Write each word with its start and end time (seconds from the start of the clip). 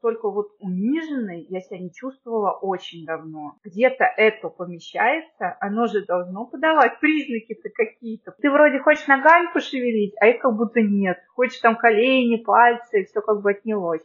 только 0.00 0.30
вот 0.30 0.48
униженной 0.60 1.46
я 1.48 1.60
себя 1.60 1.78
не 1.78 1.92
чувствовала 1.92 2.52
очень 2.52 3.04
давно. 3.04 3.56
Где-то 3.64 4.04
это 4.16 4.48
помещается, 4.48 5.56
оно 5.60 5.86
же 5.86 6.04
должно 6.04 6.46
подавать 6.46 7.00
признаки-то 7.00 7.70
какие-то. 7.70 8.34
Ты 8.40 8.50
вроде 8.50 8.78
хочешь 8.80 9.06
ногами 9.06 9.52
пошевелить, 9.52 10.14
а 10.20 10.28
их 10.28 10.40
как 10.40 10.56
будто 10.56 10.80
нет. 10.80 11.18
Хочешь 11.34 11.60
там 11.60 11.76
колени, 11.76 12.36
пальцы, 12.36 13.04
все 13.04 13.20
как 13.20 13.42
бы 13.42 13.50
отнялось. 13.50 14.02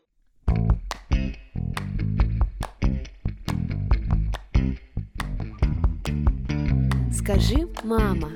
Скажи, 7.11 7.67
мама. 7.83 8.31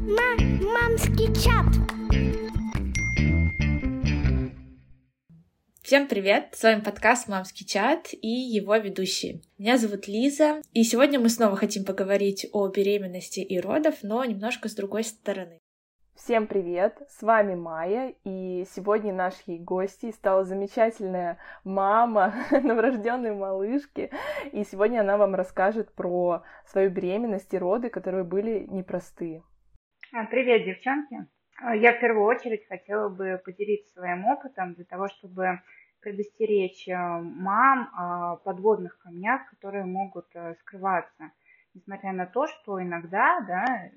Ма 0.00 0.32
мамский 0.62 1.28
чат. 1.34 1.66
Всем 5.82 6.06
привет! 6.06 6.50
С 6.52 6.62
вами 6.62 6.80
подкаст 6.80 7.28
«Мамский 7.28 7.66
чат» 7.66 8.10
и 8.12 8.28
его 8.28 8.76
ведущие. 8.76 9.40
Меня 9.58 9.78
зовут 9.78 10.06
Лиза, 10.06 10.62
и 10.72 10.84
сегодня 10.84 11.18
мы 11.18 11.28
снова 11.28 11.56
хотим 11.56 11.84
поговорить 11.84 12.46
о 12.52 12.68
беременности 12.68 13.40
и 13.40 13.58
родах, 13.58 13.96
но 14.04 14.24
немножко 14.24 14.68
с 14.68 14.76
другой 14.76 15.02
стороны. 15.02 15.58
Всем 16.14 16.46
привет! 16.46 17.02
С 17.08 17.20
вами 17.22 17.56
Майя, 17.56 18.14
и 18.22 18.64
сегодня 18.76 19.12
нашей 19.12 19.58
гостьей 19.58 20.12
стала 20.12 20.44
замечательная 20.44 21.38
мама 21.64 22.32
новорожденной 22.52 23.34
малышки, 23.34 24.12
и 24.52 24.62
сегодня 24.62 25.00
она 25.00 25.16
вам 25.16 25.34
расскажет 25.34 25.92
про 25.96 26.44
свою 26.64 26.90
беременность 26.90 27.52
и 27.52 27.58
роды, 27.58 27.90
которые 27.90 28.22
были 28.22 28.68
непростые. 28.70 29.42
А, 30.12 30.26
привет, 30.26 30.64
девчонки! 30.64 31.26
А, 31.60 31.74
я 31.74 31.92
в 31.92 32.00
первую 32.00 32.24
очередь 32.24 32.66
хотела 32.66 33.08
бы 33.08 33.40
поделиться 33.44 33.92
своим 33.94 34.24
опытом 34.26 34.74
для 34.74 34.84
того, 34.84 35.08
чтобы 35.08 35.60
предостеречь 36.00 36.88
э, 36.88 36.94
мам 36.96 37.88
о 37.94 38.36
подводных 38.36 38.98
камнях, 38.98 39.48
которые 39.50 39.84
могут 39.84 40.26
э, 40.34 40.54
скрываться, 40.60 41.30
несмотря 41.74 42.12
на 42.12 42.26
то, 42.26 42.46
что 42.46 42.82
иногда, 42.82 43.40
да, 43.40 43.64
э, 43.64 43.90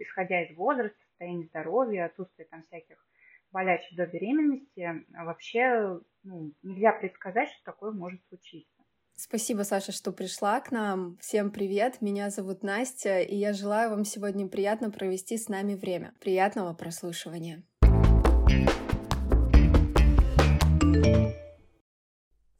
исходя 0.00 0.44
из 0.44 0.56
возраста, 0.56 0.98
состояния 1.08 1.46
здоровья, 1.46 2.04
отсутствия 2.06 2.44
там 2.44 2.62
всяких 2.64 3.04
болячек 3.50 3.96
до 3.96 4.06
беременности, 4.06 5.06
вообще 5.08 6.00
ну, 6.22 6.52
нельзя 6.62 6.92
предсказать, 6.92 7.48
что 7.48 7.64
такое 7.64 7.92
может 7.92 8.20
случиться. 8.28 8.77
Спасибо, 9.20 9.62
Саша, 9.62 9.90
что 9.90 10.12
пришла 10.12 10.60
к 10.60 10.70
нам. 10.70 11.16
Всем 11.18 11.50
привет, 11.50 12.00
меня 12.00 12.30
зовут 12.30 12.62
Настя, 12.62 13.18
и 13.18 13.34
я 13.34 13.52
желаю 13.52 13.90
вам 13.90 14.04
сегодня 14.04 14.46
приятно 14.46 14.92
провести 14.92 15.36
с 15.36 15.48
нами 15.48 15.74
время. 15.74 16.14
Приятного 16.20 16.72
прослушивания. 16.72 17.64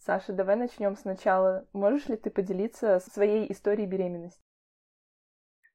Саша, 0.00 0.32
давай 0.32 0.56
начнем 0.56 0.96
сначала. 0.96 1.64
Можешь 1.72 2.08
ли 2.08 2.16
ты 2.16 2.28
поделиться 2.28 2.98
своей 2.98 3.52
историей 3.52 3.86
беременности? 3.86 4.42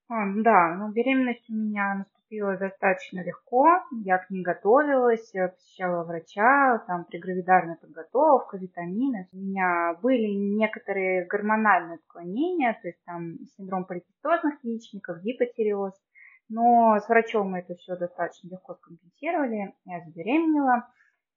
А, 0.09 0.15
да, 0.35 0.75
ну 0.75 0.91
беременность 0.91 1.49
у 1.49 1.53
меня 1.53 1.93
наступила 1.93 2.22
достаточно 2.39 3.23
легко. 3.23 3.67
Я 4.03 4.17
к 4.19 4.29
ней 4.29 4.43
готовилась, 4.43 5.31
посещала 5.31 6.03
врача, 6.03 6.83
там 6.87 7.05
прегравидарная 7.05 7.75
подготовка, 7.75 8.57
витамины. 8.57 9.27
У 9.31 9.37
меня 9.37 9.97
были 10.01 10.27
некоторые 10.27 11.25
гормональные 11.25 11.95
отклонения, 11.95 12.77
то 12.81 12.87
есть 12.87 13.03
там 13.05 13.37
синдром 13.57 13.85
поликистозных 13.85 14.63
яичников, 14.63 15.21
гипотиреоз. 15.21 15.93
Но 16.49 16.99
с 16.99 17.07
врачом 17.07 17.51
мы 17.51 17.59
это 17.59 17.75
все 17.75 17.95
достаточно 17.95 18.49
легко 18.49 18.75
скомпенсировали. 18.75 19.73
Я 19.85 20.01
забеременела 20.01 20.87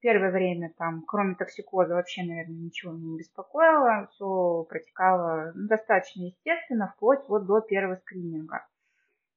первое 0.01 0.31
время 0.31 0.73
там, 0.79 1.03
кроме 1.07 1.35
токсикоза, 1.35 1.95
вообще, 1.95 2.23
наверное, 2.23 2.57
ничего 2.57 2.93
меня 2.93 3.13
не 3.13 3.19
беспокоило. 3.19 4.09
Все 4.13 4.67
протекало 4.69 5.53
ну, 5.55 5.69
достаточно 5.69 6.23
естественно, 6.23 6.93
вплоть 6.97 7.29
вот 7.29 7.47
до 7.47 7.61
первого 7.61 7.97
скрининга. 7.97 8.67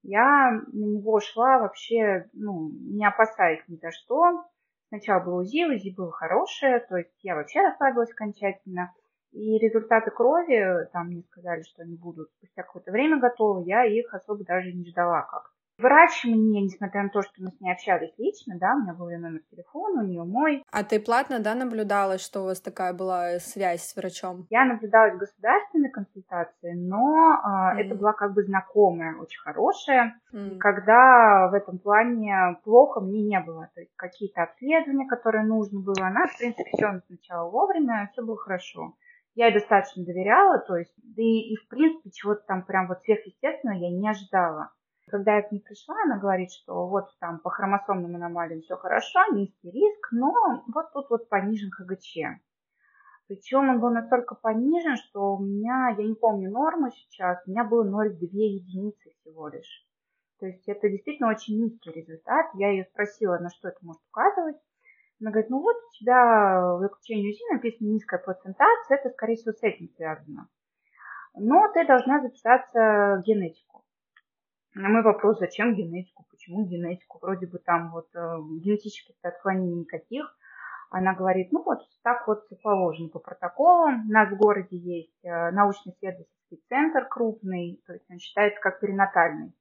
Я 0.04 0.52
на 0.72 0.86
него 0.86 1.20
шла 1.20 1.60
вообще, 1.60 2.26
ну, 2.34 2.72
не 2.72 3.06
опасаясь 3.06 3.64
ни 3.68 3.76
за 3.76 3.92
что. 3.92 4.46
Сначала 4.88 5.24
было 5.24 5.42
УЗИ, 5.42 5.66
УЗИ 5.66 5.94
было 5.96 6.12
хорошее, 6.12 6.80
то 6.80 6.98
есть 6.98 7.14
я 7.22 7.36
вообще 7.36 7.62
расслабилась 7.62 8.12
окончательно. 8.12 8.94
И 9.32 9.60
результаты 9.60 10.10
крови, 10.10 10.88
там 10.92 11.08
мне 11.08 11.22
сказали, 11.24 11.62
что 11.62 11.84
они 11.84 11.96
будут 11.96 12.32
спустя 12.32 12.64
какое-то 12.64 12.92
время 12.92 13.20
готовы, 13.20 13.64
я 13.68 13.86
их 13.86 14.12
особо 14.14 14.44
даже 14.44 14.72
не 14.74 14.90
ждала 14.90 15.22
как-то. 15.22 15.59
Врач 15.80 16.26
мне, 16.26 16.62
несмотря 16.62 17.04
на 17.04 17.10
то, 17.10 17.22
что 17.22 17.32
мы 17.38 17.52
с 17.52 17.62
ней 17.62 17.72
общались 17.72 18.14
лично, 18.18 18.58
да, 18.60 18.74
у 18.76 18.82
меня 18.82 18.94
был 18.94 19.10
ее 19.10 19.18
номер 19.18 19.40
телефона, 19.50 20.02
у 20.02 20.06
нее 20.06 20.26
мой. 20.26 20.62
А 20.72 20.84
ты 20.84 21.00
платно, 21.00 21.40
да, 21.40 21.56
наблюдала, 21.56 22.18
что 22.18 22.42
у 22.42 22.46
вас 22.46 22.60
такая 22.60 22.94
была 22.94 23.40
связь 23.40 23.84
с 23.84 23.96
врачом? 23.96 24.46
Я 24.50 24.66
наблюдалась 24.66 25.14
в 25.14 25.20
государственной 25.20 25.90
консультации, 25.90 26.74
но 26.74 27.32
э, 27.34 27.48
mm. 27.48 27.86
это 27.86 27.96
была 27.96 28.12
как 28.12 28.34
бы 28.34 28.44
знакомая, 28.44 29.16
очень 29.16 29.40
хорошая. 29.40 30.20
Mm. 30.34 30.58
Когда 30.58 31.48
в 31.50 31.54
этом 31.54 31.80
плане 31.80 32.58
плохо 32.66 33.00
мне 33.00 33.22
не 33.22 33.40
было. 33.40 33.70
То 33.74 33.80
есть 33.80 33.96
какие-то 33.96 34.44
обследования, 34.44 35.08
которые 35.08 35.46
нужно 35.46 35.80
было, 35.80 36.08
она, 36.08 36.28
в 36.28 36.38
принципе, 36.38 36.70
все 36.74 37.02
сначала 37.08 37.50
вовремя, 37.50 38.10
все 38.12 38.22
было 38.22 38.36
хорошо. 38.36 38.96
Я 39.36 39.48
ей 39.48 39.54
достаточно 39.54 40.04
доверяла, 40.04 40.60
то 40.60 40.76
есть, 40.76 40.94
да 40.98 41.22
и, 41.22 41.54
и 41.54 41.56
в 41.56 41.70
принципе, 41.70 42.12
чего-то 42.12 42.42
там 42.48 42.66
прям 42.66 42.88
вот 42.90 43.00
сверхъестественного 43.04 43.78
я 43.78 43.90
не 43.90 44.10
ожидала. 44.10 44.74
Когда 45.10 45.38
я 45.38 45.42
к 45.42 45.52
ней 45.52 45.60
пришла, 45.60 45.96
она 46.04 46.18
говорит, 46.18 46.52
что 46.52 46.88
вот 46.88 47.10
там 47.20 47.40
по 47.40 47.50
хромосомным 47.50 48.16
аномалиям 48.16 48.62
все 48.62 48.76
хорошо, 48.76 49.20
низкий 49.34 49.72
риск, 49.72 50.10
но 50.12 50.32
вот 50.74 50.92
тут 50.94 51.10
вот 51.10 51.30
понижен 51.30 51.72
ХГЧ. 51.72 52.42
Причем 53.28 53.70
он 53.70 53.80
был 53.80 53.90
настолько 53.92 54.36
понижен, 54.36 54.98
что 54.98 55.36
у 55.36 55.40
меня, 55.44 55.96
я 55.98 56.04
не 56.04 56.16
помню 56.16 56.52
норму 56.52 56.92
сейчас, 56.92 57.42
у 57.46 57.52
меня 57.52 57.64
было 57.64 57.84
0,2 57.84 58.18
единицы 58.32 59.12
всего 59.20 59.48
лишь. 59.48 59.88
То 60.40 60.46
есть 60.46 60.68
это 60.68 60.90
действительно 60.90 61.30
очень 61.30 61.62
низкий 61.62 61.92
результат. 61.92 62.48
Я 62.54 62.72
ее 62.72 62.86
спросила, 62.86 63.38
на 63.38 63.50
что 63.50 63.68
это 63.68 63.78
может 63.82 64.02
указывать. 64.10 64.58
Она 65.22 65.32
говорит, 65.32 65.50
ну 65.50 65.60
вот 65.60 65.76
у 65.76 65.98
тебя 66.00 66.76
в 66.78 66.80
заключении 66.80 67.30
УЗИ 67.30 67.54
написано 67.54 67.88
низкая 67.88 68.20
плацентация, 68.20 68.98
это 68.98 69.10
скорее 69.10 69.36
всего 69.36 69.54
с 69.54 69.64
этим 69.64 69.90
связано. 69.96 70.48
Но 71.36 71.68
ты 71.74 71.86
должна 71.86 72.22
записаться 72.22 73.20
в 73.20 73.24
генетику. 73.26 73.84
На 74.76 74.88
мой 74.88 75.02
вопрос, 75.02 75.40
зачем 75.40 75.74
генетику, 75.74 76.26
почему 76.30 76.66
генетику, 76.66 77.18
вроде 77.22 77.48
бы 77.48 77.58
там 77.58 77.92
вот 77.92 78.08
э, 78.14 78.20
генетических 78.62 79.16
отклонений 79.24 79.80
никаких. 79.80 80.38
Она 80.92 81.16
говорит, 81.16 81.52
ну 81.52 81.64
вот 81.64 81.80
так 82.04 82.28
вот 82.28 82.48
положено 82.62 83.10
по 83.10 83.20
протоколам. 83.20 84.08
У 84.08 84.12
нас 84.12 84.30
в 84.30 84.38
городе 84.38 84.78
есть 84.78 85.24
э, 85.24 85.52
научно-исследовательский 85.52 86.62
центр 86.70 87.08
крупный, 87.08 87.82
то 87.88 87.94
есть 87.94 88.06
он 88.12 88.20
считается 88.20 88.60
как 88.62 88.80
перинатальный. 88.80 89.54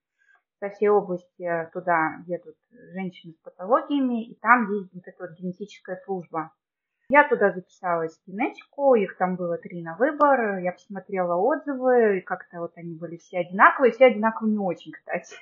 Со 0.61 0.69
всей 0.71 0.89
области 0.89 1.71
туда 1.73 2.19
едут 2.27 2.57
женщины 2.93 3.33
с 3.33 3.39
патологиями, 3.39 4.27
и 4.27 4.35
там 4.35 4.71
есть 4.73 4.93
вот 4.93 5.05
эта 5.07 5.27
вот 5.27 5.39
генетическая 5.39 5.97
служба. 6.05 6.53
Я 7.11 7.27
туда 7.27 7.53
записалась 7.53 8.19
в 8.19 8.31
генетику, 8.31 8.95
их 8.95 9.17
там 9.17 9.37
было 9.37 9.57
три 9.57 9.83
на 9.83 9.97
выбор, 9.97 10.59
я 10.59 10.73
посмотрела 10.73 11.37
отзывы, 11.37 12.19
и 12.19 12.21
как-то 12.21 12.61
вот 12.61 12.73
они 12.77 12.95
были 12.97 13.17
все 13.17 13.39
одинаковые, 13.39 13.93
все 13.93 14.07
одинаковые 14.07 14.53
не 14.53 14.59
очень, 14.59 14.93
кстати. 14.93 15.37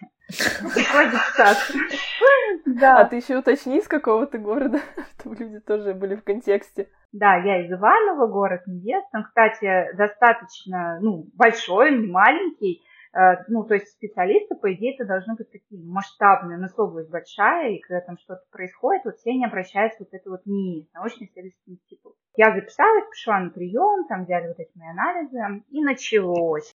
Да. 2.66 3.00
А 3.00 3.04
ты 3.04 3.16
еще 3.16 3.38
уточни, 3.38 3.78
из 3.78 3.88
какого 3.88 4.26
то 4.26 4.38
города, 4.38 4.78
чтобы 5.18 5.36
люди 5.36 5.58
тоже 5.58 5.92
были 5.92 6.14
в 6.14 6.22
контексте. 6.22 6.88
Да, 7.12 7.36
я 7.36 7.64
из 7.64 7.72
Иваново, 7.72 8.28
город 8.28 8.62
Невест. 8.66 9.08
Он, 9.12 9.24
кстати, 9.24 9.92
достаточно, 9.96 10.98
ну, 11.00 11.26
большой, 11.34 11.98
не 11.98 12.06
маленький. 12.06 12.82
Э, 13.16 13.44
ну, 13.48 13.64
то 13.64 13.74
есть 13.74 13.88
специалисты, 13.88 14.54
по 14.56 14.72
идее, 14.74 14.94
это 14.94 15.06
должны 15.06 15.36
быть 15.36 15.50
такие 15.50 15.82
масштабные, 15.82 16.58
но 16.58 16.66
область 16.76 17.08
большая, 17.08 17.70
и 17.70 17.80
когда 17.80 18.02
там 18.02 18.18
что-то 18.18 18.42
происходит, 18.50 19.06
вот 19.06 19.16
все 19.16 19.30
они 19.30 19.46
обращаются 19.46 20.00
вот 20.00 20.12
это 20.12 20.28
вот 20.30 20.44
НИИ, 20.44 20.90
научно-исследовательский 20.92 21.74
институт. 21.74 22.14
Я 22.36 22.54
записалась, 22.54 23.08
пришла 23.08 23.40
на 23.40 23.50
прием, 23.50 24.06
там 24.08 24.24
взяли 24.24 24.48
вот 24.48 24.58
эти 24.58 24.70
мои 24.76 24.90
анализы, 24.90 25.64
и 25.70 25.82
началось. 25.82 26.74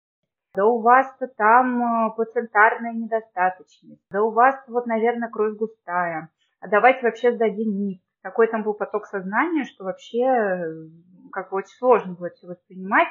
Да 0.56 0.66
у 0.66 0.82
вас-то 0.82 1.28
там 1.28 2.08
э, 2.10 2.16
плацентарная 2.16 2.94
недостаточность, 2.94 4.02
да 4.10 4.24
у 4.24 4.32
вас 4.32 4.56
вот, 4.68 4.88
наверное, 4.88 5.30
кровь 5.30 5.56
густая, 5.58 6.30
а 6.60 6.68
давайте 6.68 7.04
вообще 7.04 7.34
сдадим 7.34 7.78
НИП. 7.78 8.02
Такой 8.24 8.48
там 8.48 8.64
был 8.64 8.74
поток 8.74 9.06
сознания, 9.06 9.64
что 9.64 9.84
вообще 9.84 10.24
э, 10.24 10.88
как 11.32 11.52
бы 11.52 11.58
очень 11.58 11.78
сложно 11.78 12.14
было 12.14 12.30
все 12.32 12.48
воспринимать. 12.48 13.08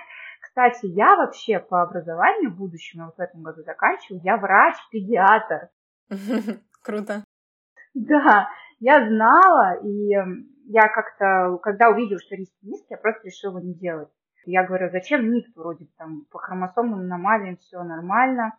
Кстати, 0.51 0.87
я 0.87 1.15
вообще 1.15 1.61
по 1.61 1.83
образованию 1.83 2.51
будущему, 2.51 3.07
вот 3.07 3.17
в 3.17 3.21
этом 3.21 3.43
году 3.43 3.63
заканчиваю, 3.63 4.21
я 4.25 4.37
врач-педиатр. 4.37 5.69
Круто. 6.83 7.25
Да, 7.95 8.49
я 8.81 9.07
знала, 9.09 9.79
и 9.85 10.13
эм, 10.13 10.49
я 10.67 10.89
как-то, 10.89 11.57
когда 11.63 11.91
увидела, 11.91 12.19
что 12.19 12.35
риски 12.35 12.59
низкие, 12.63 12.87
я 12.91 12.97
просто 12.97 13.29
решила 13.29 13.59
не 13.59 13.75
делать. 13.75 14.09
Я 14.45 14.65
говорю, 14.67 14.91
зачем 14.91 15.31
НИКТ, 15.31 15.55
вроде 15.55 15.87
там 15.97 16.27
по 16.33 16.41
хромосомным 16.41 16.99
аномалиям 16.99 17.57
все 17.59 17.85
нормально. 17.85 18.59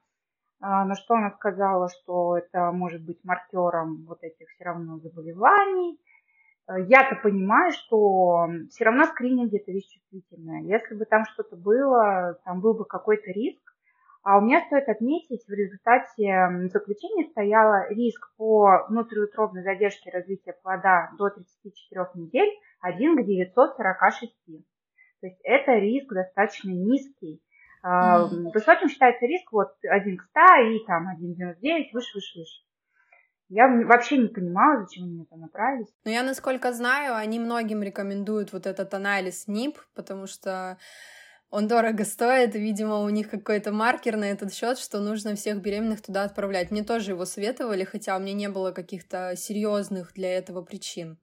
А, 0.62 0.86
на 0.86 0.96
что 0.96 1.16
она 1.16 1.32
сказала, 1.32 1.90
что 1.90 2.38
это 2.38 2.72
может 2.72 3.04
быть 3.04 3.20
маркером 3.26 4.06
вот 4.08 4.24
этих 4.24 4.48
все 4.48 4.64
равно 4.64 4.98
заболеваний. 5.00 6.00
Я-то 6.88 7.16
понимаю, 7.22 7.72
что 7.72 8.48
все 8.70 8.86
равно 8.86 9.06
скрининги 9.06 9.58
это 9.58 9.72
вещь 9.72 9.90
чувствительная. 9.90 10.62
Если 10.62 10.96
бы 10.96 11.06
там 11.06 11.26
что-то 11.26 11.56
было, 11.56 12.40
там 12.46 12.62
был 12.62 12.74
бы 12.74 12.86
какой-то 12.86 13.32
риск, 13.32 13.62
а 14.24 14.38
у 14.38 14.42
меня 14.42 14.62
стоит 14.68 14.88
отметить, 14.88 15.44
в 15.48 15.52
результате 15.52 16.70
заключения 16.70 17.30
стояло 17.32 17.90
риск 17.90 18.32
по 18.38 18.86
внутриутробной 18.88 19.64
задержке 19.64 20.12
развития 20.12 20.54
плода 20.62 21.10
до 21.18 21.30
34 21.30 22.06
недель 22.16 22.50
1 22.82 23.18
к 23.18 23.26
946. 23.26 24.34
То 25.22 25.28
есть 25.28 25.40
это 25.44 25.74
риск 25.74 26.14
достаточно 26.14 26.70
низкий. 26.70 27.42
Mm-hmm. 27.84 28.52
Высоким 28.54 28.90
считается 28.90 29.26
риск 29.26 29.52
вот 29.52 29.74
1 29.82 30.18
к 30.18 30.22
100 30.22 30.40
и 30.70 30.86
там 30.86 31.08
1,99, 31.20 31.90
выше, 31.94 32.12
выше, 32.14 32.40
выше. 32.40 32.62
Я 33.54 33.68
вообще 33.68 34.18
не 34.18 34.30
понимала, 34.30 34.80
зачем 34.80 35.04
они 35.04 35.24
это 35.24 35.36
направились. 35.36 35.94
Но 36.06 36.12
я, 36.12 36.24
насколько 36.24 36.72
знаю, 36.72 37.16
они 37.16 37.38
многим 37.38 37.84
рекомендуют 37.84 38.54
вот 38.54 38.66
этот 38.66 38.94
анализ 38.94 39.46
НИП, 39.46 39.78
потому 39.94 40.26
что 40.26 40.78
он 41.50 41.68
дорого 41.68 42.06
стоит, 42.06 42.56
и, 42.56 42.60
видимо, 42.60 43.00
у 43.00 43.10
них 43.10 43.30
какой-то 43.30 43.74
маркер 43.74 44.16
на 44.16 44.32
этот 44.32 44.54
счет, 44.54 44.78
что 44.78 45.02
нужно 45.02 45.36
всех 45.36 45.62
беременных 45.62 46.02
туда 46.02 46.24
отправлять. 46.24 46.72
Мне 46.72 46.84
тоже 46.84 47.12
его 47.12 47.26
советовали, 47.26 47.84
хотя 47.84 48.16
у 48.16 48.22
меня 48.22 48.34
не 48.34 48.48
было 48.48 48.72
каких-то 48.72 49.36
серьезных 49.36 50.14
для 50.14 50.38
этого 50.38 50.62
причин. 50.62 51.18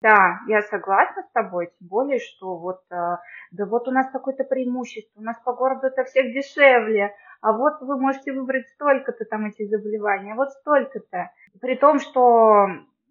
Да, 0.00 0.38
я 0.46 0.62
согласна 0.62 1.22
с 1.22 1.32
тобой, 1.32 1.72
тем 1.76 1.88
более, 1.88 2.20
что 2.20 2.56
вот, 2.56 2.82
э, 2.92 3.16
да 3.50 3.66
вот 3.66 3.88
у 3.88 3.90
нас 3.90 4.06
какое-то 4.12 4.44
преимущество, 4.44 5.18
у 5.18 5.24
нас 5.24 5.38
по 5.44 5.54
городу 5.54 5.88
это 5.88 6.04
всех 6.04 6.26
дешевле, 6.32 7.16
а 7.44 7.52
вот 7.52 7.74
вы 7.82 8.00
можете 8.00 8.32
выбрать 8.32 8.66
столько-то 8.70 9.26
там 9.26 9.44
этих 9.44 9.68
заболеваний, 9.68 10.32
а 10.32 10.34
вот 10.34 10.50
столько-то. 10.50 11.30
При 11.60 11.76
том, 11.76 12.00
что, 12.00 12.68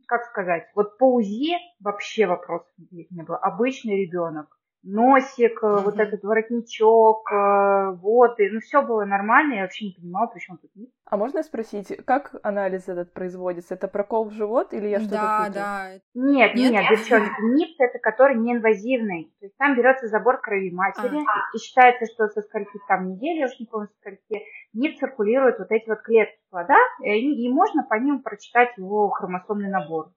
как 0.08 0.24
сказать, 0.24 0.72
вот 0.74 0.98
по 0.98 1.14
УЗИ 1.14 1.54
вообще 1.80 2.26
вопросов 2.26 2.68
не 2.90 3.22
было. 3.22 3.38
Обычный 3.38 4.04
ребенок, 4.04 4.58
носик, 4.84 5.64
mm-hmm. 5.64 5.84
вот 5.84 6.00
этот 6.00 6.24
воротничок, 6.24 7.32
э, 7.32 7.92
вот, 8.02 8.40
и, 8.40 8.50
ну, 8.50 8.60
все 8.60 8.82
было 8.82 9.06
нормально, 9.06 9.56
я 9.56 9.62
вообще 9.62 9.86
не 9.86 9.94
понимала, 9.94 10.28
при 10.28 10.40
чем 10.40 10.58
тут 10.58 10.72
НИП. 10.76 10.90
А 11.06 11.18
можно 11.18 11.42
спросить, 11.44 11.96
как 12.06 12.36
анализ 12.44 12.90
этот 12.90 13.14
производится? 13.14 13.76
Это 13.76 13.88
прокол 13.88 14.26
в 14.26 14.34
живот 14.34 14.74
или 14.74 14.88
я 14.88 15.00
что-то 15.00 15.16
Да, 15.16 15.38
путаю? 15.38 15.54
да. 15.54 15.90
Нет, 16.14 16.56
нет, 16.56 16.72
нет 16.72 16.86
девчонки, 16.90 17.42
НИП 17.42 17.76
это 17.80 18.00
который 18.00 18.36
неинвазивный, 18.36 19.34
то 19.40 19.46
есть 19.46 19.58
там 19.58 19.76
берется 19.76 20.08
забор 20.08 20.42
крови 20.42 20.72
матери, 20.72 21.18
а. 21.18 21.56
и 21.56 21.60
считается, 21.60 22.06
что 22.14 22.28
со 22.28 22.42
скольки 22.42 22.78
там 22.88 23.10
недели, 23.10 23.40
я 23.40 23.46
уж 23.46 23.60
не 23.60 23.66
помню, 23.66 23.88
со 23.88 23.96
скольки, 24.00 24.46
НИП 24.74 25.00
циркулирует 25.00 25.60
вот 25.60 25.72
эти 25.72 25.88
вот 25.88 26.02
клетки 26.02 26.40
плода, 26.50 26.78
и, 27.02 27.46
и 27.46 27.50
можно 27.52 27.84
по 27.84 27.96
ним 27.96 28.22
прочитать 28.22 28.78
его 28.78 29.10
хромосомный 29.10 29.70
набор. 29.70 30.12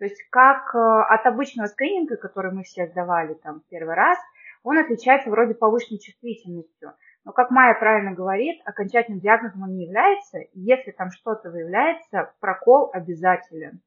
То 0.00 0.06
есть 0.06 0.16
как 0.30 0.74
э, 0.74 0.78
от 0.78 1.26
обычного 1.26 1.66
скрининга, 1.66 2.16
который 2.16 2.52
мы 2.52 2.62
все 2.62 2.86
сдавали 2.86 3.34
там 3.34 3.62
первый 3.68 3.94
раз, 3.94 4.16
он 4.62 4.78
отличается 4.78 5.28
вроде 5.28 5.54
повышенной 5.54 6.00
чувствительностью. 6.00 6.94
Но, 7.26 7.32
как 7.32 7.50
Майя 7.50 7.74
правильно 7.74 8.12
говорит, 8.12 8.62
окончательным 8.64 9.20
диагнозом 9.20 9.62
он 9.62 9.76
не 9.76 9.84
является. 9.84 10.38
Если 10.54 10.92
там 10.92 11.10
что-то 11.10 11.50
выявляется, 11.50 12.32
прокол 12.40 12.88
обязателен. 12.94 13.82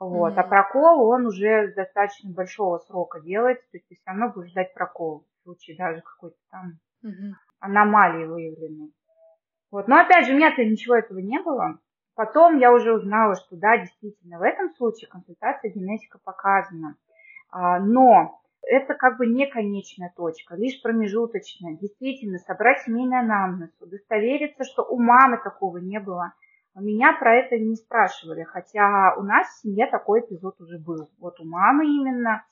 Вот. 0.00 0.34
Mm-hmm. 0.34 0.40
А 0.40 0.42
прокол 0.42 1.08
он 1.08 1.26
уже 1.26 1.70
с 1.70 1.74
достаточно 1.74 2.32
большого 2.32 2.78
срока 2.78 3.20
делается, 3.20 3.62
то 3.70 3.76
есть 3.76 3.86
ты 3.86 3.94
все 3.94 4.02
равно 4.04 4.30
будешь 4.30 4.50
ждать 4.50 4.74
прокол 4.74 5.24
в 5.30 5.42
случае 5.44 5.76
даже 5.76 6.02
какой-то 6.02 6.36
там 6.50 6.80
mm-hmm. 7.04 7.32
аномалии 7.60 8.26
выявленной. 8.26 8.92
Вот. 9.70 9.86
Но 9.86 10.00
опять 10.00 10.26
же, 10.26 10.32
у 10.32 10.36
меня-то 10.36 10.64
ничего 10.64 10.96
этого 10.96 11.20
не 11.20 11.38
было. 11.40 11.78
Потом 12.16 12.58
я 12.58 12.72
уже 12.72 12.94
узнала, 12.94 13.36
что 13.36 13.56
да, 13.56 13.76
действительно, 13.76 14.38
в 14.38 14.42
этом 14.42 14.70
случае 14.74 15.10
консультация 15.10 15.70
генетика 15.70 16.18
показана. 16.24 16.96
А, 17.50 17.78
но 17.78 18.40
это 18.62 18.94
как 18.94 19.18
бы 19.18 19.26
не 19.26 19.46
конечная 19.46 20.10
точка, 20.16 20.56
лишь 20.56 20.80
промежуточная. 20.80 21.76
Действительно, 21.76 22.38
собрать 22.38 22.80
семейный 22.82 23.20
анамнез, 23.20 23.70
удостовериться, 23.80 24.64
что 24.64 24.82
у 24.82 24.98
мамы 24.98 25.38
такого 25.44 25.76
не 25.76 26.00
было. 26.00 26.32
Меня 26.74 27.12
про 27.18 27.34
это 27.36 27.58
не 27.58 27.76
спрашивали, 27.76 28.44
хотя 28.44 29.14
у 29.18 29.22
нас 29.22 29.48
в 29.48 29.60
семье 29.60 29.86
такой 29.86 30.20
эпизод 30.20 30.58
уже 30.60 30.78
был. 30.78 31.10
Вот 31.18 31.38
у 31.38 31.44
мамы 31.44 31.84
именно, 31.84 32.44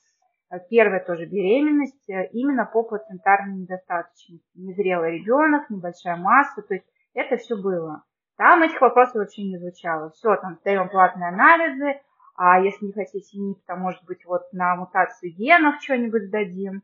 э, 0.51 0.57
первая 0.69 1.03
тоже 1.03 1.25
беременность, 1.25 2.07
э, 2.07 2.27
именно 2.33 2.65
по 2.65 2.83
плацентарной 2.83 3.61
недостаточности. 3.61 4.49
Незрелый 4.53 5.19
ребенок, 5.19 5.71
небольшая 5.71 6.17
масса, 6.17 6.61
то 6.61 6.75
есть 6.75 6.85
это 7.15 7.37
все 7.37 7.55
было. 7.55 8.03
Там 8.37 8.63
этих 8.63 8.81
вопросов 8.81 9.15
вообще 9.15 9.43
не 9.43 9.57
звучало. 9.57 10.11
Все, 10.11 10.35
там 10.35 10.57
сдаем 10.61 10.89
платные 10.89 11.29
анализы, 11.29 12.01
а 12.35 12.59
если 12.59 12.87
не 12.87 12.93
хотите 12.93 13.37
НИП, 13.37 13.59
то, 13.65 13.75
может 13.75 14.03
быть, 14.03 14.25
вот 14.25 14.51
на 14.51 14.75
мутацию 14.75 15.31
генов 15.31 15.81
что-нибудь 15.81 16.29
дадим. 16.29 16.83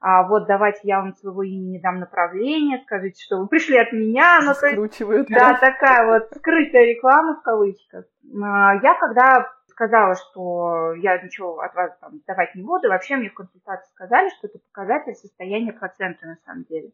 А 0.00 0.22
вот 0.24 0.46
давайте 0.46 0.80
я 0.84 1.00
вам 1.00 1.14
своего 1.14 1.42
имени 1.42 1.80
дам 1.80 2.00
направление, 2.00 2.82
скажите, 2.84 3.22
что 3.22 3.38
вы 3.38 3.48
пришли 3.48 3.78
от 3.78 3.92
меня. 3.92 4.40
Ну, 4.42 4.54
Скручивают. 4.54 5.28
Да, 5.28 5.54
такая 5.54 6.06
вот 6.06 6.28
скрытая 6.36 6.84
реклама 6.84 7.36
в 7.36 7.42
кавычках. 7.42 8.04
А, 8.42 8.74
я 8.82 8.94
когда 8.94 9.50
сказала, 9.68 10.14
что 10.14 10.94
я 10.94 11.20
ничего 11.20 11.60
от 11.60 11.74
вас 11.74 11.96
там 12.00 12.20
давать 12.26 12.54
не 12.54 12.62
буду, 12.62 12.88
вообще 12.88 13.16
мне 13.16 13.28
в 13.28 13.34
консультации 13.34 13.90
сказали, 13.90 14.30
что 14.30 14.46
это 14.48 14.58
показатель 14.72 15.14
состояния 15.14 15.72
плаценты 15.72 16.26
на 16.26 16.36
самом 16.46 16.64
деле. 16.64 16.92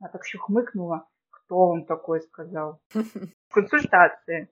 Я 0.00 0.08
так 0.08 0.24
еще 0.24 0.38
хмыкнула 0.38 1.06
кто 1.50 1.66
вам 1.66 1.84
такой 1.84 2.20
сказал? 2.20 2.78
Консультации. 3.52 4.48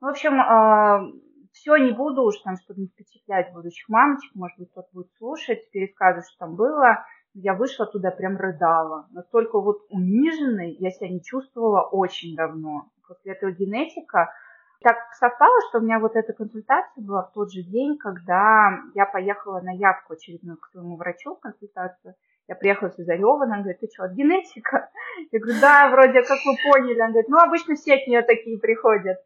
В 0.00 0.06
общем, 0.06 0.40
а, 0.40 1.06
все 1.52 1.76
не 1.76 1.92
буду 1.92 2.24
уж 2.24 2.40
там, 2.40 2.56
чтобы 2.56 2.80
не 2.80 2.86
впечатлять 2.88 3.52
будущих 3.52 3.88
мамочек, 3.88 4.34
может 4.34 4.58
быть, 4.58 4.70
кто-то 4.72 4.88
будет 4.92 5.12
слушать, 5.18 5.70
пересказывать, 5.70 6.26
что 6.26 6.38
там 6.38 6.56
было. 6.56 7.04
Я 7.34 7.54
вышла 7.54 7.86
туда, 7.86 8.10
прям 8.10 8.36
рыдала. 8.36 9.06
Настолько 9.12 9.60
вот 9.60 9.86
униженной 9.90 10.72
я 10.80 10.90
себя 10.90 11.08
не 11.08 11.22
чувствовала 11.22 11.82
очень 11.82 12.34
давно. 12.34 12.90
После 13.06 13.32
этого 13.32 13.52
генетика 13.52 14.32
так 14.80 14.96
совпало, 15.20 15.54
что 15.68 15.78
у 15.78 15.82
меня 15.82 16.00
вот 16.00 16.16
эта 16.16 16.32
консультация 16.32 17.04
была 17.04 17.22
в 17.22 17.32
тот 17.32 17.52
же 17.52 17.62
день, 17.62 17.96
когда 17.96 18.76
я 18.96 19.06
поехала 19.06 19.60
на 19.60 19.70
явку 19.70 20.14
очередную 20.14 20.56
к 20.56 20.66
своему 20.72 20.96
врачу 20.96 21.36
в 21.36 21.40
консультацию. 21.40 22.16
Я 22.50 22.56
приехала 22.56 22.88
с 22.88 22.96
Зарева, 22.96 23.44
она 23.44 23.58
говорит, 23.58 23.78
ты 23.78 23.86
что, 23.94 24.06
от 24.06 24.12
генетика? 24.14 24.90
Я 25.30 25.38
говорю, 25.38 25.60
да, 25.60 25.88
вроде, 25.88 26.20
как 26.24 26.38
вы 26.44 26.56
поняли. 26.64 26.98
Она 26.98 27.10
говорит, 27.10 27.28
ну, 27.28 27.38
обычно 27.38 27.76
все 27.76 27.94
от 27.94 28.08
нее 28.08 28.22
такие 28.22 28.58
приходят. 28.58 29.18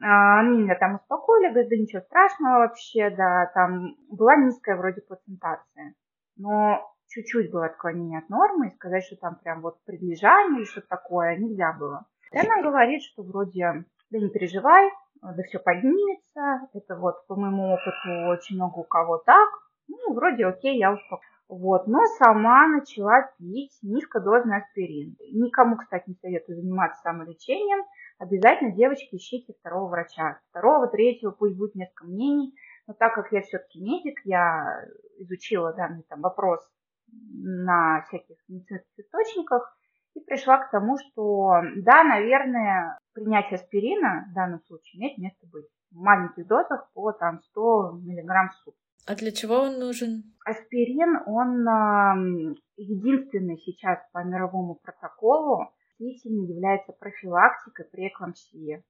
А, 0.00 0.38
они 0.38 0.62
меня 0.62 0.76
там 0.76 0.94
успокоили, 0.94 1.50
говорят, 1.50 1.68
да 1.68 1.76
ничего 1.76 2.02
страшного 2.02 2.58
вообще, 2.58 3.10
да, 3.10 3.50
там 3.54 3.96
была 4.08 4.36
низкая 4.36 4.76
вроде 4.76 5.00
плацентация, 5.00 5.94
но 6.36 6.94
чуть-чуть 7.08 7.50
было 7.50 7.66
отклонение 7.66 8.20
от 8.20 8.28
нормы, 8.28 8.68
и 8.68 8.74
сказать, 8.76 9.02
что 9.02 9.16
там 9.16 9.34
прям 9.42 9.60
вот 9.60 9.82
приближание 9.84 10.60
или 10.60 10.64
что-то 10.64 10.86
такое 10.86 11.36
нельзя 11.36 11.72
было. 11.72 12.06
И 12.30 12.38
она 12.38 12.62
говорит, 12.62 13.02
что 13.02 13.24
вроде, 13.24 13.84
да 14.10 14.18
не 14.18 14.28
переживай, 14.30 14.92
да 15.22 15.42
все 15.42 15.58
поднимется, 15.58 16.68
это 16.72 16.94
вот 16.94 17.26
по 17.26 17.34
моему 17.34 17.72
опыту 17.72 18.28
очень 18.28 18.54
много 18.54 18.78
у 18.78 18.84
кого 18.84 19.18
так, 19.18 19.48
ну, 19.88 20.14
вроде 20.14 20.46
окей, 20.46 20.78
я 20.78 20.92
успокоилась. 20.92 21.33
Вот, 21.56 21.86
но 21.86 22.04
сама 22.18 22.66
начала 22.66 23.30
пить 23.38 23.78
низкодозный 23.82 24.56
аспирин. 24.56 25.16
Никому, 25.32 25.76
кстати, 25.76 26.08
не 26.08 26.16
советую 26.16 26.60
заниматься 26.60 27.00
самолечением. 27.02 27.84
Обязательно, 28.18 28.72
девочки, 28.72 29.14
ищите 29.14 29.54
второго 29.60 29.88
врача. 29.88 30.40
Второго, 30.50 30.88
третьего, 30.88 31.30
пусть 31.30 31.56
будет 31.56 31.76
несколько 31.76 32.06
мнений. 32.06 32.54
Но 32.88 32.94
так 32.94 33.14
как 33.14 33.30
я 33.30 33.40
все-таки 33.42 33.80
медик, 33.80 34.18
я 34.24 34.84
изучила 35.18 35.72
данный 35.72 36.02
там 36.08 36.22
вопрос 36.22 36.60
на 37.06 38.02
всяких 38.08 38.36
медицинских 38.48 38.98
источниках 38.98 39.78
и 40.14 40.20
пришла 40.20 40.58
к 40.58 40.72
тому, 40.72 40.96
что 40.98 41.60
да, 41.76 42.02
наверное, 42.02 42.98
принятие 43.12 43.60
аспирина 43.60 44.26
в 44.28 44.34
данном 44.34 44.60
случае 44.62 45.00
имеет 45.00 45.18
место 45.18 45.46
быть 45.46 45.66
в 45.92 45.96
маленьких 46.00 46.48
дозах 46.48 46.90
по 46.94 47.12
там 47.12 47.40
100 47.42 48.00
миллиграмм 48.02 48.48
в 48.48 48.54
сутки. 48.54 48.83
А 49.06 49.14
для 49.14 49.32
чего 49.32 49.56
он 49.56 49.78
нужен? 49.78 50.24
Аспирин, 50.44 51.22
он 51.26 52.56
единственный 52.76 53.58
сейчас 53.58 53.98
по 54.12 54.24
мировому 54.24 54.76
протоколу 54.76 55.68
действительно 55.98 56.44
является 56.50 56.92
профилактикой 56.92 57.86
при 57.86 58.08
эклампсии. 58.08 58.82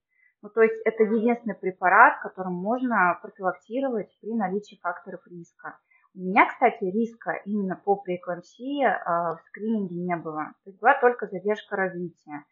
Ну, 0.42 0.50
то 0.50 0.62
есть 0.62 0.80
это 0.84 1.04
единственный 1.04 1.54
препарат, 1.54 2.20
которым 2.22 2.54
можно 2.54 3.18
профилактировать 3.22 4.10
при 4.20 4.34
наличии 4.34 4.78
факторов 4.82 5.20
риска. 5.26 5.78
У 6.14 6.20
меня, 6.20 6.46
кстати, 6.46 6.84
риска 6.84 7.40
именно 7.44 7.80
по 7.82 7.96
преэклампсии 7.96 8.84
э, 8.84 8.92
в 9.34 9.40
скрининге 9.48 9.96
не 9.96 10.16
было. 10.16 10.52
То 10.62 10.70
есть 10.70 10.80
была 10.80 11.00
только 11.00 11.26
задержка 11.26 11.76
развития. 11.76 12.44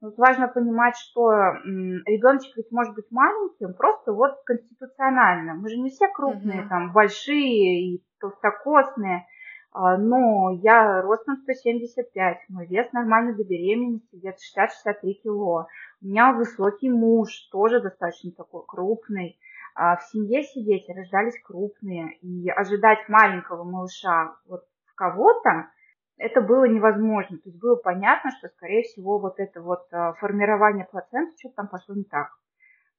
Тут 0.00 0.16
важно 0.16 0.46
понимать, 0.46 0.96
что 0.96 1.32
ребеночек 1.32 2.56
ведь 2.56 2.70
может 2.70 2.94
быть 2.94 3.10
маленьким, 3.10 3.74
просто 3.74 4.12
вот 4.12 4.40
конституционально. 4.44 5.54
Мы 5.54 5.68
же 5.68 5.76
не 5.76 5.90
все 5.90 6.06
крупные, 6.08 6.62
mm 6.62 6.68
там, 6.68 6.92
большие 6.92 7.94
и 7.94 8.04
толстокосные. 8.20 9.26
А, 9.72 9.96
но 9.96 10.52
я 10.62 11.02
ростом 11.02 11.36
175, 11.38 12.38
мой 12.48 12.66
вес 12.66 12.90
нормальный 12.92 13.34
до 13.34 13.44
беременности, 13.44 14.16
где-то 14.16 14.38
60-63 14.56 15.12
кило. 15.22 15.66
У 16.00 16.06
меня 16.06 16.32
высокий 16.32 16.90
муж, 16.90 17.30
тоже 17.50 17.80
достаточно 17.80 18.30
такой 18.32 18.62
крупный. 18.66 19.38
а 19.74 19.96
в 19.96 20.02
семье 20.04 20.42
сидеть, 20.44 20.88
рождались 20.88 21.40
крупные, 21.42 22.16
и 22.22 22.48
ожидать 22.48 23.08
маленького 23.08 23.64
малыша 23.64 24.36
вот 24.48 24.64
кого-то, 24.94 25.70
это 26.18 26.40
было 26.40 26.64
невозможно. 26.64 27.38
То 27.38 27.48
есть 27.48 27.58
было 27.58 27.76
понятно, 27.76 28.30
что, 28.38 28.48
скорее 28.48 28.82
всего, 28.82 29.18
вот 29.18 29.38
это 29.38 29.62
вот 29.62 29.86
а, 29.92 30.12
формирование 30.14 30.84
плаценты, 30.84 31.34
что-то 31.38 31.54
там 31.56 31.68
пошло 31.68 31.94
не 31.94 32.04
так. 32.04 32.28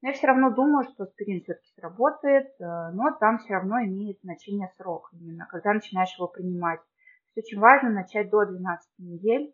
Но 0.01 0.09
я 0.09 0.13
все 0.13 0.27
равно 0.27 0.49
думаю, 0.51 0.85
что 0.85 1.03
аспирин 1.03 1.41
все-таки 1.41 1.69
сработает, 1.75 2.47
э, 2.59 2.89
но 2.93 3.11
там 3.19 3.39
все 3.39 3.55
равно 3.55 3.81
имеет 3.81 4.19
значение 4.21 4.71
срок, 4.77 5.09
именно 5.11 5.45
когда 5.49 5.73
начинаешь 5.73 6.15
его 6.17 6.29
принимать. 6.29 6.79
Очень 7.35 7.59
важно 7.59 7.89
начать 7.89 8.29
до 8.29 8.45
12 8.45 8.89
недель, 8.99 9.53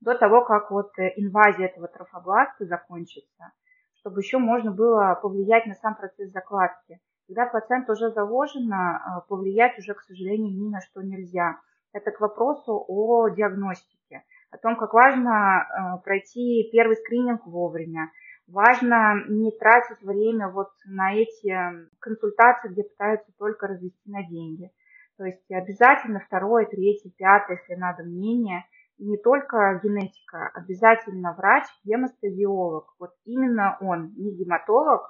до 0.00 0.16
того, 0.16 0.44
как 0.44 0.70
вот 0.70 0.96
э, 0.98 1.12
инвазия 1.16 1.66
этого 1.66 1.88
трофобласта 1.88 2.66
закончится, 2.66 3.52
чтобы 3.94 4.20
еще 4.20 4.38
можно 4.38 4.70
было 4.70 5.18
повлиять 5.20 5.66
на 5.66 5.74
сам 5.74 5.96
процесс 5.96 6.30
закладки. 6.30 7.00
Когда 7.26 7.46
плацента 7.46 7.92
уже 7.92 8.12
заложена, 8.12 9.00
э, 9.24 9.28
повлиять 9.28 9.76
уже, 9.76 9.94
к 9.94 10.02
сожалению, 10.02 10.56
ни 10.56 10.70
на 10.70 10.80
что 10.82 11.02
нельзя. 11.02 11.58
Это 11.92 12.10
к 12.10 12.20
вопросу 12.20 12.84
о 12.86 13.28
диагностике, 13.28 14.22
о 14.50 14.58
том, 14.58 14.76
как 14.76 14.92
важно 14.92 16.00
пройти 16.04 16.68
первый 16.72 16.96
скрининг 16.96 17.46
вовремя, 17.46 18.10
Важно 18.50 19.24
не 19.28 19.52
тратить 19.52 20.02
время 20.02 20.48
вот 20.48 20.70
на 20.84 21.14
эти 21.14 21.56
консультации, 22.00 22.68
где 22.68 22.82
пытаются 22.82 23.30
только 23.38 23.68
развести 23.68 24.10
на 24.10 24.24
деньги. 24.24 24.72
То 25.18 25.24
есть 25.24 25.48
обязательно 25.52 26.18
второе, 26.18 26.66
третье, 26.66 27.12
пятое, 27.16 27.58
если 27.58 27.80
надо, 27.80 28.02
мнение. 28.02 28.64
Не 28.98 29.18
только 29.18 29.80
генетика, 29.84 30.50
обязательно 30.52 31.32
врач, 31.34 31.64
гемостазиолог. 31.84 32.92
Вот 32.98 33.12
именно 33.24 33.78
он, 33.80 34.14
не 34.16 34.36
гематолог, 34.36 35.02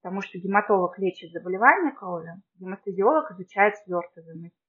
потому 0.00 0.20
что 0.20 0.38
гематолог 0.38 0.96
лечит 0.98 1.32
заболевания 1.32 1.90
крови, 1.90 2.40
гемостазиолог 2.60 3.32
изучает 3.32 3.76
свертываемость. 3.78 4.65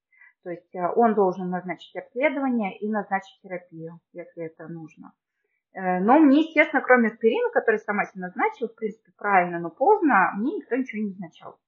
То 0.48 0.52
есть 0.52 0.74
э, 0.76 0.80
он 0.96 1.14
должен 1.14 1.50
назначить 1.50 1.94
обследование 1.98 2.78
и 2.78 2.88
назначить 2.88 3.38
терапию, 3.44 4.00
если 4.14 4.46
это 4.46 4.70
нужно. 4.70 5.12
Э, 5.74 6.00
но 6.00 6.20
мне, 6.20 6.44
естественно, 6.44 6.82
кроме 6.82 7.10
аспирина, 7.10 7.50
который 7.50 7.80
сама 7.80 8.06
себе 8.06 8.22
назначила, 8.22 8.70
в 8.70 8.76
принципе, 8.76 9.12
правильно, 9.18 9.60
но 9.60 9.70
поздно, 9.70 10.32
мне 10.38 10.56
никто 10.56 10.78
ничего 10.78 11.02
не 11.02 11.10
назначал. 11.10 11.60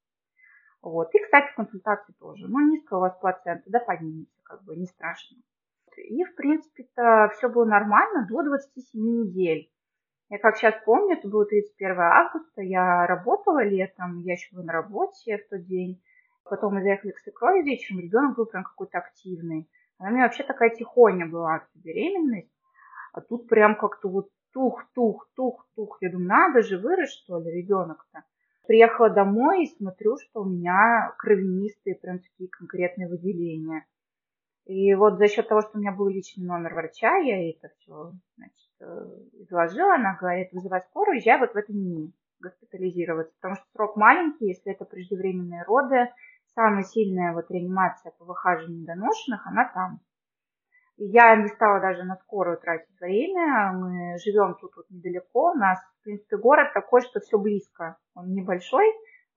Вот. 0.82 1.14
И, 1.14 1.20
кстати, 1.20 1.54
консультации 1.58 2.14
тоже. 2.22 2.48
Ну, 2.48 2.72
низкая 2.72 3.00
у 3.00 3.02
вас 3.02 3.20
плацента, 3.20 3.70
да, 3.70 3.82
поднимется, 3.82 4.40
как 4.44 4.64
бы, 4.64 4.78
не 4.78 4.86
страшно. 4.86 5.36
И, 5.98 6.24
в 6.24 6.34
принципе-то, 6.36 7.34
все 7.36 7.50
было 7.50 7.66
нормально 7.66 8.28
до 8.30 8.44
27 8.44 9.02
недель. 9.02 9.70
Я 10.30 10.38
как 10.38 10.56
сейчас 10.56 10.76
помню, 10.86 11.18
это 11.18 11.28
было 11.28 11.46
31 11.46 12.00
августа, 12.00 12.62
я 12.62 13.06
работала 13.08 13.62
летом, 13.62 14.20
я 14.20 14.36
еще 14.36 14.56
была 14.56 14.64
на 14.64 14.72
работе 14.72 15.38
в 15.38 15.50
тот 15.50 15.66
день. 15.66 16.02
Потом 16.50 16.74
мы 16.76 16.82
заехали 16.82 17.12
к 17.12 17.20
свекрови 17.20 17.64
вечером, 17.64 18.02
ребенок 18.02 18.36
был 18.36 18.46
прям 18.46 18.64
какой-то 18.64 18.98
активный. 18.98 19.70
Она 19.98 20.10
у 20.10 20.14
меня 20.14 20.24
вообще 20.24 20.44
такая 20.44 20.70
тихоня 20.70 21.28
была, 21.28 21.68
беременность. 21.76 22.52
А 23.14 23.22
тут 23.22 23.48
прям 23.48 23.76
как-то 23.76 24.10
вот 24.10 24.30
тух, 24.54 24.86
тух, 24.94 25.30
тух, 25.36 25.68
тух. 25.76 25.98
Я 26.02 26.12
думаю, 26.12 26.28
надо 26.28 26.62
же, 26.62 26.78
вырос, 26.78 27.12
что 27.12 27.40
ли, 27.40 27.52
ребенок-то. 27.52 28.24
Приехала 28.68 29.10
домой 29.10 29.64
и 29.64 29.76
смотрю, 29.78 30.18
что 30.18 30.42
у 30.42 30.46
меня 30.46 31.14
кровянистые 31.18 31.96
прям 31.96 32.20
такие 32.20 32.50
конкретные 32.50 33.08
выделения. 33.08 33.86
И 34.66 34.94
вот 34.94 35.18
за 35.18 35.28
счет 35.28 35.48
того, 35.48 35.62
что 35.62 35.72
у 35.78 35.82
меня 35.82 35.92
был 35.92 36.08
личный 36.08 36.46
номер 36.46 36.76
врача, 36.76 37.18
я 37.18 37.50
это 37.50 37.70
все 37.80 38.14
значит, 38.38 38.70
э, 38.80 38.86
изложила. 39.42 39.96
Она 39.96 40.16
говорит, 40.20 40.50
вызывай 40.52 40.82
скорую, 40.82 41.18
езжай 41.18 41.40
вот 41.40 41.54
в 41.54 41.56
это 41.56 41.74
НИИ 41.74 42.14
госпитализироваться, 42.40 43.34
потому 43.36 43.56
что 43.56 43.66
срок 43.74 43.96
маленький, 43.96 44.48
если 44.48 44.72
это 44.72 44.86
преждевременные 44.86 45.64
роды, 45.64 46.10
самая 46.60 46.84
сильная 46.84 47.34
вот 47.34 47.50
реанимация 47.50 48.12
по 48.20 48.26
выхаживанию 48.26 48.82
недоношенных, 48.82 49.48
она 49.48 49.72
там. 49.74 50.00
Я 50.98 51.38
не 51.38 51.48
стала 51.48 51.80
даже 51.80 52.04
на 52.04 52.18
скорую 52.18 52.58
тратить 52.58 53.00
время. 53.00 53.72
Мы 53.72 54.18
живем 54.18 54.58
тут 54.60 54.76
вот 54.76 54.86
недалеко. 54.90 55.52
У 55.52 55.56
нас, 55.56 55.80
в 55.80 56.04
принципе, 56.04 56.36
город 56.36 56.74
такой, 56.74 57.02
что 57.02 57.22
все 57.22 57.38
близко. 57.38 57.96
Он 58.14 58.34
небольшой 58.34 58.86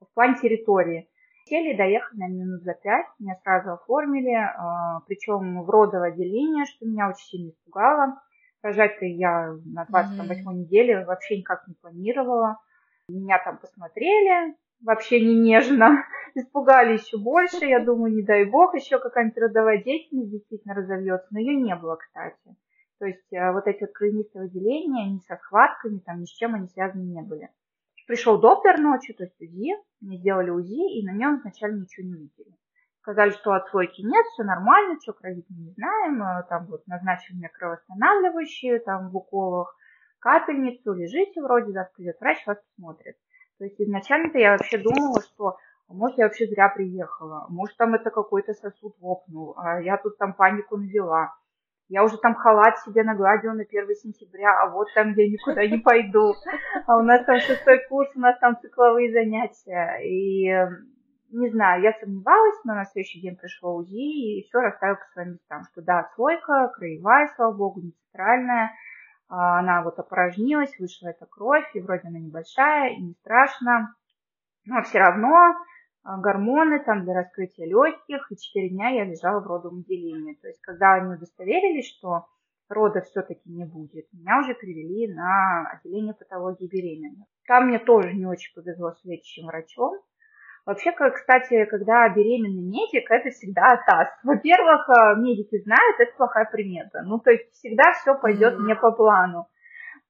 в 0.01 0.13
плане 0.15 0.35
территории. 0.43 1.09
Сели, 1.45 1.77
доехали 1.77 2.19
на 2.19 2.29
минут 2.29 2.63
за 2.65 2.75
пять. 2.75 3.07
Меня 3.21 3.37
сразу 3.45 3.75
оформили, 3.75 4.35
а, 4.35 5.01
причем 5.07 5.63
в 5.63 5.71
родовое 5.71 6.11
отделение, 6.11 6.65
что 6.65 6.87
меня 6.87 7.09
очень 7.09 7.27
сильно 7.27 7.51
испугало. 7.51 8.21
Рожать-то 8.63 9.05
я 9.05 9.53
на 9.65 9.85
28 9.85 10.43
mm-hmm. 10.43 10.55
неделе 10.55 11.05
вообще 11.05 11.39
никак 11.39 11.69
не 11.69 11.75
планировала. 11.75 12.59
Меня 13.09 13.39
там 13.45 13.59
посмотрели, 13.59 14.57
вообще 14.83 15.21
не 15.25 15.35
нежно, 15.35 16.05
испугали 16.35 16.95
еще 16.95 17.19
больше. 17.19 17.65
Я 17.65 17.85
думаю, 17.85 18.15
не 18.15 18.23
дай 18.23 18.45
бог, 18.45 18.75
еще 18.75 18.99
какая-нибудь 18.99 19.39
родовая 19.39 19.83
деятельность 19.83 20.31
действительно 20.31 20.75
разовьется. 20.75 21.29
Но 21.31 21.41
ее 21.41 21.57
не 21.57 21.75
было, 21.75 21.97
кстати. 21.97 22.57
То 22.99 23.07
есть 23.07 23.33
э, 23.33 23.53
вот 23.53 23.67
эти 23.67 23.81
вот 23.81 23.93
кровянистые 23.93 24.45
выделения, 24.45 25.11
ни 25.11 25.19
со 25.27 25.37
схватками, 25.37 25.99
там 25.99 26.21
ни 26.21 26.25
с 26.25 26.31
чем 26.31 26.55
они 26.55 26.69
связаны 26.69 27.03
не 27.03 27.23
были. 27.23 27.51
Пришел 28.07 28.39
доктор 28.39 28.79
ночью, 28.79 29.15
то 29.17 29.25
есть 29.25 29.41
УЗИ, 29.41 29.75
мне 30.01 30.19
сделали 30.19 30.51
УЗИ, 30.51 31.01
и 31.01 31.07
на 31.07 31.13
нем 31.13 31.41
вначале 31.41 31.81
ничего 31.81 32.07
не 32.07 32.15
увидели. 32.15 32.57
Сказали, 33.01 33.31
что 33.31 33.55
отслойки 33.55 34.03
нет, 34.03 34.25
все 34.27 34.45
нормально, 34.45 34.99
что 35.03 35.13
кровить 35.15 35.51
не 35.51 35.73
знаем, 35.73 36.23
э, 36.23 36.45
там 36.49 36.67
вот 36.67 36.87
назначили 36.87 37.37
мне 37.37 37.49
кровоостанавливающие, 37.49 38.79
там 38.79 39.11
в 39.11 39.17
уколах, 39.17 39.77
капельницу, 40.21 40.93
лежите 40.93 41.43
вроде, 41.43 41.73
завтра 41.73 41.95
придет 41.97 42.21
врач, 42.21 42.47
вас 42.47 42.59
посмотрит. 42.77 43.17
То 43.63 43.67
есть 43.67 43.81
изначально-то 43.81 44.39
я 44.39 44.57
вообще 44.57 44.77
думала, 44.77 45.23
что 45.23 45.57
а 45.89 45.95
может 45.95 46.19
я 46.19 46.25
вообще 46.25 46.49
зря 46.49 46.69
приехала, 46.69 47.47
может 47.49 47.77
там 47.77 47.95
это 47.95 48.11
какой-то 48.11 48.55
сосуд 48.55 48.97
лопнул, 49.01 49.55
а 49.57 49.81
я 49.81 49.99
тут 49.99 50.19
там 50.19 50.33
панику 50.33 50.77
навела. 50.77 51.33
Я 51.89 52.03
уже 52.03 52.17
там 52.19 52.35
халат 52.35 52.81
себе 52.81 53.05
нагладила 53.05 53.53
на 53.53 53.63
1 53.63 53.87
сентября, 53.95 54.61
а 54.61 54.69
вот 54.69 54.89
там 54.97 55.13
я 55.13 55.29
никуда 55.29 55.65
не 55.65 55.79
пойду. 55.79 56.35
А 56.89 56.97
у 56.97 57.03
нас 57.03 57.25
там 57.25 57.39
шестой 57.39 57.87
курс, 57.89 58.11
у 58.17 58.19
нас 58.19 58.37
там 58.41 58.59
цикловые 58.61 59.13
занятия. 59.13 60.01
И 60.03 60.49
не 61.31 61.49
знаю, 61.51 61.83
я 61.83 61.93
сомневалась, 62.01 62.59
но 62.65 62.75
на 62.75 62.85
следующий 62.87 63.21
день 63.21 63.37
пришло 63.37 63.77
УЗИ, 63.77 64.41
и 64.41 64.43
все 64.49 64.59
расставила 64.59 64.97
по 64.97 65.13
своим 65.13 65.35
местам, 65.35 65.63
что 65.71 65.83
да, 65.83 66.11
слойка, 66.17 66.73
краевая, 66.75 67.31
слава 67.37 67.53
богу, 67.53 67.81
не 67.81 67.93
центральная, 67.93 68.73
она 69.35 69.83
вот 69.83 69.99
опорожнилась, 69.99 70.79
вышла 70.79 71.09
эта 71.09 71.25
кровь, 71.25 71.65
и 71.75 71.81
вроде 71.81 72.09
она 72.09 72.19
небольшая, 72.19 72.91
и 72.91 73.01
не 73.01 73.15
страшно. 73.15 73.95
Но 74.67 74.83
все 74.83 74.99
равно 74.99 75.55
а, 76.05 76.19
гормоны 76.19 76.85
там 76.85 77.05
для 77.05 77.15
раскрытия 77.15 77.67
легких, 77.67 78.31
и 78.31 78.37
4 78.37 78.69
дня 78.69 78.91
я 78.91 79.05
лежала 79.05 79.41
в 79.41 79.47
родовом 79.47 79.81
отделении. 79.81 80.35
То 80.35 80.49
есть, 80.49 80.61
когда 80.61 80.95
они 80.95 81.15
удостоверились, 81.15 81.89
что 81.89 82.27
рода 82.69 83.01
все-таки 83.01 83.49
не 83.49 83.65
будет, 83.65 84.07
меня 84.13 84.41
уже 84.41 84.55
перевели 84.55 85.11
на 85.11 85.67
отделение 85.67 86.13
патологии 86.13 86.67
беременных. 86.67 87.27
Там 87.47 87.69
мне 87.69 87.79
тоже 87.79 88.13
не 88.13 88.27
очень 88.27 88.55
повезло 88.55 88.93
с 88.93 89.03
лечащим 89.03 89.47
врачом. 89.47 89.99
Вообще, 90.65 90.93
кстати, 90.93 91.65
когда 91.65 92.09
беременный 92.09 92.63
медик, 92.63 93.11
это 93.11 93.31
всегда 93.31 93.83
ТАСС. 93.85 94.11
Во-первых, 94.23 94.89
э, 94.89 95.21
медики 95.21 95.61
знают, 95.65 95.99
это 95.99 96.13
плохая 96.17 96.49
примета. 96.51 97.03
Ну, 97.05 97.19
то 97.19 97.33
есть 97.33 97.51
всегда 97.53 97.93
все 97.95 98.15
пойдет 98.15 98.55
mm-hmm. 98.55 98.67
не 98.67 98.75
по 98.77 98.93
плану. 98.93 99.49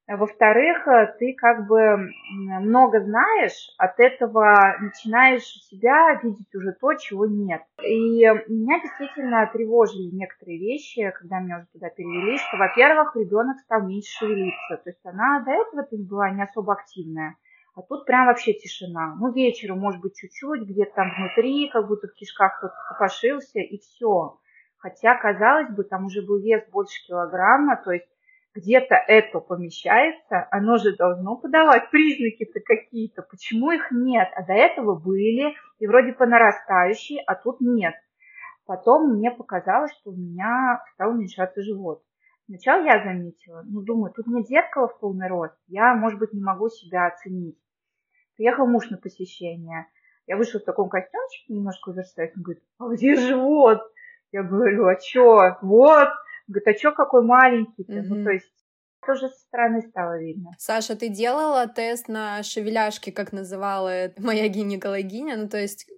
Во-вторых, 0.07 0.87
э, 0.89 1.15
ты 1.19 1.35
как 1.39 1.67
бы 1.67 2.11
много 2.31 3.01
знаешь, 3.01 3.75
от 3.79 3.99
этого 3.99 4.77
начинаешь 4.81 5.43
себя 5.43 6.21
видеть 6.23 6.55
уже 6.55 6.73
то, 6.73 6.93
чего 6.95 7.25
нет. 7.25 7.63
И 7.83 8.21
меня 8.21 8.81
действительно 8.83 9.49
тревожили 9.51 10.15
некоторые 10.15 10.59
вещи, 10.59 11.11
когда 11.19 11.41
меня 11.41 11.59
уже 11.59 11.67
туда 11.73 11.89
перевели, 11.89 12.37
что, 12.37 12.59
во-первых, 12.59 13.17
ребенок 13.17 13.59
стал 13.61 13.87
меньше 13.87 14.19
шевелиться. 14.19 14.77
То 14.77 14.91
есть 14.91 15.01
она 15.05 15.41
до 15.41 15.53
этого 15.53 15.87
была 16.05 16.29
не 16.29 16.43
особо 16.43 16.75
активная. 16.75 17.37
А 17.75 17.83
тут 17.83 18.05
прям 18.05 18.27
вообще 18.27 18.53
тишина. 18.53 19.17
Ну, 19.19 19.33
вечером, 19.33 19.79
может 19.79 20.01
быть, 20.03 20.15
чуть-чуть, 20.17 20.63
где-то 20.63 20.93
там 20.95 21.11
внутри, 21.17 21.71
как 21.71 21.89
будто 21.89 22.09
в 22.09 22.15
кишках 22.15 22.59
кто-то 22.59 22.75
копошился, 22.89 23.61
и 23.61 23.79
все. 23.79 24.39
Хотя, 24.77 25.17
казалось 25.17 25.71
бы, 25.71 25.85
там 25.85 26.07
уже 26.07 26.23
был 26.23 26.39
вес 26.39 26.63
больше 26.71 27.07
килограмма, 27.07 27.81
то 27.83 27.93
есть 27.93 28.09
где-то 28.55 28.95
это 28.95 29.41
помещается, 29.41 30.47
оно 30.51 30.77
же 30.77 30.95
должно 30.97 31.37
подавать 31.37 31.91
признаки-то 31.91 32.61
какие-то. 32.61 33.23
Почему 33.23 33.71
их 33.71 33.91
нет? 33.91 34.29
А 34.37 34.45
до 34.45 34.53
этого 34.53 34.95
были, 34.95 35.55
и 35.79 35.87
вроде 35.87 36.13
по 36.13 36.27
нарастающей, 36.27 37.23
а 37.27 37.35
тут 37.35 37.61
нет. 37.61 37.95
Потом 38.67 39.15
мне 39.15 39.31
показалось, 39.31 39.93
что 39.93 40.11
у 40.11 40.17
меня 40.17 40.83
стал 40.95 41.13
уменьшаться 41.13 41.63
живот. 41.63 42.03
Сначала 42.47 42.85
я 42.85 43.03
заметила, 43.03 43.63
ну, 43.65 43.83
думаю, 43.83 44.13
тут 44.13 44.27
нет 44.27 44.47
зеркала 44.47 44.89
в 44.89 44.99
полный 44.99 45.29
рост, 45.29 45.55
я, 45.69 45.95
может 45.95 46.19
быть, 46.19 46.33
не 46.33 46.43
могу 46.43 46.69
себя 46.69 47.07
оценить. 47.07 47.59
Приехал 48.37 48.67
муж 48.67 48.91
на 48.91 48.97
посещение. 48.97 49.87
Я 50.27 50.37
вышла 50.37 50.61
в 50.61 50.65
таком 50.65 50.89
костюмчике, 50.89 51.53
немножко 51.53 51.91
оверсайз. 51.91 52.33
Он 52.37 52.43
говорит, 52.43 52.63
а 52.79 52.89
где 52.89 53.15
живот? 53.17 53.81
Я 54.33 54.43
говорю, 54.43 54.87
а 54.87 54.97
чё? 54.97 55.57
Вот. 55.63 56.09
Он 56.09 56.15
говорит, 56.49 56.69
а 56.69 56.75
чё 56.75 56.93
какой 56.93 57.25
маленький? 57.25 57.83
Mm-hmm. 57.83 58.03
Ну, 58.09 58.25
то 58.25 58.31
есть 58.31 58.62
Это 59.03 59.13
уже 59.13 59.29
со 59.29 59.41
стороны 59.41 59.83
стало 59.83 60.19
видно. 60.21 60.51
Саша, 60.59 60.97
ты 60.97 61.09
делала 61.09 61.67
тест 61.67 62.09
на 62.09 62.43
шевеляшки, 62.43 63.11
как 63.11 63.33
называла 63.33 64.13
моя 64.19 64.49
гинекологиня? 64.49 65.37
Ну, 65.37 65.49
то 65.49 65.59
есть 65.59 65.89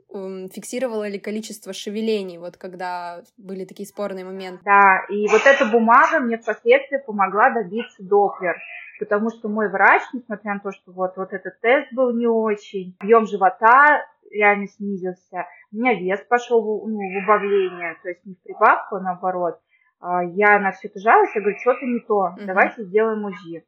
фиксировала 0.53 1.09
ли 1.09 1.19
количество 1.19 1.73
шевелений, 1.73 2.39
вот 2.39 2.57
когда 2.57 3.23
были 3.37 3.65
такие 3.65 3.87
спорные 3.87 4.25
моменты? 4.25 4.63
Да, 4.65 5.05
и 5.11 5.27
вот 5.29 5.43
эта 5.45 5.67
бумага 5.67 6.21
мне 6.21 6.39
впоследствии 6.39 6.99
помогла 7.05 7.51
добиться 7.51 8.03
доплер 8.03 8.57
потому 8.99 9.31
что 9.31 9.49
мой 9.49 9.69
врач, 9.69 10.03
несмотря 10.13 10.55
на 10.55 10.61
то, 10.61 10.73
что 10.73 10.93
вот, 10.93 11.17
вот 11.17 11.33
этот 11.33 11.61
тест 11.61 11.93
был 11.93 12.15
не 12.15 12.27
очень, 12.27 12.97
объем 13.01 13.27
живота 13.27 14.07
реально 14.31 14.67
снизился, 14.67 15.47
у 15.73 15.77
меня 15.77 15.95
вес 15.95 16.21
пошел 16.29 16.61
ну, 16.87 16.97
в 16.97 17.25
убавление, 17.25 17.97
то 18.03 18.09
есть 18.09 18.25
не 18.25 18.35
в 18.35 18.43
прибавку, 18.43 18.97
а 18.97 19.01
наоборот. 19.01 19.59
А, 20.05 20.23
я 20.23 20.59
на 20.59 20.71
все 20.73 20.89
это 20.89 21.01
жалуюсь, 21.01 21.35
я 21.35 21.41
говорю, 21.41 21.57
что-то 21.59 21.87
не 21.87 21.99
то, 22.01 22.35
давайте 22.45 22.85
сделаем 22.85 23.25
УЗИ. 23.25 23.65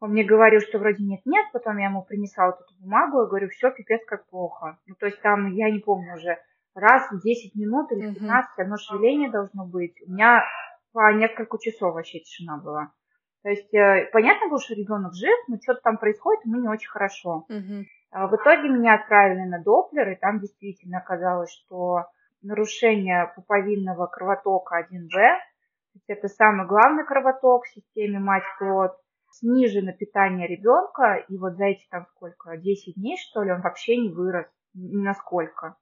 Он 0.00 0.12
мне 0.12 0.24
говорил, 0.24 0.60
что 0.60 0.78
вроде 0.78 1.04
нет-нет, 1.04 1.46
потом 1.52 1.76
я 1.76 1.86
ему 1.86 2.02
принесла 2.02 2.46
вот 2.46 2.60
эту 2.62 2.74
бумагу, 2.80 3.22
и 3.22 3.28
говорю, 3.28 3.50
все, 3.50 3.70
пипец, 3.70 4.00
как 4.06 4.26
плохо. 4.28 4.78
Ну, 4.86 4.94
то 4.94 5.04
есть 5.04 5.20
там, 5.20 5.52
я 5.52 5.70
не 5.70 5.80
помню 5.80 6.14
уже, 6.14 6.38
раз 6.74 7.10
в 7.10 7.20
10 7.20 7.54
минут 7.56 7.92
или 7.92 8.14
15 8.14 8.58
одно 8.58 8.76
шевеление 8.78 9.30
должно 9.30 9.66
быть. 9.66 9.94
У 10.06 10.12
меня 10.12 10.42
по 10.92 11.12
несколько 11.12 11.58
часов 11.58 11.94
вообще 11.94 12.20
тишина 12.20 12.56
была. 12.56 12.92
То 13.42 13.50
есть 13.50 13.72
э, 13.74 14.08
понятно 14.12 14.48
было, 14.48 14.58
что 14.58 14.74
ребенок 14.74 15.12
жив, 15.12 15.38
но 15.48 15.58
что-то 15.62 15.80
там 15.82 15.98
происходит, 15.98 16.46
ему 16.46 16.62
не 16.62 16.68
очень 16.68 16.88
хорошо. 16.88 17.44
Угу. 17.50 18.28
В 18.30 18.36
итоге 18.36 18.70
меня 18.70 18.94
отправили 18.94 19.42
на 19.46 19.62
Доплер, 19.62 20.08
и 20.08 20.16
там 20.16 20.40
действительно 20.40 20.98
оказалось, 20.98 21.52
что 21.52 22.04
нарушение 22.44 23.32
пуповинного 23.34 24.06
кровотока 24.06 24.80
1В, 24.80 25.10
то 25.10 25.98
есть 25.98 26.08
это 26.08 26.28
самый 26.28 26.66
главный 26.66 27.04
кровоток 27.04 27.64
в 27.64 27.68
системе 27.68 28.18
мать-плод, 28.18 28.92
снижено 29.30 29.92
питание 29.92 30.46
ребенка, 30.46 31.24
и 31.28 31.36
вот 31.36 31.54
за 31.54 31.66
эти 31.66 31.86
там 31.90 32.06
сколько, 32.14 32.56
10 32.56 32.94
дней, 32.94 33.16
что 33.16 33.42
ли, 33.42 33.52
он 33.52 33.62
вообще 33.62 33.96
не 33.96 34.10
вырос 34.10 34.46
ни 34.74 35.02
на 35.02 35.14
сколько. 35.14 35.76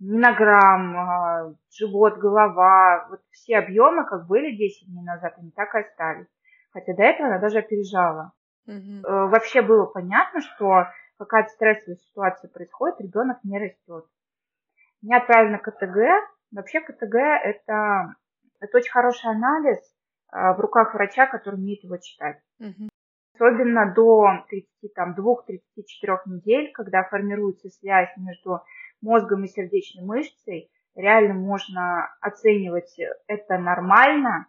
Ни 0.00 0.18
на 0.18 0.32
грамм, 0.34 0.96
а, 0.96 1.54
живот, 1.70 2.18
голова, 2.18 3.06
вот 3.10 3.20
все 3.30 3.58
объемы, 3.58 4.04
как 4.06 4.26
были 4.26 4.56
10 4.56 4.88
дней 4.88 5.04
назад, 5.04 5.34
они 5.38 5.50
так 5.50 5.74
и 5.74 5.78
остались. 5.78 6.26
Хотя 6.72 6.94
до 6.94 7.02
этого 7.02 7.28
она 7.28 7.38
даже 7.38 7.58
опережала. 7.58 8.32
Угу. 8.66 9.02
Вообще 9.28 9.62
было 9.62 9.86
понятно, 9.86 10.40
что 10.40 10.86
какая-то 11.18 11.50
стрессовая 11.50 11.96
ситуация 11.96 12.50
происходит, 12.50 13.00
ребенок 13.00 13.38
не 13.44 13.58
растет. 13.58 14.06
Меня 15.04 15.18
отправили 15.18 15.52
на 15.52 15.58
КТГ. 15.58 15.98
Вообще 16.52 16.80
КТГ 16.80 17.14
это, 17.14 18.14
это 18.58 18.76
очень 18.78 18.90
хороший 18.90 19.30
анализ 19.30 19.78
а, 20.32 20.54
в 20.54 20.60
руках 20.60 20.94
врача, 20.94 21.26
который 21.26 21.56
умеет 21.56 21.84
его 21.84 21.98
читать. 21.98 22.40
Угу. 22.58 22.88
Особенно 23.34 23.92
до 23.92 24.46
32-34 24.96 26.18
недель, 26.26 26.72
когда 26.72 27.02
формируется 27.04 27.68
связь 27.68 28.16
между 28.16 28.62
мозгом 29.02 29.44
и 29.44 29.48
сердечной 29.48 30.06
мышцей, 30.06 30.70
реально 30.94 31.34
можно 31.34 32.08
оценивать 32.22 32.98
это 33.26 33.58
нормально. 33.58 34.46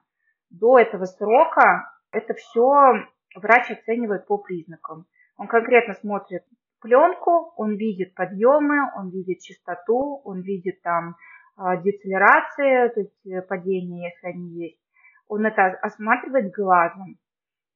До 0.50 0.80
этого 0.80 1.04
срока 1.04 1.92
это 2.12 2.34
все 2.34 2.94
врач 3.36 3.72
оценивает 3.72 4.26
по 4.26 4.38
признакам. 4.38 5.06
Он 5.36 5.48
конкретно 5.48 5.96
смотрит 5.96 6.46
пленку, 6.82 7.54
он 7.58 7.76
видит 7.76 8.14
подъемы, 8.14 8.92
он 8.96 9.10
видит 9.10 9.40
частоту, 9.40 10.22
он 10.24 10.42
видит 10.42 10.82
там 10.82 11.16
а, 11.58 11.78
децелерации, 11.78 12.90
то 12.94 13.00
есть 13.00 13.26
э, 13.28 13.42
падение, 13.42 14.12
если 14.12 14.28
они 14.28 14.50
есть. 14.50 14.80
Он 15.28 15.46
это 15.46 15.68
осматривает 15.82 16.52
глазом. 16.54 17.18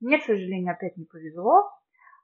Мне, 0.01 0.19
к 0.19 0.23
сожалению, 0.23 0.73
опять 0.73 0.97
не 0.97 1.05
повезло. 1.05 1.71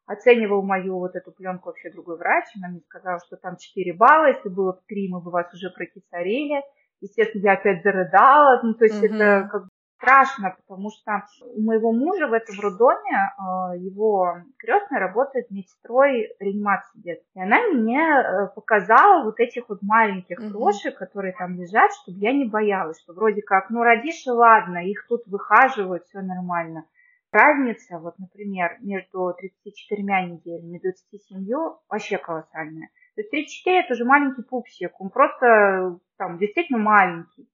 Оценивал 0.06 0.62
мою 0.62 1.00
вот 1.00 1.16
эту 1.16 1.32
пленку 1.32 1.70
вообще 1.70 1.92
другой 1.92 2.18
врач. 2.18 2.46
Она 2.58 2.70
мне 2.70 2.82
сказала, 2.82 3.20
что 3.26 3.38
там 3.38 3.58
4 3.58 3.94
балла. 3.94 4.28
Если 4.28 4.50
было 4.50 4.74
в 4.74 4.86
3, 4.86 5.10
мы 5.10 5.22
бы 5.22 5.32
вас 5.32 5.52
уже 5.54 5.72
прокисарили. 5.72 6.62
Естественно, 7.02 7.44
я 7.44 7.54
опять 7.54 7.84
зарыдала. 7.84 8.62
Ну, 8.62 8.74
то 8.76 8.86
есть 8.86 8.98
угу. 8.98 9.06
это 9.06 9.50
как 9.52 9.64
страшно, 9.98 10.56
потому 10.68 10.90
что 10.92 11.24
у 11.56 11.62
моего 11.62 11.92
мужа 11.92 12.28
в 12.28 12.34
этом 12.34 12.60
роддоме 12.60 12.98
э, 13.12 13.78
его 13.80 14.38
крестная 14.58 15.00
работает 15.00 15.50
медсестрой 15.52 16.30
реанимации 16.40 17.00
детства. 17.00 17.40
И 17.40 17.44
она 17.44 17.62
мне 17.74 18.02
э, 18.02 18.48
показала 18.54 19.24
вот 19.24 19.40
этих 19.40 19.70
вот 19.70 19.82
маленьких 19.82 20.38
крошек, 20.38 20.94
mm 20.94 21.06
которые 21.06 21.34
там 21.34 21.56
лежат, 21.56 21.92
чтобы 21.94 22.20
я 22.20 22.34
не 22.34 22.46
боялась, 22.46 23.00
что 23.02 23.14
вроде 23.14 23.42
как, 23.42 23.70
ну 23.70 23.84
родишь 23.84 24.26
и 24.26 24.30
ладно, 24.30 24.78
их 24.80 25.06
тут 25.08 25.22
выхаживают, 25.28 26.04
все 26.06 26.22
нормально. 26.22 26.86
Разница, 27.32 28.00
вот, 28.00 28.18
например, 28.18 28.78
между 28.80 29.34
34 29.38 30.02
неделями 30.02 30.78
и 30.78 30.82
27 30.82 31.46
вообще 31.90 32.18
колоссальная. 32.18 32.90
То 33.16 33.22
есть 33.22 33.32
34 33.32 33.80
это 33.82 33.94
уже 33.94 34.06
маленький 34.06 34.44
пупсик, 34.44 35.00
он 35.00 35.10
просто 35.10 36.00
там 36.18 36.38
действительно 36.38 36.80
маленький. 36.80 37.48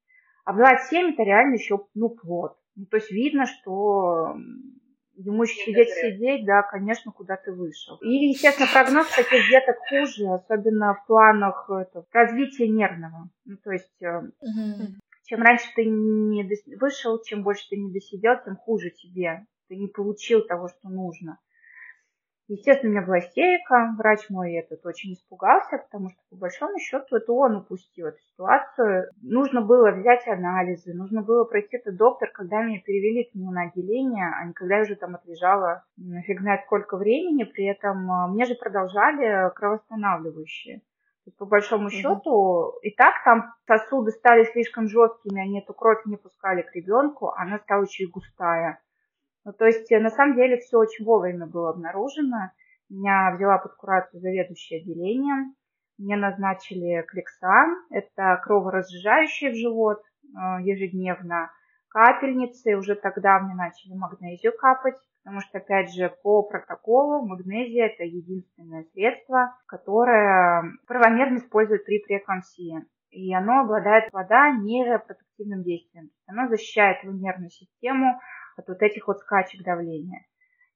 А 0.45 0.53
в 0.53 0.57
27 0.57 1.13
это 1.13 1.23
реально 1.23 1.55
еще, 1.55 1.85
ну, 1.93 2.09
плод. 2.09 2.57
Ну, 2.75 2.85
то 2.85 2.97
есть 2.97 3.11
видно, 3.11 3.45
что 3.45 4.35
ему 5.15 5.43
еще 5.43 5.65
сидеть, 5.65 5.89
сидеть, 5.89 6.45
да, 6.45 6.63
конечно, 6.63 7.11
куда 7.11 7.35
ты 7.37 7.51
вышел. 7.51 7.97
И, 7.97 8.29
естественно, 8.29 8.67
прогноз 8.71 9.07
таких 9.09 9.49
деток 9.49 9.77
хуже, 9.89 10.27
особенно 10.33 10.95
в 10.95 11.05
планах 11.05 11.69
это, 11.69 12.05
развития 12.11 12.67
нервного. 12.67 13.29
Ну, 13.45 13.57
то 13.63 13.71
есть, 13.71 14.01
угу. 14.01 14.87
чем 15.25 15.41
раньше 15.41 15.65
ты 15.75 15.85
не 15.85 16.49
вышел, 16.77 17.21
чем 17.21 17.43
больше 17.43 17.67
ты 17.69 17.77
не 17.77 17.91
досидел, 17.91 18.35
тем 18.43 18.55
хуже 18.55 18.89
тебе. 18.91 19.45
Ты 19.67 19.75
не 19.75 19.87
получил 19.87 20.41
того, 20.41 20.67
что 20.67 20.89
нужно. 20.89 21.39
Естественно, 22.51 22.89
у 22.89 22.93
меня 22.95 23.05
была 23.05 23.19
истерика, 23.19 23.95
врач 23.97 24.29
мой 24.29 24.55
этот 24.55 24.85
очень 24.85 25.13
испугался, 25.13 25.77
потому 25.77 26.09
что, 26.09 26.19
по 26.31 26.35
большому 26.35 26.77
счету, 26.79 27.15
это 27.15 27.31
он 27.31 27.55
упустил 27.55 28.07
эту 28.07 28.19
ситуацию. 28.19 29.09
Нужно 29.21 29.61
было 29.61 29.91
взять 29.91 30.27
анализы, 30.27 30.93
нужно 30.93 31.21
было 31.21 31.45
пройти 31.45 31.77
этот 31.77 31.95
доктор, 31.95 32.29
когда 32.33 32.61
меня 32.61 32.81
перевели 32.81 33.23
к 33.23 33.35
нему 33.35 33.51
на 33.51 33.67
отделение, 33.67 34.29
а 34.37 34.43
не 34.43 34.51
когда 34.51 34.75
я 34.75 34.81
уже 34.81 34.97
там 34.97 35.15
отлежала 35.15 35.85
фиг 36.27 36.41
знает 36.41 36.63
сколько 36.65 36.97
времени, 36.97 37.45
при 37.45 37.67
этом 37.67 38.11
а, 38.11 38.27
мне 38.27 38.43
же 38.43 38.55
продолжали 38.55 39.49
кровоостанавливающие. 39.55 40.79
То 40.79 41.27
есть, 41.27 41.37
по 41.37 41.45
большому 41.45 41.87
mm-hmm. 41.87 41.91
счету, 41.91 42.73
и 42.81 42.91
так 42.91 43.23
там 43.23 43.53
сосуды 43.65 44.11
стали 44.11 44.43
слишком 44.43 44.89
жесткими, 44.89 45.41
они 45.41 45.61
эту 45.61 45.73
кровь 45.73 46.03
не 46.05 46.17
пускали 46.17 46.63
к 46.63 46.75
ребенку, 46.75 47.29
она 47.29 47.59
стала 47.59 47.83
очень 47.83 48.09
густая. 48.09 48.81
Ну, 49.43 49.53
то 49.53 49.65
есть, 49.65 49.91
э, 49.91 49.99
на 49.99 50.09
самом 50.09 50.35
деле, 50.35 50.57
все 50.57 50.77
очень 50.77 51.05
вовремя 51.05 51.47
было 51.47 51.71
обнаружено. 51.71 52.51
Меня 52.89 53.31
взяла 53.35 53.57
под 53.57 53.75
курацию 53.75 54.21
заведующее 54.21 54.81
отделением. 54.81 55.55
Мне 55.97 56.15
назначили 56.15 57.03
клексан, 57.07 57.77
это 57.91 58.39
кроворазжижающий 58.43 59.51
в 59.51 59.55
живот 59.55 60.01
э, 60.01 60.61
ежедневно, 60.63 61.51
капельницы. 61.89 62.75
Уже 62.75 62.95
тогда 62.95 63.39
мне 63.39 63.55
начали 63.55 63.93
магнезию 63.93 64.53
капать, 64.57 64.97
потому 65.23 65.41
что, 65.41 65.59
опять 65.59 65.93
же, 65.93 66.13
по 66.23 66.43
протоколу 66.43 67.25
магнезия– 67.25 67.85
это 67.87 68.03
единственное 68.03 68.83
средство, 68.93 69.55
которое 69.67 70.63
правомерно 70.87 71.37
используют 71.37 71.85
при 71.85 72.03
преэклампсии. 72.03 72.85
И 73.11 73.33
оно 73.33 73.61
обладает 73.61 74.11
вода 74.11 74.51
нейропротективным 74.51 75.63
действием. 75.63 76.09
Оно 76.27 76.47
защищает 76.47 77.03
нервную 77.03 77.49
систему 77.49 78.19
от 78.61 78.67
вот 78.67 78.81
этих 78.81 79.07
вот 79.07 79.19
скачек 79.19 79.63
давления. 79.63 80.25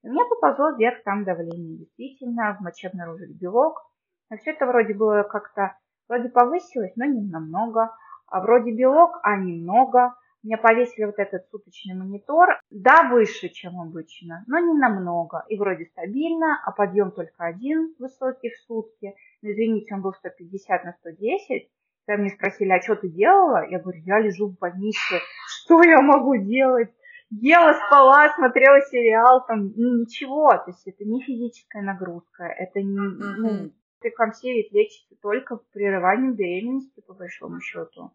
И 0.02 0.08
у 0.08 0.12
меня 0.12 0.24
поползло 0.24 0.76
вверх 0.76 1.02
там 1.04 1.24
давление. 1.24 1.78
Действительно, 1.78 2.56
в 2.58 2.62
моче 2.62 2.88
обнаружили 2.88 3.32
белок. 3.32 3.82
Но 4.30 4.36
все 4.36 4.50
это 4.50 4.66
вроде 4.66 4.94
было 4.94 5.22
как-то, 5.22 5.76
вроде 6.08 6.28
повысилось, 6.28 6.92
но 6.96 7.04
не 7.04 7.28
намного. 7.28 7.90
А 8.26 8.40
вроде 8.40 8.72
белок, 8.72 9.18
а 9.22 9.36
немного. 9.36 10.14
Мне 10.42 10.56
повесили 10.58 11.06
вот 11.06 11.18
этот 11.18 11.48
суточный 11.48 11.96
монитор. 11.96 12.60
Да, 12.70 13.08
выше, 13.10 13.48
чем 13.48 13.80
обычно, 13.80 14.44
но 14.46 14.60
не 14.60 14.74
намного. 14.74 15.44
И 15.48 15.58
вроде 15.58 15.86
стабильно, 15.86 16.60
а 16.64 16.70
подъем 16.70 17.10
только 17.10 17.44
один 17.44 17.94
высокий 17.98 18.50
в 18.50 18.58
сутки. 18.66 19.14
Но 19.42 19.50
извините, 19.50 19.94
он 19.94 20.02
был 20.02 20.12
150 20.12 20.84
на 20.84 20.92
110. 20.92 21.68
Когда 22.06 22.22
мне 22.22 22.30
спросили, 22.30 22.70
а 22.70 22.80
что 22.80 22.94
ты 22.94 23.08
делала? 23.08 23.68
Я 23.68 23.80
говорю, 23.80 24.00
я 24.04 24.20
лежу 24.20 24.48
в 24.48 24.58
больнице. 24.58 25.18
Что 25.48 25.82
я 25.82 26.00
могу 26.00 26.36
делать? 26.36 26.90
Ела, 27.30 27.74
спала, 27.74 28.28
смотрела 28.34 28.80
сериал, 28.82 29.44
там 29.46 29.72
ничего, 29.76 30.50
то 30.50 30.64
есть 30.68 30.86
это 30.86 31.04
не 31.04 31.22
физическая 31.22 31.82
нагрузка, 31.82 32.44
это 32.44 32.80
не, 32.80 32.98
ну, 32.98 33.72
прекламсия 34.00 34.64
лечится 34.70 35.14
только 35.20 35.56
прерыванием 35.72 36.34
беременности, 36.34 37.02
по 37.06 37.14
большому 37.14 37.60
счету. 37.60 38.12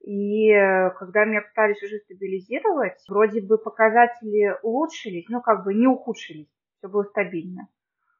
И 0.00 0.50
э, 0.50 0.90
когда 0.98 1.24
меня 1.24 1.42
пытались 1.42 1.82
уже 1.82 1.98
стабилизировать, 1.98 2.98
вроде 3.08 3.40
бы 3.40 3.56
показатели 3.56 4.56
улучшились, 4.62 5.28
ну 5.28 5.40
как 5.40 5.64
бы 5.64 5.74
не 5.74 5.86
ухудшились, 5.86 6.48
все 6.78 6.88
было 6.88 7.04
стабильно. 7.04 7.68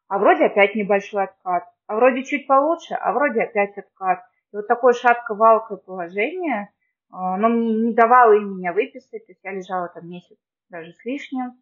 А 0.06 0.18
вроде 0.18 0.44
опять 0.44 0.74
небольшой 0.74 1.24
откат, 1.24 1.64
а 1.86 1.96
вроде 1.96 2.22
чуть 2.22 2.46
получше, 2.46 2.94
а 2.94 3.12
вроде 3.12 3.42
опять 3.42 3.76
откат. 3.76 4.20
И 4.52 4.56
вот 4.56 4.68
такое 4.68 4.92
шатко-валкое 4.92 5.78
положение– 5.78 6.70
но 7.12 7.48
мне 7.48 7.74
не 7.74 7.94
давало 7.94 8.32
им 8.32 8.56
меня 8.56 8.72
выписать, 8.72 9.26
то 9.26 9.32
есть 9.32 9.40
я 9.44 9.52
лежала 9.52 9.88
там 9.88 10.08
месяц 10.08 10.38
даже 10.70 10.92
с 10.92 11.04
лишним. 11.04 11.60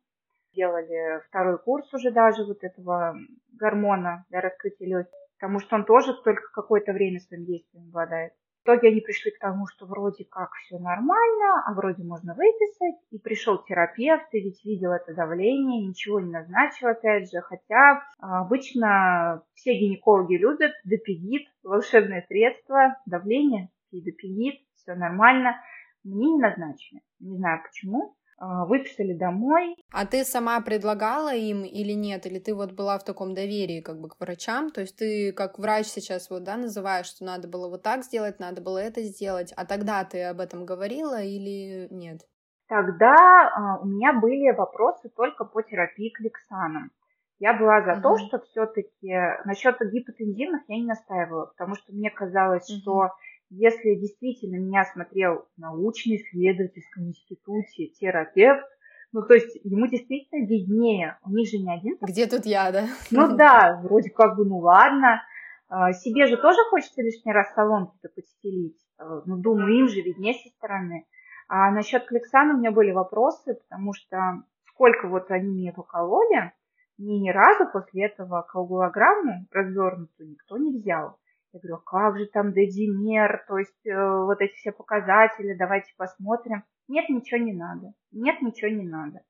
делали 0.55 1.21
второй 1.29 1.59
курс 1.59 1.93
уже 1.93 2.11
даже 2.11 2.45
вот 2.45 2.63
этого 2.63 3.17
гормона 3.53 4.25
для 4.31 4.41
раскрытия 4.41 4.87
легких, 4.87 5.19
потому 5.39 5.61
что 5.61 5.77
он 5.77 5.85
тоже 5.85 6.15
только 6.23 6.43
какое-то 6.53 6.93
время 6.93 7.21
своим 7.21 7.45
действием 7.45 7.89
обладает. 7.89 8.33
В 8.61 8.69
итоге 8.69 8.89
они 8.89 9.01
пришли 9.01 9.31
к 9.31 9.39
тому, 9.39 9.67
что 9.69 9.87
вроде 9.87 10.27
как 10.27 10.51
все 10.53 10.79
нормально, 10.79 11.63
а 11.67 11.73
вроде 11.73 12.05
можно 12.05 12.35
выписать. 12.35 12.97
И 13.11 13.19
пришел 13.19 13.57
терапевт, 13.65 14.27
и 14.33 14.41
ведь 14.41 14.63
видел 14.67 14.93
это 14.93 15.15
давление, 15.15 15.87
ничего 15.87 16.21
не 16.21 16.31
назначил 16.31 16.89
опять 16.89 17.31
же. 17.33 17.41
Хотя 17.41 18.03
обычно 18.19 19.43
все 19.55 19.73
гинекологи 19.73 20.35
любят 20.35 20.73
допигит, 20.85 21.49
волшебное 21.63 22.23
средство, 22.29 22.99
давление, 23.07 23.71
и 23.93 24.03
допигит, 24.03 24.61
все 24.91 24.99
нормально. 24.99 25.57
Мне 26.05 26.33
не 26.33 26.41
назначили. 26.41 27.01
Не 27.21 27.37
знаю 27.37 27.63
почему. 27.63 28.17
А, 28.39 28.65
выписали 28.65 29.13
домой. 29.13 29.77
А 29.93 30.07
ты 30.07 30.25
сама 30.25 30.61
предлагала 30.63 31.35
им 31.35 31.63
или 31.63 31.93
нет? 31.93 32.27
Или 32.27 32.39
ты 32.39 32.55
вот 32.55 32.73
была 32.73 32.99
в 32.99 33.05
таком 33.05 33.35
доверии 33.35 33.83
как 33.83 34.01
бы 34.01 34.09
к 34.09 34.19
врачам? 34.19 34.71
То 34.71 34.81
есть 34.81 34.97
ты 34.97 35.33
как 35.33 35.59
врач 35.59 35.87
сейчас 35.87 36.31
вот, 36.31 36.45
да, 36.45 36.57
называешь, 36.57 37.07
что 37.07 37.25
надо 37.25 37.49
было 37.49 37.69
вот 37.69 37.83
так 37.83 38.03
сделать, 38.03 38.41
надо 38.41 38.63
было 38.63 38.79
это 38.79 39.03
сделать, 39.03 39.53
а 39.57 39.67
тогда 39.67 40.05
ты 40.05 40.23
об 40.25 40.41
этом 40.41 40.65
говорила 40.65 41.21
или 41.21 41.89
нет? 41.91 42.21
Тогда 42.69 43.15
э, 43.15 43.83
у 43.83 43.87
меня 43.87 44.15
были 44.15 44.57
вопросы 44.57 45.11
только 45.11 45.45
по 45.45 45.61
терапии 45.63 46.09
кликсаном. 46.11 46.93
Я 47.41 47.55
была 47.55 47.83
за 47.83 47.93
угу. 47.95 48.03
то, 48.03 48.19
что 48.19 48.39
все-таки 48.41 49.13
насчет 49.45 49.77
гипотензивных 49.81 50.63
я 50.69 50.77
не 50.77 50.87
настаивала, 50.87 51.47
потому 51.47 51.75
что 51.75 51.93
мне 51.93 52.11
казалось, 52.11 52.71
угу. 52.71 52.81
что 52.81 53.11
если 53.51 53.97
действительно 53.97 54.57
меня 54.57 54.85
смотрел 54.85 55.47
в 55.57 55.61
научно-исследовательском 55.61 57.09
институте 57.09 57.89
терапевт, 57.89 58.65
ну, 59.13 59.23
то 59.23 59.35
есть 59.35 59.59
ему 59.65 59.89
действительно 59.89 60.47
виднее, 60.47 61.19
у 61.25 61.31
них 61.31 61.49
же 61.49 61.59
не 61.59 61.73
один. 61.73 61.99
Где 62.01 62.27
тут 62.27 62.47
я, 62.47 62.71
да? 62.71 62.87
Ну 63.11 63.37
да, 63.37 63.81
вроде 63.83 64.11
как 64.11 64.37
бы, 64.37 64.45
ну 64.45 64.59
ладно. 64.59 65.23
А, 65.69 65.93
себе 65.93 66.27
же 66.27 66.37
тоже 66.37 66.59
хочется 66.71 67.03
лишний 67.03 67.33
раз 67.33 67.53
салонки-то 67.55 68.09
подстелить. 68.09 68.79
А, 68.99 69.23
ну, 69.27 69.37
думаю, 69.37 69.73
им 69.79 69.89
же 69.89 70.01
виднее 70.01 70.35
со 70.35 70.49
стороны. 70.51 71.07
А 71.49 71.73
насчет 71.73 72.07
Клексана 72.07 72.55
у 72.55 72.59
меня 72.59 72.71
были 72.71 72.93
вопросы, 72.93 73.55
потому 73.55 73.93
что 73.93 74.45
сколько 74.69 75.09
вот 75.09 75.31
они 75.33 75.49
мне 75.49 75.73
покололи, 75.73 76.53
мне 76.97 77.19
ни 77.19 77.31
разу 77.31 77.67
после 77.73 78.07
этого 78.07 78.43
коагулограмму 78.43 79.47
развернутую 79.51 80.31
никто 80.31 80.57
не 80.59 80.71
взял. 80.71 81.19
Я 81.53 81.59
говорю, 81.59 81.77
а 81.77 81.91
как 81.91 82.19
же 82.19 82.27
там 82.27 82.53
дедимер, 82.53 83.45
то 83.49 83.59
есть 83.59 83.87
э, 83.87 83.93
вот 84.25 84.41
эти 84.41 84.55
все 84.55 84.71
показатели, 84.71 85.57
давайте 85.57 85.93
посмотрим. 85.97 86.63
Нет, 86.87 87.09
ничего 87.09 87.41
не 87.41 87.53
надо. 87.53 87.93
Нет, 88.13 88.41
ничего 88.41 88.71
не 88.71 88.87
надо. 88.89 89.21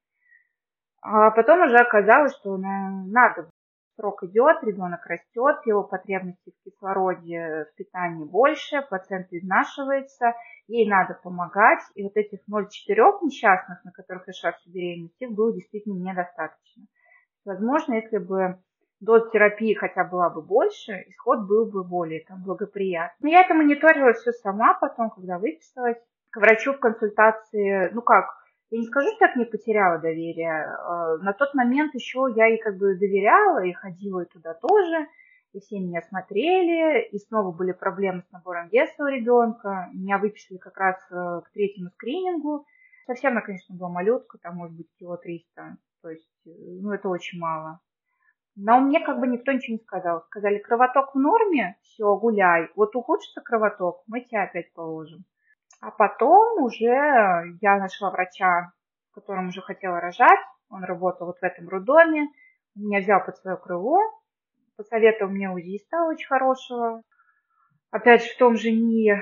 А 1.03 1.31
потом 1.31 1.63
уже 1.63 1.77
оказалось, 1.77 2.35
что 2.37 2.59
ну, 2.59 3.07
надо. 3.07 3.49
Срок 3.97 4.23
идет, 4.25 4.63
ребенок 4.63 5.05
растет, 5.07 5.67
его 5.67 5.83
потребности 5.83 6.51
в 6.51 6.65
кислороде, 6.65 7.67
в 7.71 7.77
питании 7.77 8.25
больше, 8.25 8.83
плацента 8.89 9.39
изнашивается, 9.39 10.35
ей 10.69 10.89
надо 10.89 11.19
помогать. 11.23 11.81
И 11.95 12.03
вот 12.03 12.17
этих 12.17 12.41
0,4 12.51 12.67
несчастных, 13.23 13.83
на 13.85 13.93
которых 13.93 14.27
я 14.27 14.33
шла 14.35 14.53
всю 14.53 14.71
беременность, 14.71 15.21
их 15.21 15.31
было 15.33 15.53
действительно 15.55 15.95
недостаточно. 15.95 16.85
Возможно, 17.45 17.95
если 17.95 18.19
бы 18.19 18.59
доз 19.01 19.31
терапии 19.31 19.75
хотя 19.75 20.05
была 20.05 20.31
бы 20.31 20.43
больше, 20.43 21.05
исход 21.09 21.47
был 21.47 21.67
бы 21.67 21.83
более 21.83 22.25
там, 22.25 22.43
благоприятный. 22.43 23.17
Но 23.21 23.29
я 23.29 23.43
это 23.43 23.55
мониторила 23.55 24.13
все 24.13 24.33
сама 24.33 24.75
потом, 24.75 25.11
когда 25.11 25.39
выписалась 25.39 25.99
к 26.31 26.37
врачу 26.37 26.75
в 26.75 26.79
консультации. 26.79 27.91
Ну 27.93 28.03
как, 28.03 28.27
я 28.71 28.79
не 28.79 28.87
скажу, 28.87 29.09
что 29.17 29.25
я 29.25 29.33
к 29.33 29.37
ней 29.37 29.47
потеряла 29.47 29.99
доверие. 29.99 30.65
А, 30.65 31.17
на 31.19 31.33
тот 31.33 31.55
момент 31.55 31.95
еще 31.95 32.29
я 32.37 32.47
ей 32.47 32.59
как 32.59 32.77
бы 32.77 32.95
доверяла 32.95 33.65
и 33.65 33.73
ходила 33.73 34.25
туда 34.27 34.55
тоже. 34.55 35.07
И 35.53 35.59
все 35.59 35.81
меня 35.81 36.01
смотрели, 36.03 37.09
и 37.09 37.19
снова 37.19 37.51
были 37.51 37.73
проблемы 37.73 38.23
с 38.23 38.31
набором 38.31 38.69
веса 38.69 39.03
у 39.03 39.09
ребенка. 39.09 39.89
Меня 39.93 40.19
выписали 40.19 40.59
как 40.59 40.79
раз 40.79 40.97
э, 41.11 41.41
к 41.45 41.51
третьему 41.53 41.91
скринингу. 41.91 42.65
Совсем 43.07 43.33
она, 43.33 43.41
конечно, 43.41 43.75
была 43.75 43.89
малютка, 43.89 44.39
там, 44.39 44.55
может 44.55 44.77
быть, 44.77 44.87
кило 44.97 45.17
300. 45.17 45.77
То 46.03 46.11
есть, 46.11 46.31
э, 46.47 46.51
ну, 46.55 46.93
это 46.93 47.09
очень 47.09 47.41
мало. 47.41 47.81
Но 48.57 48.81
мне 48.81 49.01
как 49.01 49.21
бы 49.21 49.27
никто 49.27 49.53
ничего 49.53 49.77
не 49.77 49.83
сказал. 49.83 50.23
Сказали, 50.23 50.59
кровоток 50.59 51.15
в 51.15 51.19
норме, 51.19 51.77
все, 51.83 52.17
гуляй. 52.17 52.69
Вот 52.77 52.95
ухудшится 52.97 53.41
кровоток, 53.41 54.03
мы 54.07 54.21
тебя 54.23 54.45
опять 54.45 54.73
положим. 54.73 55.25
А 55.81 55.91
потом 55.91 56.63
уже 56.63 56.87
я 57.61 57.79
нашла 57.79 58.11
врача, 58.11 58.73
с 59.11 59.15
которым 59.15 59.49
уже 59.49 59.63
хотела 59.63 60.01
рожать. 60.01 60.41
Он 60.69 60.85
работал 60.85 61.27
вот 61.27 61.39
в 61.39 61.43
этом 61.43 61.69
роддоме. 61.69 62.29
Меня 62.75 63.01
взял 63.01 63.25
под 63.25 63.37
свое 63.39 63.57
крыло. 63.57 63.99
Посоветовал 64.77 65.31
мне 65.31 65.51
УЗИста 65.51 66.05
очень 66.05 66.27
хорошего. 66.27 67.03
Опять 67.91 68.23
же, 68.23 68.35
в 68.35 68.39
том 68.39 68.57
же 68.57 68.71
НИИ. 68.71 69.21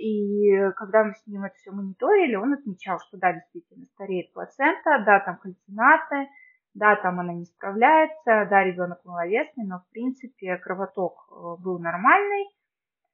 И 0.00 0.70
когда 0.76 1.04
мы 1.04 1.14
с 1.14 1.26
ним 1.26 1.44
это 1.44 1.56
все 1.56 1.72
мониторили, 1.72 2.36
он 2.36 2.52
отмечал, 2.52 3.00
что 3.00 3.16
да, 3.16 3.32
действительно 3.32 3.86
стареет 3.94 4.32
плацента, 4.32 5.02
да, 5.04 5.20
там 5.20 5.38
кальцинаты, 5.38 6.28
да, 6.74 6.96
там 6.96 7.20
она 7.20 7.32
не 7.32 7.44
справляется, 7.44 8.46
да, 8.48 8.64
ребенок 8.64 9.04
маловесный, 9.04 9.64
но 9.64 9.80
в 9.80 9.88
принципе 9.90 10.56
кровоток 10.58 11.26
э, 11.30 11.62
был 11.62 11.78
нормальный. 11.78 12.46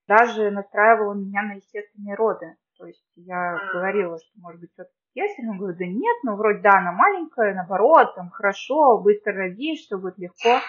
Даже 0.07 0.51
настраивала 0.51 1.15
меня 1.15 1.43
на 1.43 1.55
естественные 1.55 2.15
роды. 2.15 2.57
То 2.79 2.87
есть 2.87 3.05
я 3.17 3.57
говорила, 3.73 4.19
что 4.19 4.41
может 4.41 4.61
быть 4.61 4.71
все-таки 4.73 4.95
кесарь. 5.15 5.49
Он 5.49 5.59
говорит, 5.59 5.79
да 5.79 5.87
нет, 5.87 6.17
ну 6.25 6.37
вроде 6.37 6.61
да, 6.61 6.79
она 6.79 6.93
маленькая, 6.93 7.55
наоборот, 7.55 8.15
там 8.15 8.31
хорошо, 8.31 8.99
быстро 8.99 9.33
родишь, 9.33 9.81
все 9.81 9.97
будет 9.97 10.19
легко. 10.19 10.61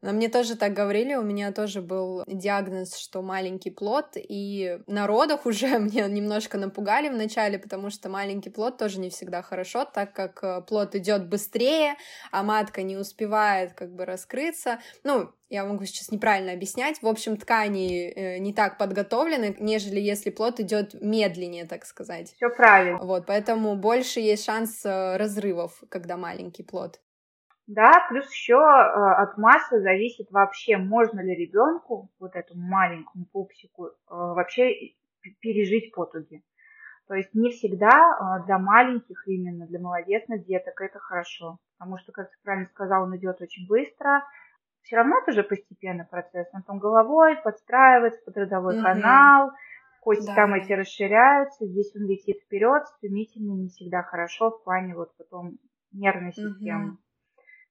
Но 0.00 0.12
мне 0.12 0.28
тоже 0.28 0.56
так 0.56 0.74
говорили, 0.74 1.14
у 1.14 1.22
меня 1.22 1.52
тоже 1.52 1.82
был 1.82 2.22
диагноз, 2.26 2.96
что 2.96 3.20
маленький 3.20 3.70
плод, 3.70 4.10
и 4.16 4.78
на 4.86 5.06
родах 5.06 5.44
уже 5.46 5.78
мне 5.78 6.02
немножко 6.08 6.58
напугали 6.58 7.08
вначале, 7.08 7.58
потому 7.58 7.90
что 7.90 8.08
маленький 8.08 8.50
плод 8.50 8.78
тоже 8.78 9.00
не 9.00 9.10
всегда 9.10 9.42
хорошо, 9.42 9.84
так 9.84 10.12
как 10.12 10.42
э, 10.42 10.62
плод 10.62 10.94
идет 10.94 11.28
быстрее, 11.28 11.96
а 12.30 12.42
матка 12.42 12.82
не 12.82 12.96
успевает 12.96 13.72
как 13.72 13.94
бы 13.94 14.04
раскрыться. 14.04 14.78
Ну, 15.02 15.30
я 15.48 15.64
могу 15.64 15.84
сейчас 15.84 16.10
неправильно 16.10 16.52
объяснять. 16.52 17.00
В 17.02 17.08
общем, 17.08 17.36
ткани 17.36 18.10
э, 18.10 18.38
не 18.38 18.52
так 18.52 18.78
подготовлены, 18.78 19.56
нежели 19.58 19.98
если 19.98 20.30
плод 20.30 20.60
идет 20.60 20.94
медленнее, 21.00 21.64
так 21.64 21.84
сказать. 21.86 22.34
Все 22.36 22.50
правильно. 22.50 22.98
Вот, 22.98 23.26
поэтому 23.26 23.74
больше 23.74 24.20
есть 24.20 24.44
шанс 24.44 24.84
э, 24.84 25.16
разрывов, 25.16 25.82
когда 25.88 26.16
маленький 26.16 26.62
плод. 26.62 27.00
Да, 27.68 28.06
плюс 28.08 28.30
еще 28.32 28.54
э, 28.54 28.56
от 28.56 29.36
массы 29.36 29.80
зависит 29.80 30.30
вообще, 30.30 30.78
можно 30.78 31.20
ли 31.20 31.36
ребенку, 31.36 32.10
вот 32.18 32.34
этому 32.34 32.62
маленькому 32.62 33.26
пупсику, 33.26 33.88
э, 33.88 33.90
вообще 34.08 34.94
пережить 35.40 35.92
потуги. 35.94 36.42
То 37.08 37.14
есть 37.14 37.34
не 37.34 37.50
всегда 37.50 37.90
э, 37.90 38.46
для 38.46 38.58
маленьких 38.58 39.28
именно, 39.28 39.66
для 39.66 39.80
маловесных 39.80 40.46
деток 40.46 40.80
это 40.80 40.98
хорошо. 40.98 41.58
Потому 41.76 41.98
что, 41.98 42.10
как 42.12 42.30
ты 42.30 42.36
правильно 42.42 42.66
сказал, 42.68 43.02
он 43.02 43.14
идет 43.18 43.38
очень 43.42 43.68
быстро. 43.68 44.24
Все 44.80 44.96
равно 44.96 45.16
это 45.22 45.32
же 45.32 45.42
постепенный 45.42 46.06
процесс. 46.06 46.48
Он 46.54 46.62
там 46.62 46.78
головой 46.78 47.36
подстраивается 47.36 48.22
под 48.24 48.38
родовой 48.38 48.76
угу. 48.76 48.82
канал, 48.82 49.50
кости 50.00 50.26
да. 50.26 50.36
там 50.36 50.54
эти 50.54 50.72
расширяются, 50.72 51.66
здесь 51.66 51.94
он 51.94 52.06
летит 52.06 52.38
вперед, 52.46 52.86
стремительно, 52.96 53.52
не 53.52 53.68
всегда 53.68 54.02
хорошо 54.02 54.52
в 54.52 54.64
плане 54.64 54.94
вот 54.94 55.14
потом 55.18 55.58
нервной 55.92 56.32
системы. 56.32 56.92
Угу. 56.92 56.98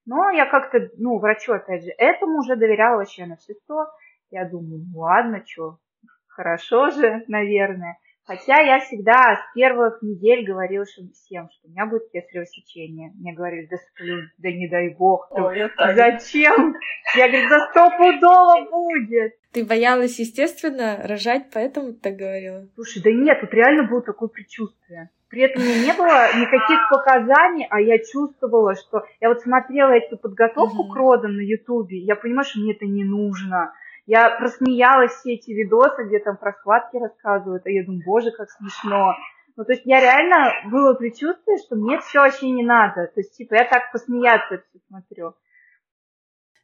Но 0.08 0.30
я 0.30 0.46
как-то, 0.46 0.88
ну, 0.96 1.18
врачу, 1.18 1.52
опять 1.52 1.84
же, 1.84 1.90
этому 1.98 2.38
уже 2.38 2.56
доверяла 2.56 2.96
вообще 2.96 3.26
на 3.26 3.36
все 3.36 3.52
сто. 3.52 3.84
Я 4.30 4.48
думаю, 4.48 4.82
ну 4.90 5.00
ладно, 5.00 5.44
что, 5.46 5.80
хорошо 6.28 6.88
же, 6.88 7.24
наверное. 7.28 7.98
Хотя 8.28 8.60
я 8.60 8.78
всегда 8.80 9.36
с 9.36 9.54
первых 9.54 10.02
недель 10.02 10.44
говорила 10.44 10.84
всем, 10.84 11.48
что 11.50 11.66
у 11.66 11.70
меня 11.70 11.86
будет 11.86 12.10
кесарево 12.12 12.44
сечение. 12.44 13.10
Мне 13.18 13.32
говорили, 13.32 13.66
да 13.70 13.78
сплюнь, 13.78 14.28
да 14.36 14.52
не 14.52 14.68
дай 14.68 14.90
бог. 14.90 15.28
Ой, 15.30 15.70
Зачем? 15.78 16.74
Я 17.16 17.28
говорю, 17.28 17.48
да 17.48 17.70
стопудово 17.70 18.70
будет. 18.70 19.32
Ты 19.52 19.64
боялась, 19.64 20.18
естественно, 20.18 21.00
рожать, 21.04 21.46
поэтому 21.54 21.94
так 21.94 22.16
говорила? 22.16 22.68
Слушай, 22.74 23.02
да 23.02 23.10
нет, 23.12 23.40
тут 23.40 23.54
реально 23.54 23.84
было 23.84 24.02
такое 24.02 24.28
предчувствие. 24.28 25.08
При 25.30 25.40
этом 25.40 25.62
у 25.62 25.64
меня 25.64 25.84
не 25.86 25.92
было 25.94 26.28
никаких 26.38 26.80
показаний, 26.90 27.66
а 27.70 27.80
я 27.80 27.98
чувствовала, 27.98 28.74
что... 28.74 29.06
Я 29.20 29.30
вот 29.30 29.40
смотрела 29.40 29.92
эту 29.92 30.18
подготовку 30.18 30.84
mm-hmm. 30.84 30.92
к 30.92 30.96
родам 30.96 31.34
на 31.34 31.40
Ютубе, 31.40 31.96
я 31.96 32.14
понимаю, 32.14 32.44
что 32.44 32.60
мне 32.60 32.74
это 32.74 32.84
не 32.84 33.04
нужно. 33.04 33.72
Я 34.08 34.30
просмеялась 34.30 35.12
все 35.12 35.34
эти 35.34 35.50
видосы, 35.50 36.04
где 36.04 36.18
там 36.18 36.38
про 36.38 36.54
схватки 36.54 36.96
рассказывают, 36.96 37.66
а 37.66 37.70
я 37.70 37.84
думаю, 37.84 38.02
боже, 38.06 38.30
как 38.30 38.48
смешно. 38.50 39.14
Ну, 39.54 39.64
то 39.66 39.72
есть 39.72 39.82
я 39.84 40.00
реально 40.00 40.70
было 40.70 40.94
предчувствие, 40.94 41.58
что 41.58 41.76
мне 41.76 41.98
все 42.00 42.20
вообще 42.20 42.48
не 42.48 42.64
надо. 42.64 43.08
То 43.08 43.20
есть, 43.20 43.36
типа, 43.36 43.56
я 43.56 43.64
так 43.66 43.92
посмеяться 43.92 44.62
все 44.62 44.78
смотрю. 44.88 45.34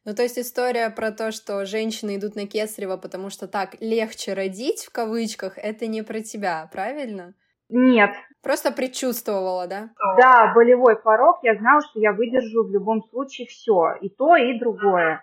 Ну, 0.05 0.15
то 0.15 0.23
есть 0.23 0.39
история 0.39 0.89
про 0.89 1.11
то, 1.11 1.31
что 1.31 1.65
женщины 1.65 2.15
идут 2.15 2.35
на 2.35 2.47
кесарево, 2.47 2.97
потому 2.97 3.29
что 3.29 3.47
так 3.47 3.75
легче 3.79 4.33
родить, 4.33 4.83
в 4.83 4.91
кавычках, 4.91 5.59
это 5.59 5.85
не 5.85 6.01
про 6.01 6.21
тебя, 6.21 6.67
правильно? 6.71 7.35
Нет. 7.69 8.09
Просто 8.41 8.71
предчувствовала, 8.71 9.67
да? 9.67 9.89
Да, 10.17 10.51
болевой 10.55 10.95
порог. 10.95 11.41
Я 11.43 11.53
знала, 11.59 11.81
что 11.81 11.99
я 11.99 12.11
выдержу 12.11 12.63
в 12.63 12.71
любом 12.71 13.03
случае 13.03 13.45
все. 13.45 13.97
И 14.01 14.09
то, 14.09 14.35
и 14.35 14.57
другое. 14.57 15.21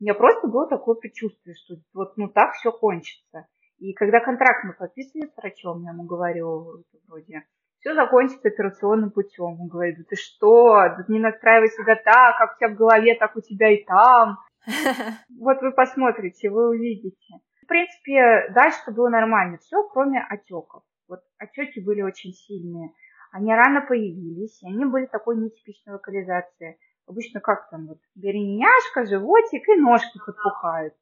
У 0.00 0.04
меня 0.04 0.14
просто 0.14 0.48
было 0.48 0.66
такое 0.66 0.94
предчувствие, 0.94 1.54
что 1.54 1.74
вот 1.92 2.16
ну 2.16 2.28
так 2.28 2.54
все 2.54 2.72
кончится. 2.72 3.46
И 3.78 3.92
когда 3.92 4.20
контракт 4.20 4.64
мы 4.64 4.72
подписывали 4.72 5.28
с 5.28 5.36
врачом, 5.36 5.82
я 5.82 5.90
ему 5.90 6.04
говорю, 6.04 6.84
вроде, 7.06 7.44
все 7.80 7.94
закончится 7.94 8.48
операционным 8.48 9.10
путем. 9.10 9.60
Он 9.60 9.68
говорит, 9.68 9.98
да 9.98 10.04
ты 10.08 10.16
что, 10.16 10.74
да 10.74 11.04
не 11.08 11.18
настраивай 11.18 11.68
себя 11.68 11.96
так, 11.96 12.38
как 12.38 12.54
у 12.54 12.58
тебя 12.58 12.68
в 12.74 12.76
голове, 12.76 13.14
так 13.14 13.36
у 13.36 13.40
тебя 13.40 13.70
и 13.70 13.84
там. 13.84 14.38
Вот 15.38 15.62
вы 15.62 15.72
посмотрите, 15.72 16.50
вы 16.50 16.68
увидите. 16.68 17.34
В 17.62 17.66
принципе, 17.66 18.50
дальше 18.54 18.90
было 18.90 19.08
нормально. 19.08 19.58
Все, 19.58 19.82
кроме 19.88 20.20
отеков. 20.20 20.82
Вот 21.08 21.20
отеки 21.38 21.80
были 21.80 22.02
очень 22.02 22.32
сильные. 22.32 22.92
Они 23.32 23.54
рано 23.54 23.80
появились, 23.82 24.62
и 24.62 24.66
они 24.66 24.84
были 24.84 25.06
такой 25.06 25.36
нетипичной 25.36 25.94
локализации. 25.94 26.78
Обычно 27.10 27.40
как 27.40 27.68
там 27.70 27.88
вот 27.88 27.98
береняшка, 28.14 29.04
животик 29.04 29.68
и 29.68 29.74
ножки 29.74 30.20
подпухают. 30.24 30.94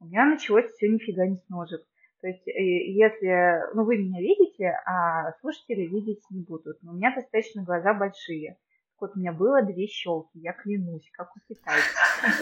У 0.00 0.06
меня 0.06 0.24
началось 0.24 0.68
все 0.72 0.88
нифига 0.88 1.24
не 1.24 1.36
с 1.36 1.48
ножек. 1.48 1.86
То 2.20 2.26
есть, 2.26 2.48
э, 2.48 2.52
если, 2.52 3.72
ну, 3.72 3.84
вы 3.84 3.98
меня 3.98 4.20
видите, 4.20 4.76
а 4.84 5.30
слушатели 5.40 5.82
видеть 5.82 6.20
не 6.30 6.42
будут. 6.42 6.82
Но 6.82 6.90
у 6.90 6.94
меня 6.96 7.14
достаточно 7.14 7.62
глаза 7.62 7.94
большие. 7.94 8.58
Вот 8.98 9.12
у 9.14 9.20
меня 9.20 9.32
было 9.32 9.62
две 9.62 9.86
щелки, 9.86 10.36
я 10.40 10.52
клянусь, 10.52 11.08
как 11.12 11.30
у 11.36 11.40
китайцев. 11.48 11.94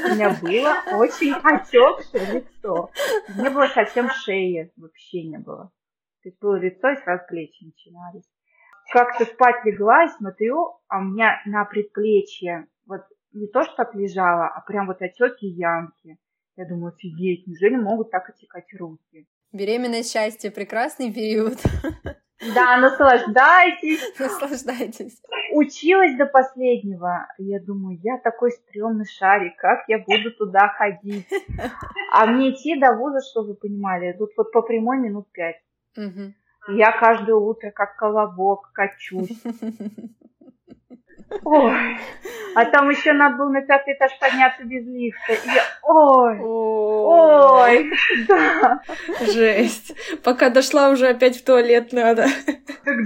У 0.06 0.14
меня 0.14 0.30
было 0.40 0.98
очень 0.98 1.34
отекшее 1.42 2.40
лицо. 2.40 2.90
Не 3.36 3.50
было 3.50 3.66
совсем 3.66 4.08
шеи, 4.08 4.72
вообще 4.78 5.24
не 5.24 5.38
было. 5.38 5.70
То 6.22 6.30
есть 6.30 6.40
было 6.40 6.54
лицо, 6.54 6.88
и 6.88 6.96
сразу 7.02 7.22
плечи 7.28 7.64
начинались. 7.64 8.24
Как-то 8.90 9.26
спать 9.26 9.62
легла 9.66 10.04
и 10.04 10.08
смотрю, 10.08 10.78
а 10.88 11.00
у 11.00 11.02
меня 11.02 11.42
на 11.44 11.66
предплечье 11.66 12.66
вот 12.86 13.02
не 13.32 13.46
то, 13.48 13.64
что 13.64 13.88
лежала, 13.94 14.46
а 14.46 14.60
прям 14.60 14.86
вот 14.86 15.02
отеки 15.02 15.46
ямки. 15.46 16.18
Я 16.56 16.66
думаю, 16.66 16.94
офигеть, 16.94 17.46
неужели 17.46 17.76
могут 17.76 18.10
так 18.10 18.28
отекать 18.28 18.72
руки? 18.78 19.26
Беременность 19.52 20.12
счастье, 20.12 20.50
прекрасный 20.50 21.12
период. 21.12 21.58
Да, 22.54 22.76
наслаждайтесь. 22.76 24.00
Наслаждайтесь. 24.18 25.20
Училась 25.52 26.16
до 26.16 26.26
последнего. 26.26 27.26
Я 27.38 27.60
думаю, 27.60 27.98
я 28.02 28.18
такой 28.18 28.50
стрёмный 28.50 29.06
шарик, 29.06 29.56
как 29.56 29.84
я 29.88 29.98
буду 29.98 30.32
туда 30.32 30.68
ходить? 30.68 31.26
А 32.12 32.26
мне 32.26 32.50
идти 32.50 32.78
до 32.78 32.94
вуза, 32.94 33.20
что 33.20 33.42
вы 33.42 33.54
понимали, 33.54 34.12
тут 34.18 34.30
вот 34.36 34.52
по 34.52 34.62
прямой 34.62 34.98
минут 34.98 35.30
пять. 35.32 35.62
Угу. 35.96 36.76
Я 36.76 36.92
каждое 36.98 37.36
утро 37.36 37.70
как 37.70 37.96
колобок 37.96 38.72
качусь. 38.72 39.42
Ой. 41.44 41.98
А 42.54 42.64
там 42.66 42.88
еще 42.90 43.12
надо 43.12 43.36
было 43.36 43.48
на 43.48 43.62
пятый 43.62 43.94
этаж 43.94 44.16
подняться 44.18 44.62
без 44.64 44.86
лифта. 44.86 45.32
И 45.32 45.60
ой, 45.82 46.38
ой, 46.40 47.90
да. 48.28 48.80
Жесть. 49.20 49.94
Пока 50.22 50.50
дошла, 50.50 50.90
уже 50.90 51.08
опять 51.08 51.36
в 51.36 51.44
туалет 51.44 51.92
надо. 51.92 52.26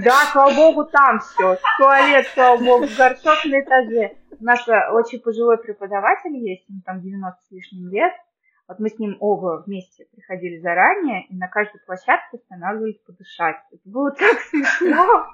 Да, 0.03 0.25
слава 0.31 0.53
богу, 0.53 0.85
там 0.85 1.19
все. 1.19 1.57
Туалет, 1.77 2.27
слава 2.33 2.57
богу, 2.57 2.85
горшок 2.97 3.45
на 3.45 3.59
этаже. 3.61 4.15
У 4.39 4.43
нас 4.43 4.67
очень 4.91 5.19
пожилой 5.19 5.57
преподаватель 5.57 6.35
есть, 6.35 6.69
ему 6.69 6.81
там 6.85 7.01
90 7.01 7.39
с 7.47 7.51
лишним 7.51 7.89
лет. 7.89 8.13
Вот 8.67 8.79
мы 8.79 8.89
с 8.89 8.99
ним 8.99 9.17
оба 9.19 9.63
вместе 9.65 10.05
приходили 10.13 10.59
заранее, 10.59 11.25
и 11.25 11.35
на 11.35 11.47
каждой 11.47 11.81
площадке 11.87 12.37
останавливались 12.37 12.99
подышать. 12.99 13.57
Это 13.71 13.81
было 13.85 14.11
так 14.11 14.39
смешно. 14.41 15.25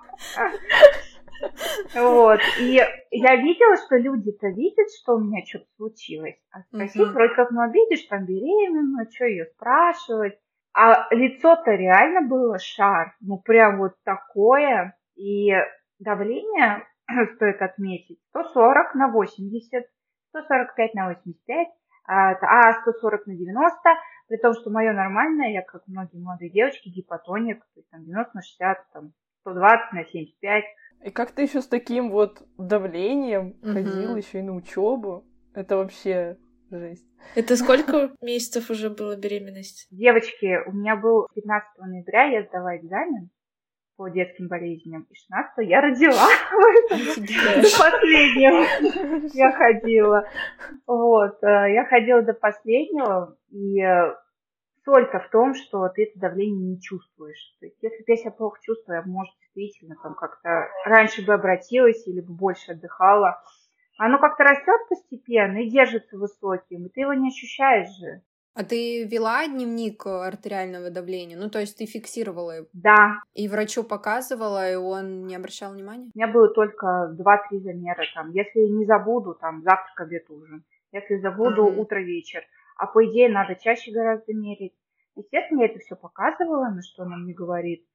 Вот. 1.95 2.39
И 2.59 2.81
я 3.11 3.35
видела, 3.35 3.77
что 3.77 3.97
люди-то 3.97 4.47
видят, 4.47 4.87
что 5.01 5.15
у 5.15 5.19
меня 5.19 5.45
что-то 5.45 5.65
случилось. 5.77 6.35
А 6.51 6.61
спросить, 6.63 7.07
вроде 7.07 7.33
как, 7.33 7.51
ну, 7.51 7.61
а 7.61 7.67
видишь, 7.67 8.05
там 8.07 8.25
беременна, 8.25 9.09
что 9.11 9.25
ее 9.25 9.45
спрашивать. 9.45 10.37
А 10.73 11.07
лицо-то 11.13 11.71
реально 11.71 12.27
было 12.27 12.59
шар. 12.59 13.15
Ну, 13.21 13.37
прям 13.39 13.77
вот 13.77 13.93
такое. 14.03 14.97
И 15.15 15.53
давление, 15.99 16.85
стоит 17.35 17.61
отметить, 17.61 18.19
140 18.29 18.95
на 18.95 19.07
80, 19.09 19.85
145 20.29 20.93
на 20.95 21.07
85, 21.07 21.67
а 22.07 22.81
140 22.81 23.27
на 23.27 23.35
90, 23.35 23.79
при 24.27 24.37
том, 24.37 24.53
что 24.53 24.69
мое 24.69 24.91
нормальное, 24.91 25.51
я 25.51 25.61
как 25.61 25.83
многие 25.87 26.17
молодые 26.17 26.49
девочки, 26.51 26.89
гипотоник, 26.89 27.59
то 27.59 27.79
есть 27.79 27.89
там 27.89 28.03
90 28.03 28.31
на 28.35 28.41
60, 28.41 28.77
там 28.91 29.13
120 29.41 29.93
на 29.93 30.05
75. 30.05 30.63
И 31.03 31.11
как 31.11 31.31
ты 31.31 31.43
еще 31.43 31.61
с 31.61 31.67
таким 31.67 32.09
вот 32.09 32.41
давлением 32.57 33.55
угу. 33.61 33.73
ходил 33.73 34.15
еще 34.15 34.39
и 34.39 34.43
на 34.43 34.55
учебу? 34.55 35.25
Это 35.53 35.77
вообще 35.77 36.37
жесть. 36.71 37.05
Это 37.35 37.55
сколько 37.55 38.11
месяцев 38.21 38.69
уже 38.69 38.89
было 38.89 39.15
беременность? 39.15 39.87
Девочки, 39.91 40.57
у 40.67 40.71
меня 40.71 40.95
был 40.95 41.27
15 41.33 41.77
ноября, 41.79 42.23
я 42.25 42.43
сдала 42.43 42.77
экзамен 42.77 43.29
по 43.97 44.09
детским 44.09 44.47
болезням. 44.47 45.07
И 45.09 45.15
16 45.15 45.69
я 45.69 45.81
родила. 45.81 46.27
До 46.89 47.79
последнего 47.79 48.65
я 49.33 49.51
ходила. 49.57 50.27
Вот. 50.85 51.43
Э, 51.43 51.71
я 51.73 51.85
ходила 51.85 52.21
до 52.21 52.33
последнего. 52.33 53.37
И 53.51 53.81
э, 53.81 54.13
только 54.85 55.19
в 55.19 55.29
том, 55.29 55.55
что 55.55 55.89
ты 55.89 56.03
это 56.03 56.19
давление 56.19 56.75
не 56.75 56.81
чувствуешь. 56.81 57.57
То 57.59 57.65
есть, 57.65 57.77
если 57.81 57.97
бы 57.97 58.05
я 58.07 58.15
себя 58.17 58.31
плохо 58.31 58.59
чувствую, 58.61 58.97
я, 58.97 59.03
может, 59.03 59.33
действительно 59.41 59.95
там 60.01 60.13
как-то 60.13 60.67
раньше 60.85 61.25
бы 61.25 61.33
обратилась 61.33 62.07
или 62.07 62.21
бы 62.21 62.33
больше 62.33 62.73
отдыхала. 62.73 63.41
Оно 63.97 64.19
как-то 64.19 64.43
растет 64.43 64.87
постепенно 64.89 65.57
и 65.57 65.69
держится 65.69 66.17
высоким, 66.17 66.85
и 66.85 66.89
ты 66.89 67.01
его 67.01 67.13
не 67.13 67.29
ощущаешь 67.29 67.89
же. 67.97 68.21
А 68.53 68.63
ты 68.63 69.03
вела 69.05 69.45
дневник 69.47 70.05
артериального 70.05 70.89
давления? 70.89 71.35
Ну, 71.35 71.49
то 71.49 71.59
есть 71.59 71.77
ты 71.77 71.85
фиксировала 71.85 72.51
его? 72.51 72.67
Да. 72.71 73.21
И 73.33 73.49
врачу 73.49 73.83
показывала, 73.83 74.71
и 74.71 74.75
он 74.75 75.25
не 75.25 75.35
обращал 75.35 75.73
внимания? 75.73 76.09
У 76.13 76.17
меня 76.17 76.31
было 76.31 76.47
только 76.47 77.13
два-три 77.17 77.59
замера 77.59 78.05
там. 78.13 78.31
Если 78.31 78.59
не 78.59 78.85
забуду, 78.85 79.33
там, 79.33 79.61
завтрак, 79.61 79.99
обед, 79.99 80.29
ужин. 80.29 80.63
Если 80.93 81.17
забуду, 81.17 81.67
mm-hmm. 81.67 81.75
утро-вечер 81.75 82.43
а 82.75 82.87
по 82.87 83.05
идее 83.05 83.29
надо 83.29 83.55
чаще 83.55 83.91
гораздо 83.91 84.33
мерить. 84.33 84.73
Естественно, 85.15 85.61
я 85.61 85.67
это 85.67 85.79
все 85.79 85.95
показывала, 85.95 86.69
на 86.69 86.81
что 86.81 87.03
она 87.03 87.17
мне 87.17 87.33
говорит, 87.33 87.85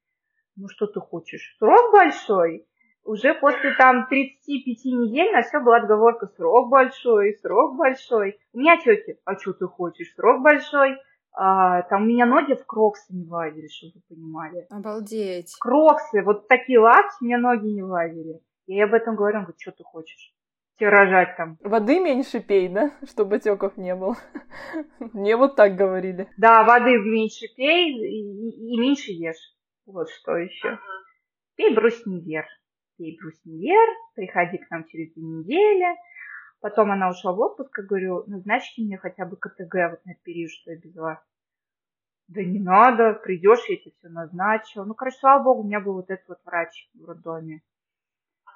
ну 0.56 0.68
что 0.68 0.86
ты 0.86 1.00
хочешь, 1.00 1.56
срок 1.58 1.92
большой? 1.92 2.66
Уже 3.04 3.34
после 3.34 3.74
там 3.74 4.06
35 4.08 4.84
недель 4.84 5.32
на 5.32 5.42
все 5.42 5.60
была 5.60 5.78
отговорка, 5.78 6.26
срок 6.36 6.70
большой, 6.70 7.34
срок 7.40 7.76
большой. 7.76 8.38
У 8.52 8.58
меня 8.58 8.76
тети, 8.76 9.18
а 9.24 9.38
что 9.38 9.52
ты 9.54 9.66
хочешь, 9.66 10.14
срок 10.14 10.42
большой? 10.42 10.98
А, 11.32 11.82
там 11.82 12.02
у 12.02 12.06
меня 12.06 12.26
ноги 12.26 12.54
в 12.54 12.66
кроксы 12.66 13.14
не 13.14 13.24
владили, 13.24 13.68
чтобы 13.68 13.92
вы 13.96 14.14
понимали. 14.14 14.66
Обалдеть. 14.70 15.54
Кроксы, 15.60 16.22
вот 16.22 16.48
такие 16.48 16.78
лапти 16.78 17.16
мне 17.22 17.38
ноги 17.38 17.68
не 17.68 17.82
владили. 17.82 18.40
Я 18.66 18.74
ей 18.74 18.84
об 18.84 18.94
этом 18.94 19.16
говорю, 19.16 19.38
он 19.38 19.44
говорит, 19.44 19.60
что 19.60 19.72
ты 19.72 19.82
хочешь? 19.82 20.34
Рожать 20.88 21.36
там. 21.36 21.58
Воды 21.62 22.00
меньше 22.00 22.40
пей, 22.40 22.68
да? 22.68 22.92
Чтобы 23.08 23.36
отеков 23.36 23.76
не 23.76 23.94
было. 23.94 24.16
Мне 24.98 25.36
вот 25.36 25.56
так 25.56 25.76
говорили. 25.76 26.28
Да, 26.36 26.64
воды 26.64 26.98
меньше 26.98 27.46
пей 27.56 27.92
и, 27.92 28.72
и 28.72 28.78
меньше 28.78 29.12
ешь. 29.12 29.54
Вот 29.86 30.08
что 30.10 30.36
еще. 30.36 30.78
Пей 31.56 31.74
брусневер. 31.74 32.46
Пей 32.96 33.18
брусневер, 33.20 33.88
приходи 34.14 34.58
к 34.58 34.70
нам 34.70 34.84
через 34.84 35.12
две 35.14 35.22
недели. 35.22 35.96
Потом 36.60 36.92
она 36.92 37.08
ушла 37.08 37.32
в 37.32 37.40
отпуск, 37.40 37.78
и 37.78 37.82
говорю, 37.82 38.24
назначьте 38.26 38.82
мне 38.82 38.98
хотя 38.98 39.24
бы 39.24 39.36
КТГ 39.36 39.74
вот 39.90 40.04
на 40.04 40.14
период, 40.22 40.50
что 40.50 40.72
я 40.72 40.78
без 40.78 40.94
вас. 40.94 41.18
Да 42.28 42.44
не 42.44 42.60
надо, 42.60 43.14
придешь, 43.14 43.68
я 43.68 43.76
тебе 43.76 43.92
все 43.98 44.08
назначу. 44.08 44.84
Ну, 44.84 44.94
короче, 44.94 45.16
слава 45.18 45.42
богу, 45.42 45.62
у 45.62 45.66
меня 45.66 45.80
был 45.80 45.94
вот 45.94 46.10
этот 46.10 46.28
вот 46.28 46.38
врач 46.44 46.88
в 46.94 47.04
роддоме. 47.04 47.62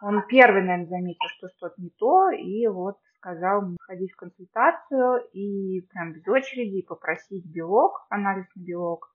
Он 0.05 0.23
первый, 0.29 0.63
наверное, 0.63 0.87
заметил, 0.87 1.29
что 1.39 1.49
что-то 1.57 1.81
не 1.81 1.89
то, 1.89 2.29
и 2.31 2.67
вот 2.67 2.99
сказал 3.17 3.63
мне 3.63 3.79
ходить 3.81 4.13
в 4.13 4.17
консультацию 4.17 5.27
и 5.33 5.81
прям 5.81 6.13
без 6.13 6.29
очереди 6.29 6.83
попросить 6.83 7.47
белок, 7.47 8.05
анализ 8.11 8.45
на 8.55 8.61
белок, 8.61 9.09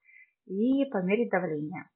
и 0.48 0.86
померить 0.86 1.30
давление. 1.30 1.88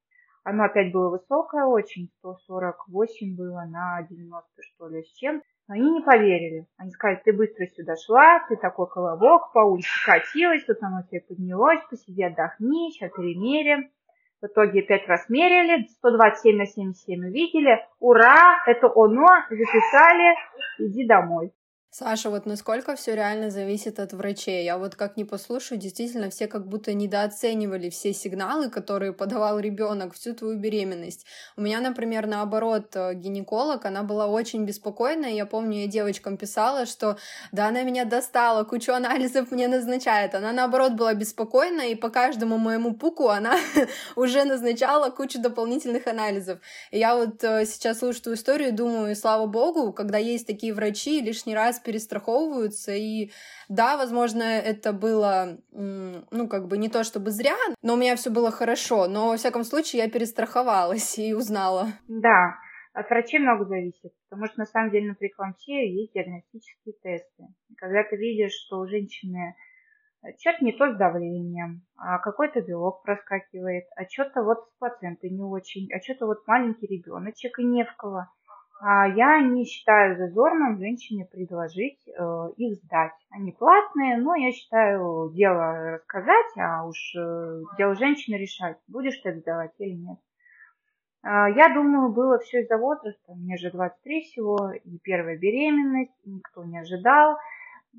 Оно 0.44 0.64
опять 0.64 0.92
было 0.92 1.10
высокое 1.10 1.64
очень, 1.64 2.08
148 2.18 3.34
было 3.34 3.64
на 3.68 4.02
90 4.08 4.62
что 4.62 4.88
ли 4.88 5.02
с 5.02 5.12
чем. 5.14 5.42
Они 5.66 5.90
не 5.90 6.00
поверили. 6.00 6.68
Они 6.76 6.92
сказали, 6.92 7.20
ты 7.24 7.32
быстро 7.32 7.66
сюда 7.66 7.96
шла, 7.96 8.46
ты 8.48 8.54
такой 8.54 8.86
колобок, 8.86 9.52
по 9.52 9.58
улице 9.58 9.88
катилась, 10.06 10.64
тут 10.66 10.80
оно 10.82 11.02
тебе 11.02 11.20
поднялось, 11.22 11.80
посиди, 11.90 12.22
отдохни, 12.22 12.92
сейчас 12.92 13.10
перемерим. 13.10 13.90
В 14.44 14.46
итоге 14.46 14.82
пять 14.82 15.08
раз 15.08 15.30
мерили, 15.30 15.86
127 16.00 16.58
на 16.58 16.66
77 16.66 17.18
увидели. 17.28 17.82
Ура, 17.98 18.62
это 18.66 18.92
оно, 18.94 19.26
записали, 19.48 20.36
иди 20.80 21.06
домой. 21.06 21.50
Саша, 21.96 22.28
вот 22.28 22.44
насколько 22.44 22.96
все 22.96 23.14
реально 23.14 23.52
зависит 23.52 24.00
от 24.00 24.12
врачей. 24.12 24.64
Я 24.64 24.78
вот 24.78 24.96
как 24.96 25.16
не 25.16 25.24
послушаю, 25.24 25.78
действительно, 25.78 26.28
все 26.28 26.48
как 26.48 26.66
будто 26.66 26.92
недооценивали 26.92 27.88
все 27.88 28.12
сигналы, 28.12 28.68
которые 28.68 29.12
подавал 29.12 29.60
ребенок 29.60 30.14
всю 30.14 30.34
твою 30.34 30.58
беременность. 30.58 31.24
У 31.56 31.60
меня, 31.60 31.78
например, 31.78 32.26
наоборот, 32.26 32.86
э, 32.96 33.14
гинеколог, 33.14 33.84
она 33.84 34.02
была 34.02 34.26
очень 34.26 34.64
беспокойна. 34.64 35.26
Я 35.26 35.46
помню, 35.46 35.82
я 35.82 35.86
девочкам 35.86 36.36
писала, 36.36 36.86
что 36.86 37.16
да, 37.52 37.68
она 37.68 37.84
меня 37.84 38.04
достала, 38.04 38.64
кучу 38.64 38.92
анализов 38.92 39.52
мне 39.52 39.68
назначает. 39.68 40.34
Она, 40.34 40.50
наоборот, 40.50 40.94
была 40.94 41.14
беспокойна, 41.14 41.82
и 41.82 41.94
по 41.94 42.10
каждому 42.10 42.58
моему 42.58 42.94
пуку 42.94 43.28
она 43.28 43.56
уже 44.16 44.42
назначала 44.42 45.10
кучу 45.10 45.40
дополнительных 45.40 46.08
анализов. 46.08 46.58
И 46.90 46.98
я 46.98 47.14
вот 47.14 47.44
э, 47.44 47.64
сейчас 47.66 48.00
слушаю 48.00 48.22
эту 48.22 48.34
историю 48.34 48.70
и 48.70 48.72
думаю, 48.72 49.14
слава 49.14 49.46
богу, 49.46 49.92
когда 49.92 50.18
есть 50.18 50.48
такие 50.48 50.74
врачи, 50.74 51.20
лишний 51.20 51.54
раз 51.54 51.83
перестраховываются, 51.84 52.92
и 52.92 53.30
да, 53.68 53.96
возможно, 53.96 54.42
это 54.42 54.92
было, 54.92 55.58
ну, 55.70 56.48
как 56.48 56.66
бы 56.66 56.78
не 56.78 56.88
то 56.88 57.04
чтобы 57.04 57.30
зря, 57.30 57.56
но 57.82 57.94
у 57.94 57.96
меня 57.96 58.16
все 58.16 58.30
было 58.30 58.50
хорошо, 58.50 59.06
но, 59.06 59.28
во 59.28 59.36
всяком 59.36 59.64
случае, 59.64 60.02
я 60.02 60.10
перестраховалась 60.10 61.18
и 61.18 61.34
узнала. 61.34 61.88
Да, 62.08 62.56
от 62.92 63.10
врачей 63.10 63.40
много 63.40 63.64
зависит, 63.64 64.12
потому 64.28 64.46
что, 64.46 64.60
на 64.60 64.66
самом 64.66 64.90
деле, 64.90 65.08
на 65.08 65.14
преэклампсии 65.14 66.00
есть 66.00 66.12
диагностические 66.14 66.94
тесты. 67.02 67.44
когда 67.76 68.04
ты 68.04 68.16
видишь, 68.16 68.52
что 68.52 68.78
у 68.78 68.86
женщины 68.86 69.54
что-то 70.38 70.64
не 70.64 70.72
то 70.72 70.92
с 70.92 70.96
давлением, 70.96 71.82
а 71.96 72.18
какой-то 72.18 72.60
белок 72.62 73.02
проскакивает, 73.02 73.84
а 73.96 74.08
что-то 74.08 74.42
вот 74.42 74.58
с 74.58 74.78
плацентой 74.78 75.30
не 75.30 75.42
очень, 75.42 75.88
а 75.92 76.00
что-то 76.00 76.26
вот 76.26 76.46
маленький 76.46 76.86
ребеночек 76.86 77.58
и 77.58 77.64
не 77.64 77.84
в 77.84 77.94
кого. 77.96 78.26
А 78.80 79.06
я 79.06 79.40
не 79.40 79.64
считаю 79.64 80.16
зазорным 80.16 80.78
женщине 80.78 81.24
предложить 81.24 82.00
э, 82.08 82.48
их 82.56 82.76
сдать. 82.76 83.14
Они 83.30 83.52
платные, 83.52 84.16
но 84.18 84.34
я 84.34 84.52
считаю 84.52 85.30
дело 85.32 85.92
рассказать, 85.92 86.58
а 86.58 86.84
уж 86.86 87.14
э, 87.16 87.62
дело 87.78 87.94
женщины 87.94 88.36
решать, 88.36 88.76
будешь 88.88 89.18
ты 89.22 89.32
сдавать 89.40 89.72
или 89.78 89.94
нет. 89.94 90.18
Э, 91.22 91.46
я 91.56 91.72
думаю, 91.72 92.12
было 92.12 92.38
все 92.40 92.62
из-за 92.62 92.76
возраста. 92.76 93.34
Мне 93.34 93.56
же 93.56 93.70
23 93.70 94.22
всего, 94.22 94.72
и 94.72 94.98
первая 94.98 95.38
беременность, 95.38 96.12
никто 96.24 96.64
не 96.64 96.78
ожидал. 96.78 97.38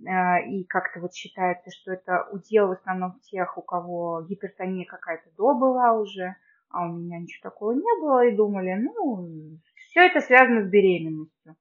Э, 0.06 0.46
и 0.48 0.66
как-то 0.66 1.00
вот 1.00 1.14
считается, 1.14 1.72
что 1.72 1.94
это 1.94 2.28
удел 2.32 2.68
в 2.68 2.72
основном 2.72 3.20
тех, 3.22 3.58
у 3.58 3.62
кого 3.62 4.24
гипертония 4.24 4.86
какая-то 4.86 5.30
до 5.38 5.54
была 5.56 5.94
уже, 5.94 6.36
а 6.70 6.86
у 6.86 6.94
меня 6.94 7.20
ничего 7.20 7.50
такого 7.50 7.72
не 7.72 8.02
было, 8.02 8.26
и 8.26 8.36
думали, 8.36 8.74
ну, 8.74 9.58
все 9.96 10.08
это 10.08 10.20
связано 10.20 10.66
с 10.66 10.70
беременностью. 10.70 11.56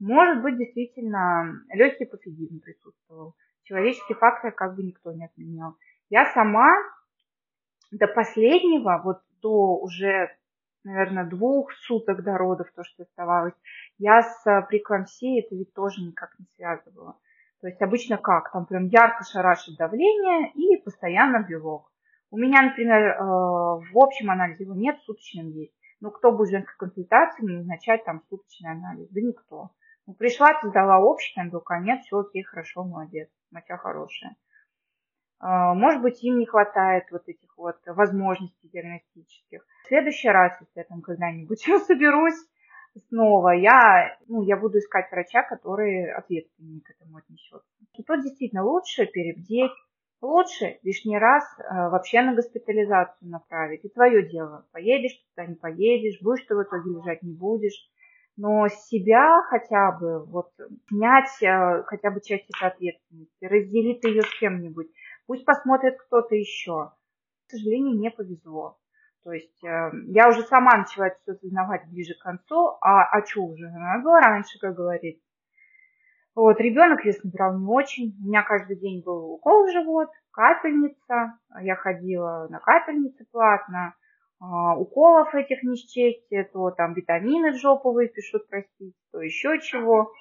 Может 0.00 0.42
быть, 0.42 0.58
действительно, 0.58 1.62
легкий 1.72 2.04
пофигизм 2.04 2.60
присутствовал. 2.60 3.36
Человеческий 3.62 4.14
фактор 4.14 4.50
как 4.50 4.74
бы 4.74 4.82
никто 4.82 5.12
не 5.12 5.24
отменял. 5.24 5.76
Я 6.10 6.26
сама 6.34 6.68
до 7.92 8.08
последнего, 8.08 9.00
вот 9.04 9.18
до 9.40 9.76
уже, 9.76 10.36
наверное, 10.82 11.24
двух 11.24 11.72
суток 11.74 12.24
до 12.24 12.36
родов, 12.36 12.66
то, 12.74 12.82
что 12.82 13.04
оставалось, 13.04 13.54
я 13.98 14.22
с 14.22 14.66
прикламсией 14.68 15.44
это 15.44 15.54
ведь 15.54 15.72
тоже 15.74 16.02
никак 16.02 16.36
не 16.40 16.46
связывала. 16.56 17.16
То 17.60 17.68
есть 17.68 17.80
обычно 17.80 18.16
как? 18.16 18.50
Там 18.50 18.66
прям 18.66 18.88
ярко 18.88 19.22
шарашит 19.22 19.76
давление 19.76 20.50
и 20.54 20.82
постоянно 20.82 21.46
белок. 21.48 21.88
У 22.32 22.36
меня, 22.36 22.62
например, 22.62 23.00
э, 23.00 23.22
в 23.22 23.92
общем 23.94 24.32
анализе 24.32 24.64
его 24.64 24.74
нет, 24.74 24.98
в 24.98 25.04
суточном 25.04 25.50
есть. 25.50 25.72
Ну, 26.04 26.10
кто 26.10 26.32
будет 26.32 26.50
женской 26.50 26.76
консультации 26.76 27.46
назначать 27.46 28.04
там 28.04 28.20
суточный 28.28 28.72
анализ? 28.72 29.08
Да 29.08 29.22
никто. 29.22 29.70
Ну, 30.06 30.12
пришла, 30.12 30.52
ты 30.60 30.68
сдала 30.68 30.98
общий, 30.98 31.34
там 31.34 31.48
был 31.48 31.62
конец, 31.62 32.04
все 32.04 32.18
окей, 32.18 32.42
хорошо, 32.42 32.84
молодец, 32.84 33.30
моча 33.50 33.78
хорошая. 33.78 34.36
Может 35.40 36.02
быть, 36.02 36.22
им 36.22 36.40
не 36.40 36.44
хватает 36.44 37.04
вот 37.10 37.26
этих 37.26 37.56
вот 37.56 37.76
возможностей 37.86 38.68
диагностических. 38.68 39.64
В 39.84 39.88
следующий 39.88 40.28
раз, 40.28 40.52
если 40.60 40.80
я 40.80 40.84
там 40.84 41.00
когда-нибудь 41.00 41.60
соберусь 41.86 42.38
снова, 43.08 43.52
я, 43.52 44.18
ну, 44.28 44.42
я 44.42 44.58
буду 44.58 44.80
искать 44.80 45.10
врача, 45.10 45.42
который 45.42 46.12
ответственнее 46.12 46.82
к 46.82 46.90
этому 46.90 47.16
отнесется. 47.16 47.66
И 47.94 48.02
тут 48.02 48.20
действительно 48.20 48.62
лучше 48.62 49.06
перебдеть, 49.06 49.72
Лучше 50.24 50.78
лишний 50.82 51.18
раз 51.18 51.44
э, 51.58 51.90
вообще 51.90 52.22
на 52.22 52.34
госпитализацию 52.34 53.28
направить. 53.28 53.84
И 53.84 53.90
твое 53.90 54.26
дело. 54.26 54.66
Поедешь 54.72 55.22
туда, 55.28 55.46
не 55.46 55.54
поедешь, 55.54 56.22
будешь 56.22 56.46
ты 56.46 56.56
в 56.56 56.62
итоге 56.62 56.92
лежать, 56.92 57.22
не 57.22 57.34
будешь. 57.34 57.90
Но 58.38 58.66
себя 58.68 59.42
хотя 59.50 59.92
бы, 59.92 60.24
вот, 60.24 60.50
снять 60.88 61.42
э, 61.42 61.82
хотя 61.82 62.10
бы 62.10 62.22
часть 62.22 62.48
этой 62.48 62.68
ответственности, 62.68 63.44
разделить 63.44 64.02
ее 64.02 64.22
с 64.22 64.38
кем-нибудь. 64.40 64.86
Пусть 65.26 65.44
посмотрит 65.44 65.98
кто-то 65.98 66.34
еще. 66.34 66.92
К 67.46 67.50
сожалению, 67.50 67.98
не 67.98 68.10
повезло. 68.10 68.78
То 69.24 69.32
есть 69.32 69.62
э, 69.62 69.90
я 70.06 70.30
уже 70.30 70.40
сама 70.44 70.78
начала 70.78 71.10
все 71.10 71.32
осознавать 71.32 71.86
ближе 71.90 72.14
к 72.14 72.22
концу, 72.22 72.78
а, 72.80 73.04
а 73.12 73.26
что 73.26 73.42
уже? 73.42 73.68
Надо 73.68 74.02
было 74.02 74.20
раньше, 74.20 74.58
как 74.58 74.74
говорится. 74.74 75.22
Вот, 76.34 76.60
ребенок 76.60 77.04
вес 77.04 77.22
набирал 77.22 77.58
не 77.58 77.66
очень. 77.66 78.14
У 78.22 78.28
меня 78.28 78.42
каждый 78.42 78.76
день 78.76 79.02
был 79.04 79.34
укол 79.34 79.66
в 79.66 79.72
живот, 79.72 80.08
капельница. 80.32 81.38
Я 81.62 81.76
ходила 81.76 82.48
на 82.50 82.58
капельнице 82.58 83.24
платно. 83.30 83.94
А, 84.40 84.76
уколов 84.76 85.34
этих 85.34 85.62
не 85.62 85.76
счесть, 85.76 86.28
то 86.52 86.70
там 86.70 86.94
витамины 86.94 87.52
в 87.52 87.60
жопу 87.60 87.92
выпишут, 87.92 88.48
простите, 88.48 88.96
то 89.12 89.20
еще 89.20 89.60
чего. 89.60 90.12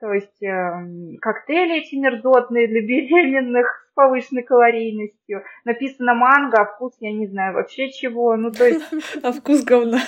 То 0.00 0.12
есть 0.12 0.42
э, 0.42 1.18
коктейли 1.20 1.78
эти 1.78 1.96
мерзотные 1.96 2.68
для 2.68 2.80
беременных 2.80 3.83
повышенной 3.94 4.42
калорийностью. 4.42 5.42
Написано 5.64 6.14
манго, 6.14 6.60
а 6.60 6.64
вкус 6.64 6.94
я 7.00 7.12
не 7.12 7.26
знаю 7.26 7.54
вообще 7.54 7.90
чего. 7.90 8.36
Ну, 8.36 8.50
то 8.50 8.66
есть... 8.66 8.84
А 9.22 9.32
вкус 9.32 9.64
говна. 9.64 9.98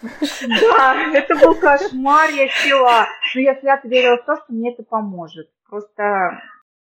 Да, 0.00 1.12
это 1.12 1.34
был 1.36 1.54
кошмар, 1.54 2.30
я 2.30 2.46
пила. 2.64 3.06
Но 3.34 3.40
я 3.40 3.54
свято 3.56 3.88
верила 3.88 4.16
в 4.18 4.24
то, 4.24 4.36
что 4.36 4.52
мне 4.52 4.72
это 4.72 4.82
поможет. 4.82 5.48
Просто 5.68 6.40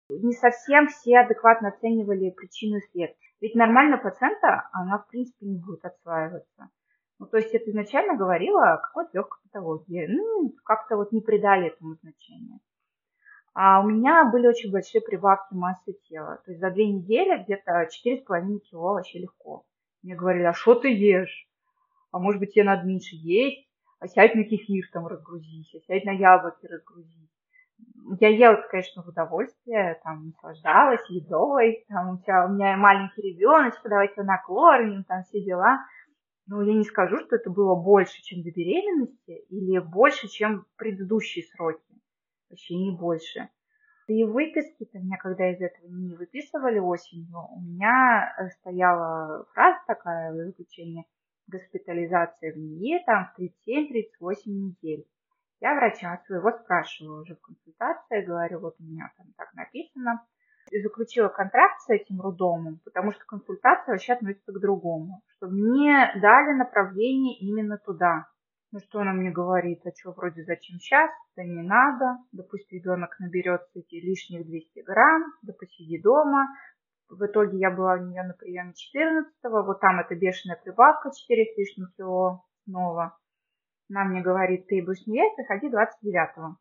не 0.10 0.34
совсем 0.34 0.88
все 0.88 1.20
адекватно 1.20 1.70
оценивали 1.70 2.30
причину 2.30 2.78
и 2.78 2.82
след. 2.92 3.16
Ведь 3.42 3.56
нормально 3.56 3.98
пациента, 3.98 4.70
она 4.72 5.00
в 5.00 5.08
принципе 5.08 5.46
не 5.46 5.58
будет 5.58 5.84
отслаиваться. 5.84 6.70
Ну, 7.20 7.28
то 7.28 7.38
есть 7.38 7.54
это 7.54 7.70
изначально 7.72 8.16
говорило 8.16 8.74
о 8.74 8.78
какой-то 8.78 9.12
легкой 9.14 9.40
патологии. 9.44 10.08
Ну, 10.08 10.54
как-то 10.64 10.98
вот 10.98 11.12
не 11.12 11.22
придали 11.22 11.68
этому 11.68 11.96
значения. 11.96 12.60
А 13.56 13.80
у 13.80 13.90
меня 13.90 14.26
были 14.26 14.48
очень 14.48 14.70
большие 14.70 15.00
прибавки 15.00 15.54
массы 15.54 15.94
тела. 16.10 16.42
То 16.44 16.52
есть 16.52 16.60
за 16.60 16.72
две 16.72 16.90
недели 16.92 17.42
где-то 17.42 17.88
4,5 18.06 18.60
кило 18.60 18.94
вообще 18.96 19.20
легко. 19.20 19.64
Мне 20.04 20.14
говорили, 20.14 20.44
а 20.44 20.54
что 20.54 20.76
ты 20.76 20.94
ешь? 20.94 21.48
А 22.12 22.20
может 22.20 22.42
быть, 22.42 22.54
тебе 22.54 22.66
надо 22.66 22.86
меньше 22.86 23.16
есть? 23.16 23.66
А 24.00 24.08
сядь 24.08 24.36
на 24.36 24.44
кефир 24.44 24.84
там 24.92 25.08
разгрузись, 25.08 25.74
а 25.74 25.80
сядь 25.88 26.04
на 26.04 26.12
яблоки 26.12 26.66
разгрузись. 26.66 27.32
Я 28.20 28.28
ела, 28.28 28.62
конечно, 28.70 29.04
в 29.04 29.08
удовольствие, 29.08 30.02
там, 30.04 30.28
наслаждалась 30.28 31.10
едой, 31.10 31.86
там, 31.88 32.16
у, 32.16 32.18
тебя, 32.18 32.46
у 32.46 32.50
меня 32.50 32.76
маленький 32.76 33.22
ребеночек, 33.22 33.82
давайте 33.86 34.16
его 34.18 34.26
накормим, 34.26 35.06
там, 35.06 35.24
все 35.24 35.42
дела. 35.42 35.80
Но 36.48 36.62
я 36.62 36.74
не 36.74 36.84
скажу, 36.84 37.20
что 37.20 37.38
это 37.38 37.50
было 37.50 37.74
больше, 37.74 38.22
чем 38.22 38.44
до 38.44 38.52
беременности, 38.52 39.46
или 39.50 39.80
больше, 39.80 40.28
чем 40.28 40.66
предыдущие 40.76 41.46
сроки. 41.46 41.82
Вообще 42.56 42.76
не 42.76 42.92
больше. 42.96 43.50
И 44.08 44.24
выписки-то 44.24 44.98
меня, 45.00 45.18
когда 45.18 45.52
из 45.52 45.60
этого 45.60 45.88
не 45.88 46.16
выписывали 46.16 46.80
осенью, 46.80 47.38
у 47.52 47.60
меня 47.60 48.34
э, 48.40 48.48
стояла 48.62 49.46
фраза 49.54 49.80
такая 49.88 50.32
в 50.32 50.38
заключении 50.38 51.06
госпитализация 51.48 52.54
в 52.54 52.58
НИИ 52.58 53.04
там 53.06 53.30
в 53.36 53.42
37-38 53.42 54.38
недель. 54.46 55.06
Я 55.60 55.76
врача 55.76 56.22
своего 56.28 56.52
спрашиваю 56.52 57.24
уже 57.24 57.36
в 57.36 57.42
консультации, 57.42 58.26
говорю, 58.26 58.60
вот 58.60 58.76
у 58.80 58.84
меня 58.84 59.12
там 59.18 59.28
так 59.36 59.54
написано, 59.54 60.26
и 60.72 60.82
заключила 60.82 61.28
контракт 61.28 61.82
с 61.82 61.90
этим 61.90 62.22
роддомом, 62.22 62.80
потому 62.86 63.12
что 63.12 63.26
консультация 63.26 63.92
вообще 63.92 64.14
относится 64.14 64.54
к 64.54 64.62
другому, 64.62 65.24
чтобы 65.36 65.56
мне 65.56 66.14
дали 66.22 66.54
направление 66.54 67.38
именно 67.40 67.78
туда. 67.78 68.28
Ну 68.76 68.82
что 68.82 69.00
она 69.00 69.14
мне 69.14 69.32
говорит, 69.32 69.80
а 69.86 69.92
что 69.98 70.12
вроде 70.12 70.44
зачем 70.44 70.80
сейчас, 70.80 71.10
да 71.38 71.44
не 71.46 71.64
надо, 71.64 72.18
да 72.34 72.44
пусть 72.44 72.70
ребенок 72.74 73.18
наберется 73.20 73.72
эти 73.74 73.96
лишних 73.96 74.46
200 74.46 74.82
грамм, 74.82 75.32
да 75.44 75.54
посиди 75.54 75.98
дома. 76.02 76.50
В 77.08 77.26
итоге 77.26 77.58
я 77.58 77.72
была 77.72 77.94
у 77.94 78.06
нее 78.06 78.24
на 78.24 78.34
приеме 78.34 78.74
14 78.74 79.32
вот 79.44 79.80
там 79.80 80.02
эта 80.02 80.16
бешеная 80.16 80.60
прибавка 80.62 81.10
4 81.10 81.46
с 81.46 81.58
лишним 81.58 81.88
кило 81.96 82.44
снова. 82.66 83.18
Она 83.90 84.04
мне 84.04 84.22
говорит, 84.22 84.68
ты 84.68 84.84
будешь 84.84 85.08
не 85.08 85.24
приходи 85.38 85.70
29-го. 85.70 86.58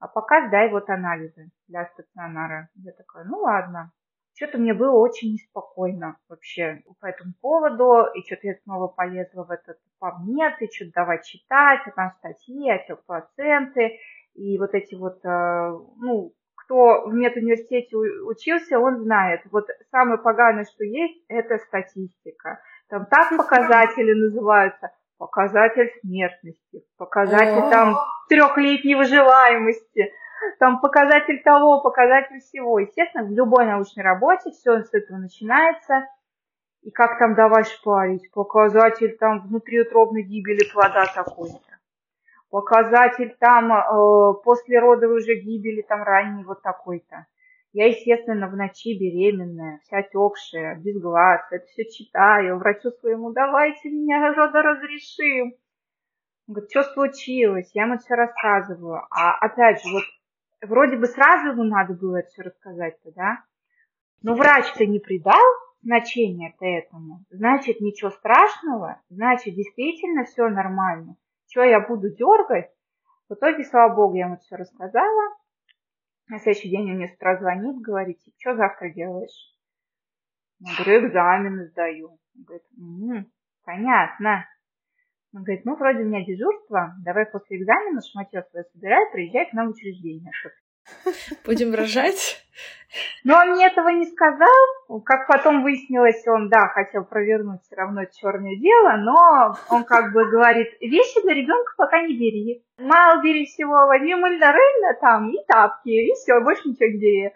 А 0.00 0.08
пока 0.08 0.48
сдай 0.48 0.68
вот 0.68 0.90
анализы 0.90 1.52
для 1.68 1.86
стационара. 1.86 2.70
Я 2.74 2.90
такая, 2.90 3.22
ну 3.22 3.38
ладно. 3.38 3.92
Что-то 4.34 4.58
мне 4.58 4.72
было 4.72 4.96
очень 4.96 5.32
неспокойно 5.32 6.16
вообще 6.28 6.82
по 7.00 7.06
этому 7.06 7.34
поводу. 7.40 8.06
И 8.14 8.22
что-то 8.26 8.48
я 8.48 8.54
снова 8.64 8.88
полезла 8.88 9.44
в 9.44 9.50
этот 9.50 9.78
PubMed, 10.02 10.56
и 10.60 10.72
что-то 10.72 10.92
давай 10.94 11.22
читать, 11.22 11.80
а 11.86 11.90
там 11.90 12.12
статьи, 12.18 12.70
отек 12.70 13.04
плаценты. 13.04 13.98
И 14.34 14.58
вот 14.58 14.74
эти 14.74 14.94
вот, 14.94 15.22
э, 15.24 15.78
ну, 15.98 16.32
кто 16.54 17.02
в 17.06 17.12
медуниверситете 17.12 17.96
учился, 17.96 18.78
он 18.78 19.00
знает. 19.02 19.42
Вот 19.50 19.66
самое 19.90 20.18
поганое, 20.18 20.64
что 20.64 20.84
есть, 20.84 21.22
это 21.28 21.58
статистика. 21.58 22.60
Там 22.88 23.06
так 23.06 23.36
показатели 23.36 24.12
называются. 24.14 24.90
Показатель 25.18 25.88
смертности, 26.00 26.82
показатель 26.98 27.70
там 27.70 27.94
трехлетней 28.28 28.96
выживаемости, 28.96 30.12
там 30.58 30.80
показатель 30.80 31.42
того, 31.42 31.80
показатель 31.80 32.40
всего. 32.40 32.78
Естественно, 32.78 33.24
в 33.24 33.32
любой 33.32 33.66
научной 33.66 34.02
работе 34.02 34.50
все 34.50 34.82
с 34.82 34.92
этого 34.92 35.18
начинается. 35.18 36.06
И 36.82 36.90
как 36.90 37.18
там 37.18 37.34
давай 37.34 37.64
шпарить? 37.64 38.30
Показатель 38.32 39.16
там 39.18 39.46
внутриутробной 39.46 40.22
гибели 40.22 40.70
плода 40.72 41.04
такой-то 41.14 41.72
показатель 42.52 43.34
там 43.40 43.72
э, 43.72 44.34
после 44.44 44.78
родовой 44.78 45.16
уже 45.16 45.34
гибели, 45.36 45.80
там 45.80 46.02
ранний 46.02 46.44
вот 46.44 46.62
такой-то. 46.62 47.26
Я, 47.72 47.86
естественно, 47.86 48.48
в 48.48 48.54
ночи 48.54 48.92
беременная, 48.98 49.80
вся 49.82 50.00
отекшая, 50.00 50.76
без 50.76 51.00
глаз, 51.00 51.40
это 51.50 51.64
все 51.68 51.86
читаю, 51.86 52.58
врачу 52.58 52.90
своему, 52.90 53.32
давайте 53.32 53.88
меня 53.88 54.20
разрешим. 54.34 55.54
Он 56.46 56.54
говорит, 56.54 56.70
что 56.70 56.82
случилось? 56.82 57.70
Я 57.72 57.84
ему 57.84 57.96
все 57.96 58.14
рассказываю. 58.14 59.00
А 59.10 59.38
опять 59.40 59.82
же, 59.82 59.90
вот 59.90 60.02
вроде 60.62 60.96
бы 60.96 61.06
сразу 61.06 61.52
ему 61.52 61.64
надо 61.64 61.94
было 61.94 62.18
это 62.18 62.28
все 62.28 62.42
рассказать-то, 62.42 63.12
да? 63.12 63.44
Но 64.22 64.34
врач-то 64.34 64.86
не 64.86 64.98
придал 65.00 65.42
значения-то 65.82 66.64
этому. 66.64 67.24
Значит, 67.30 67.80
ничего 67.80 68.10
страшного, 68.10 69.00
значит, 69.08 69.54
действительно 69.54 70.24
все 70.24 70.48
нормально 70.48 71.16
что 71.52 71.62
я 71.62 71.80
буду 71.80 72.08
дергать. 72.08 72.70
В 73.28 73.34
итоге, 73.34 73.64
слава 73.64 73.94
богу, 73.94 74.14
я 74.14 74.26
ему 74.26 74.38
все 74.38 74.56
рассказала. 74.56 75.36
На 76.28 76.38
следующий 76.38 76.70
день 76.70 76.90
он 76.90 76.96
мне 76.96 77.08
с 77.08 77.14
утра 77.14 77.36
звонит, 77.36 77.80
говорит, 77.80 78.18
что 78.38 78.56
завтра 78.56 78.88
делаешь? 78.90 79.54
Я 80.60 80.74
говорю, 80.76 81.06
экзамены 81.06 81.66
сдаю. 81.66 82.18
Он 82.34 82.44
говорит, 82.44 82.66
угу, 82.78 83.30
понятно. 83.64 84.46
Он 85.34 85.44
говорит, 85.44 85.64
ну, 85.64 85.76
вроде 85.76 86.00
у 86.00 86.04
меня 86.04 86.24
дежурство, 86.24 86.94
давай 87.04 87.24
после 87.24 87.56
экзамена 87.56 88.00
шматье 88.02 88.44
свое 88.50 88.66
собирай, 88.72 89.10
приезжай 89.12 89.48
к 89.48 89.54
нам 89.54 89.68
в 89.68 89.70
учреждение. 89.70 90.30
Будем 91.46 91.74
рожать? 91.74 92.44
Но 93.24 93.38
он 93.38 93.52
мне 93.52 93.66
этого 93.66 93.88
не 93.88 94.04
сказал. 94.06 95.00
Как 95.04 95.26
потом 95.26 95.62
выяснилось, 95.62 96.22
он, 96.26 96.50
да, 96.50 96.68
хотел 96.68 97.04
провернуть 97.04 97.62
все 97.62 97.76
равно 97.76 98.04
черное 98.04 98.56
дело, 98.56 98.96
но 98.98 99.54
он 99.70 99.84
как 99.84 100.12
бы 100.12 100.28
говорит, 100.28 100.68
вещи 100.80 101.22
для 101.22 101.34
ребенка 101.34 101.72
пока 101.78 102.02
не 102.02 102.14
бери. 102.14 102.64
Мало 102.78 103.22
бери 103.22 103.46
всего, 103.46 103.86
возьми 103.86 104.14
мыльно 104.14 104.52
там 105.00 105.30
и 105.30 105.38
тапки, 105.46 105.88
и 105.88 106.12
все, 106.14 106.40
больше 106.40 106.68
ничего 106.68 106.90
не 106.90 106.98
бери. 106.98 107.32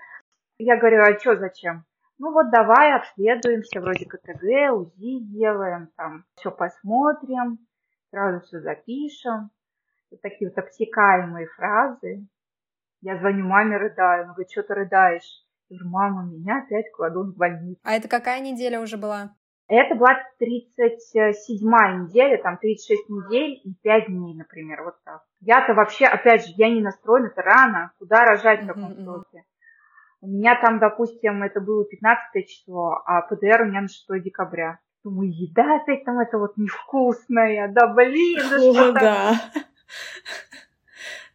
Я 0.58 0.76
говорю, 0.76 1.02
а 1.02 1.18
что, 1.18 1.36
зачем? 1.36 1.84
Ну 2.18 2.32
вот 2.32 2.50
давай 2.50 2.92
обследуемся, 2.94 3.80
вроде 3.80 4.06
КТГ, 4.06 4.72
УЗИ 4.72 5.20
делаем, 5.20 5.88
там 5.96 6.24
все 6.34 6.50
посмотрим, 6.50 7.58
сразу 8.10 8.44
все 8.44 8.60
запишем. 8.60 9.50
Вот 10.10 10.20
такие 10.20 10.50
вот 10.50 10.58
обтекаемые 10.58 11.46
фразы. 11.48 12.26
Я 13.00 13.18
звоню 13.18 13.44
маме, 13.44 13.76
рыдаю. 13.76 14.24
Она 14.24 14.32
говорит, 14.32 14.50
что 14.50 14.62
ты 14.62 14.74
рыдаешь? 14.74 15.44
Я 15.68 15.78
говорю, 15.78 15.90
мама, 15.90 16.24
меня 16.24 16.62
опять 16.64 16.90
кладут 16.92 17.34
в 17.34 17.36
больницу. 17.36 17.80
А 17.82 17.92
это 17.92 18.08
какая 18.08 18.40
неделя 18.40 18.80
уже 18.80 18.96
была? 18.96 19.34
Это 19.68 19.96
была 19.96 20.16
37-я 20.40 21.96
неделя, 21.96 22.40
там 22.40 22.56
36 22.56 23.08
недель 23.08 23.60
и 23.64 23.74
5 23.82 24.06
дней, 24.06 24.36
например, 24.36 24.84
вот 24.84 24.94
так. 25.04 25.24
Я-то 25.40 25.74
вообще, 25.74 26.06
опять 26.06 26.46
же, 26.46 26.52
я 26.56 26.70
не 26.70 26.80
настроена, 26.80 27.26
это 27.26 27.42
рано, 27.42 27.92
куда 27.98 28.24
рожать 28.24 28.62
в 28.62 28.66
таком 28.68 28.94
сроке. 28.94 29.44
У 30.20 30.28
меня 30.28 30.54
там, 30.60 30.78
допустим, 30.78 31.42
это 31.42 31.60
было 31.60 31.84
15 31.84 32.46
число, 32.46 33.02
а 33.06 33.22
ПДР 33.22 33.62
у 33.62 33.64
меня 33.66 33.82
на 33.82 33.88
6 33.88 34.22
декабря. 34.22 34.78
Думаю, 35.06 35.30
еда 35.32 35.76
опять 35.76 36.04
там 36.04 36.18
это 36.18 36.36
вот 36.36 36.56
невкусная, 36.56 37.68
да 37.68 37.86
блин, 37.86 38.40
да 38.50 38.58
что 38.58 38.92
да. 38.92 39.34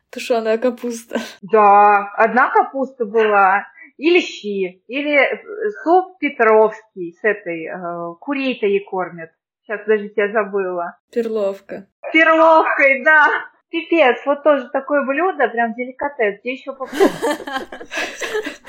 Тушеная 0.09 0.57
капуста. 0.57 1.19
Да, 1.41 2.11
одна 2.17 2.49
капуста 2.51 3.05
была. 3.05 3.65
Или 3.95 4.19
щи, 4.19 4.83
или 4.87 5.41
суп 5.83 6.17
петровский 6.19 7.13
с 7.13 7.23
этой, 7.23 7.67
э, 7.67 8.15
курей-то 8.19 8.65
ей 8.65 8.83
кормят. 8.83 9.31
Сейчас, 9.61 9.79
подождите, 9.79 10.15
я 10.17 10.33
забыла. 10.33 10.97
Перловка. 11.09 11.87
Перловкой, 12.11 13.05
да. 13.05 13.29
Пипец, 13.69 14.17
вот 14.25 14.43
тоже 14.43 14.67
такое 14.73 15.05
блюдо, 15.05 15.47
прям 15.47 15.75
деликатес. 15.75 16.41
Где 16.41 16.51
еще 16.51 16.73
попробовать? 16.73 17.07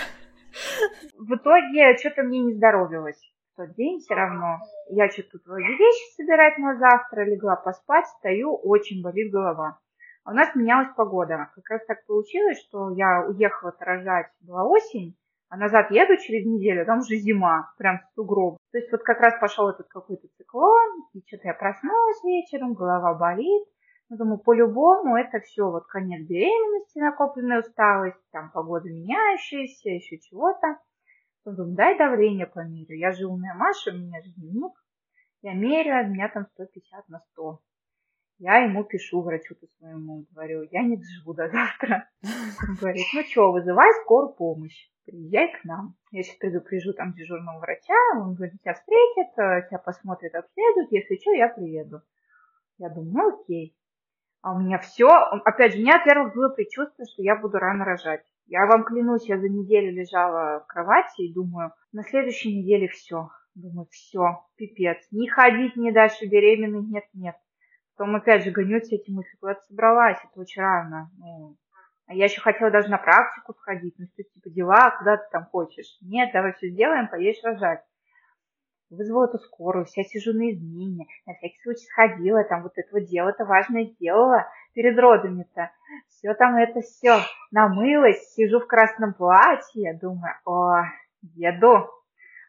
В 1.18 1.34
итоге 1.34 1.98
что-то 1.98 2.22
мне 2.22 2.38
не 2.38 2.52
здоровилось 2.54 3.31
тот 3.56 3.74
день 3.74 4.00
все 4.00 4.14
равно. 4.14 4.58
Я 4.88 5.08
что-то 5.08 5.32
тут 5.32 5.46
вроде 5.46 5.68
вещи 5.68 6.14
собирать 6.16 6.58
на 6.58 6.76
завтра, 6.76 7.24
легла 7.24 7.56
поспать, 7.56 8.06
стою, 8.06 8.54
очень 8.54 9.02
болит 9.02 9.32
голова. 9.32 9.78
А 10.24 10.30
у 10.30 10.34
нас 10.34 10.54
менялась 10.54 10.94
погода. 10.96 11.50
Как 11.54 11.68
раз 11.70 11.84
так 11.86 12.06
получилось, 12.06 12.60
что 12.60 12.90
я 12.90 13.26
уехала 13.26 13.74
рожать, 13.80 14.26
была 14.40 14.64
осень, 14.64 15.16
а 15.48 15.56
назад 15.56 15.90
еду 15.90 16.16
через 16.16 16.46
неделю, 16.46 16.86
там 16.86 17.00
уже 17.00 17.16
зима, 17.16 17.72
прям 17.76 18.00
сугроб. 18.14 18.56
То 18.70 18.78
есть 18.78 18.90
вот 18.90 19.02
как 19.02 19.20
раз 19.20 19.34
пошел 19.40 19.68
этот 19.68 19.88
какой-то 19.88 20.26
циклон, 20.38 21.02
и 21.12 21.22
что-то 21.26 21.48
я 21.48 21.54
проснулась 21.54 22.24
вечером, 22.24 22.74
голова 22.74 23.14
болит. 23.14 23.64
Ну, 24.08 24.16
думаю, 24.16 24.38
по-любому 24.38 25.16
это 25.16 25.40
все 25.40 25.70
вот 25.70 25.86
конец 25.86 26.26
беременности, 26.26 26.98
накопленная 26.98 27.60
усталость, 27.60 28.16
там 28.30 28.50
погода 28.52 28.88
меняющаяся, 28.88 29.90
еще 29.90 30.18
чего-то. 30.18 30.78
Думаю, 31.44 31.74
дай 31.74 31.98
давление 31.98 32.46
померю. 32.46 32.96
Я 32.96 33.12
же 33.12 33.26
умная 33.26 33.54
Маша, 33.54 33.90
у 33.90 33.98
меня 33.98 34.20
же 34.22 34.30
дневник. 34.30 34.72
Я 35.42 35.54
меряю, 35.54 36.06
у 36.06 36.10
меня 36.10 36.28
там 36.28 36.46
150 36.54 37.08
на 37.08 37.18
100. 37.32 37.60
Я 38.38 38.58
ему 38.58 38.84
пишу, 38.84 39.22
врачу-то 39.22 39.66
своему, 39.78 40.26
говорю, 40.32 40.62
я 40.70 40.82
не 40.82 40.96
доживу 40.96 41.34
до 41.34 41.48
завтра. 41.48 42.08
Он 42.68 42.74
говорит, 42.76 43.06
ну 43.14 43.22
что, 43.24 43.52
вызывай 43.52 43.88
скорую 44.02 44.34
помощь, 44.34 44.90
приезжай 45.04 45.52
к 45.52 45.64
нам. 45.64 45.94
Я 46.10 46.22
сейчас 46.22 46.36
предупрежу 46.36 46.92
там 46.92 47.12
дежурного 47.12 47.58
врача, 47.58 47.94
он 48.16 48.34
говорит, 48.34 48.60
тебя 48.60 48.74
встретит, 48.74 49.38
э, 49.38 49.68
тебя 49.68 49.78
посмотрит, 49.78 50.34
обследует, 50.34 50.90
если 50.90 51.16
что, 51.20 51.32
я 51.32 51.48
приеду. 51.48 52.02
Я 52.78 52.88
думаю, 52.88 53.12
ну 53.12 53.42
окей. 53.42 53.76
А 54.42 54.54
у 54.54 54.58
меня 54.58 54.78
все, 54.78 55.08
опять 55.08 55.72
же, 55.72 55.78
у 55.78 55.82
меня, 55.82 55.98
во-первых, 55.98 56.34
было 56.34 56.48
предчувствие, 56.48 57.06
что 57.06 57.22
я 57.22 57.36
буду 57.36 57.58
рано 57.58 57.84
рожать. 57.84 58.24
Я 58.46 58.66
вам 58.66 58.84
клянусь, 58.84 59.28
я 59.28 59.38
за 59.38 59.48
неделю 59.48 59.92
лежала 59.92 60.60
в 60.60 60.66
кровати 60.66 61.22
и 61.22 61.32
думаю, 61.32 61.72
на 61.92 62.02
следующей 62.02 62.58
неделе 62.58 62.88
все. 62.88 63.30
Думаю, 63.54 63.86
все, 63.90 64.46
пипец. 64.56 64.98
Не 65.10 65.28
ходить, 65.28 65.76
не 65.76 65.92
дальше 65.92 66.26
беременной, 66.26 66.82
нет, 66.82 67.04
нет. 67.12 67.36
Потом 67.96 68.16
опять 68.16 68.44
же 68.44 68.50
гоню 68.50 68.80
все 68.80 68.96
эти 68.96 69.10
мысли, 69.10 69.36
куда 69.38 69.54
ты 69.54 69.60
собралась, 69.68 70.18
это 70.18 70.40
очень 70.40 70.62
рано. 70.62 71.10
Ну, 71.18 71.56
а 72.06 72.14
я 72.14 72.24
еще 72.24 72.40
хотела 72.40 72.70
даже 72.70 72.88
на 72.88 72.98
практику 72.98 73.54
сходить, 73.54 73.94
ну 73.98 74.06
что 74.06 74.22
типа 74.22 74.50
дела, 74.50 74.90
куда 74.98 75.18
ты 75.18 75.24
там 75.30 75.44
хочешь? 75.46 75.98
Нет, 76.00 76.30
давай 76.32 76.52
все 76.54 76.68
сделаем, 76.68 77.08
поедешь 77.08 77.42
рожать. 77.44 77.82
Вызвала 78.92 79.24
эту 79.24 79.38
скорую, 79.38 79.86
вся 79.86 80.02
сижу 80.04 80.34
на 80.34 80.50
измене, 80.50 81.06
на 81.26 81.32
всякий 81.32 81.58
случай 81.62 81.86
сходила, 81.86 82.44
там 82.44 82.62
вот 82.62 82.72
этого 82.76 83.00
дела-то 83.00 83.46
важное 83.46 83.86
сделала 83.86 84.46
перед 84.74 84.98
родами-то. 84.98 85.70
Все 86.10 86.34
там 86.34 86.56
это 86.56 86.82
все 86.82 87.20
намылась, 87.50 88.34
сижу 88.34 88.60
в 88.60 88.66
красном 88.66 89.14
платье, 89.14 89.98
думаю, 89.98 90.34
о, 90.44 90.82
еду, 91.34 91.88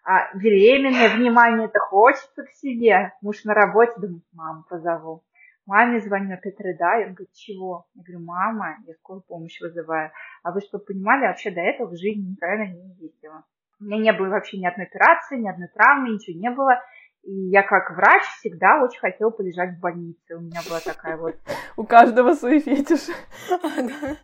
а 0.04 0.36
беременная, 0.36 1.16
внимание 1.16 1.68
это 1.68 1.80
хочется 1.80 2.44
к 2.44 2.50
себе. 2.50 3.14
Муж 3.22 3.46
на 3.46 3.54
работе, 3.54 3.94
думаю, 3.96 4.22
маму 4.34 4.66
позову. 4.70 5.24
Маме 5.66 6.02
звоню, 6.02 6.34
опять 6.34 6.60
рыдаю. 6.60 7.08
Он 7.08 7.14
говорит, 7.14 7.32
чего? 7.32 7.86
Я 7.96 8.04
говорю, 8.04 8.26
мама, 8.26 8.80
я 8.86 8.94
скорую 8.96 9.24
помощь 9.26 9.62
вызываю. 9.62 10.12
А 10.44 10.52
вы 10.52 10.60
что, 10.60 10.78
понимали, 10.78 11.26
вообще 11.26 11.52
до 11.52 11.62
этого 11.62 11.88
в 11.88 11.98
жизни 11.98 12.32
никогда 12.32 12.66
не 12.66 12.96
ездила. 12.96 13.46
У 13.84 13.86
меня 13.86 13.98
не 13.98 14.14
было 14.14 14.30
вообще 14.30 14.58
ни 14.58 14.66
одной 14.66 14.86
операции, 14.86 15.38
ни 15.38 15.50
одной 15.50 15.68
травмы, 15.68 16.12
ничего 16.12 16.40
не 16.40 16.50
было. 16.50 16.82
И 17.24 17.50
я 17.50 17.64
как 17.64 17.92
врач 17.92 18.24
всегда 18.40 18.82
очень 18.82 19.00
хотела 19.00 19.30
полежать 19.30 19.78
в 19.78 19.80
больнице. 19.82 20.36
У 20.36 20.42
меня 20.42 20.62
была 20.68 20.80
такая 20.80 21.18
вот... 21.18 21.36
У 21.78 21.84
каждого 21.84 22.34
свои 22.34 22.60
фетиши. 22.60 23.12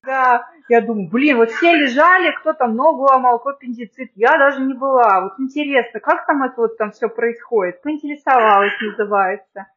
Да, 0.03 0.45
я 0.69 0.81
думаю, 0.81 1.09
блин, 1.09 1.37
вот 1.37 1.49
все 1.49 1.73
лежали, 1.73 2.33
кто 2.39 2.53
там 2.53 2.75
ногу 2.75 3.03
ломал, 3.03 3.39
кто 3.39 3.49
аппендицит. 3.49 4.11
Я 4.15 4.37
даже 4.37 4.61
не 4.61 4.73
была. 4.73 5.21
Вот 5.21 5.33
интересно, 5.39 5.99
как 5.99 6.25
там 6.25 6.43
это 6.43 6.55
вот 6.57 6.77
там 6.77 6.91
все 6.91 7.09
происходит? 7.09 7.81
Поинтересовалась, 7.81 8.73
называется. 8.81 9.67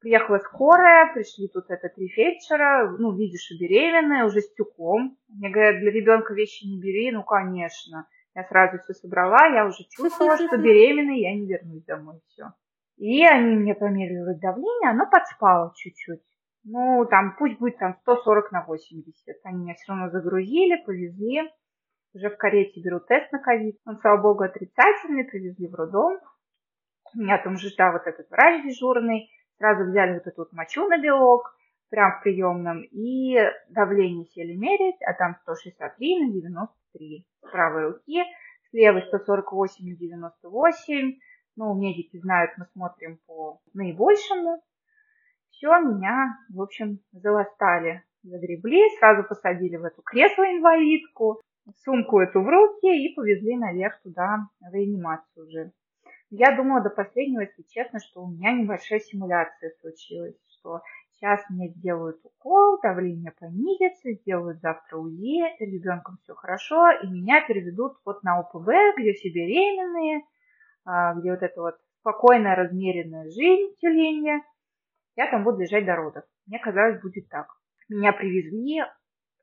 Приехала 0.00 0.38
скорая, 0.38 1.12
пришли 1.12 1.48
тут 1.48 1.64
это 1.68 1.90
три 1.90 2.08
фельдшера, 2.08 2.96
ну, 2.98 3.14
видишь, 3.14 3.42
что 3.44 3.58
беременная, 3.58 4.24
уже 4.24 4.40
с 4.40 4.54
тюком. 4.54 5.18
Мне 5.28 5.50
говорят, 5.50 5.80
для 5.80 5.90
ребенка 5.90 6.32
вещи 6.32 6.64
не 6.66 6.80
бери, 6.80 7.10
ну, 7.10 7.22
конечно. 7.22 8.06
Я 8.34 8.44
сразу 8.44 8.78
все 8.78 8.94
собрала, 8.94 9.46
я 9.46 9.66
уже 9.66 9.84
чувствовала, 9.88 10.36
что 10.36 10.56
беременная, 10.56 11.16
я 11.16 11.34
не 11.34 11.46
вернусь 11.46 11.84
домой, 11.84 12.20
все. 12.28 12.52
И 12.96 13.24
они 13.26 13.56
мне 13.56 13.74
померили 13.74 14.38
давление, 14.38 14.90
оно 14.90 15.08
подспало 15.10 15.72
чуть-чуть. 15.74 16.20
Ну, 16.64 17.06
там, 17.10 17.34
пусть 17.38 17.58
будет 17.58 17.78
там 17.78 17.96
140 18.02 18.52
на 18.52 18.64
80. 18.64 19.36
Они 19.44 19.62
меня 19.62 19.74
все 19.74 19.92
равно 19.92 20.10
загрузили, 20.10 20.84
повезли. 20.84 21.50
Уже 22.12 22.28
в 22.28 22.36
карете 22.36 22.80
беру 22.82 23.00
тест 23.00 23.32
на 23.32 23.38
ковид. 23.38 23.78
Он, 23.86 23.98
слава 24.00 24.20
богу, 24.20 24.42
отрицательный, 24.42 25.24
привезли 25.24 25.68
в 25.68 25.74
роддом. 25.74 26.18
Меня 27.14 27.38
там 27.38 27.56
ждал 27.56 27.92
вот 27.92 28.06
этот 28.06 28.28
врач 28.30 28.62
дежурный. 28.64 29.30
Сразу 29.58 29.90
взяли 29.90 30.14
вот 30.14 30.26
эту 30.26 30.42
вот 30.42 30.52
мочу 30.52 30.86
на 30.86 30.98
белок, 30.98 31.54
прям 31.88 32.18
в 32.18 32.22
приемном, 32.22 32.82
и 32.82 33.38
давление 33.68 34.24
сели 34.26 34.54
мерить, 34.54 35.00
а 35.02 35.12
там 35.12 35.36
163 35.42 36.20
на 36.48 36.68
93 36.94 37.26
с 37.42 37.50
правой 37.50 37.86
руки, 37.88 38.22
с 38.68 38.72
левой 38.72 39.02
148 39.02 39.88
на 39.88 39.96
98. 39.96 41.18
Ну, 41.56 41.74
медики 41.74 42.18
знают, 42.18 42.52
мы 42.56 42.66
смотрим 42.72 43.18
по 43.26 43.60
наибольшему. 43.74 44.62
Все, 45.50 45.68
меня, 45.80 46.38
в 46.48 46.62
общем, 46.62 47.00
заластали, 47.12 48.02
загребли, 48.22 48.82
сразу 48.98 49.26
посадили 49.28 49.76
в 49.76 49.84
эту 49.84 50.00
кресло-инвалидку, 50.02 51.40
сумку 51.84 52.20
эту 52.20 52.40
в 52.40 52.48
руки 52.48 52.86
и 52.86 53.14
повезли 53.14 53.56
наверх 53.56 54.00
туда, 54.02 54.48
в 54.60 54.72
реанимацию 54.72 55.46
уже. 55.46 55.72
Я 56.30 56.56
думала 56.56 56.80
до 56.80 56.90
последнего, 56.90 57.40
если 57.40 57.62
честно, 57.68 57.98
что 57.98 58.22
у 58.22 58.30
меня 58.30 58.52
небольшая 58.52 59.00
симуляция 59.00 59.72
случилась, 59.80 60.36
что 60.46 60.80
сейчас 61.20 61.44
мне 61.50 61.68
сделают 61.68 62.18
укол, 62.24 62.80
давление 62.82 63.32
понизится, 63.38 64.12
сделают 64.12 64.60
завтра 64.60 64.96
УЗИ, 64.96 65.42
ребенком 65.60 66.18
все 66.22 66.34
хорошо, 66.34 66.90
и 66.90 67.06
меня 67.06 67.46
переведут 67.46 67.98
вот 68.04 68.22
на 68.22 68.40
ОПВ, 68.40 68.66
где 68.96 69.12
все 69.12 69.30
беременные, 69.30 70.22
а, 70.84 71.14
где 71.14 71.30
вот 71.30 71.42
эта 71.42 71.60
вот 71.60 71.74
спокойная, 72.00 72.56
размеренная 72.56 73.24
жизнь 73.24 73.76
тюленья. 73.80 74.42
Я 75.16 75.30
там 75.30 75.44
буду 75.44 75.58
лежать 75.58 75.84
до 75.84 75.96
родов. 75.96 76.24
Мне 76.46 76.58
казалось, 76.58 77.02
будет 77.02 77.28
так. 77.28 77.48
Меня 77.88 78.12
привезли, 78.12 78.82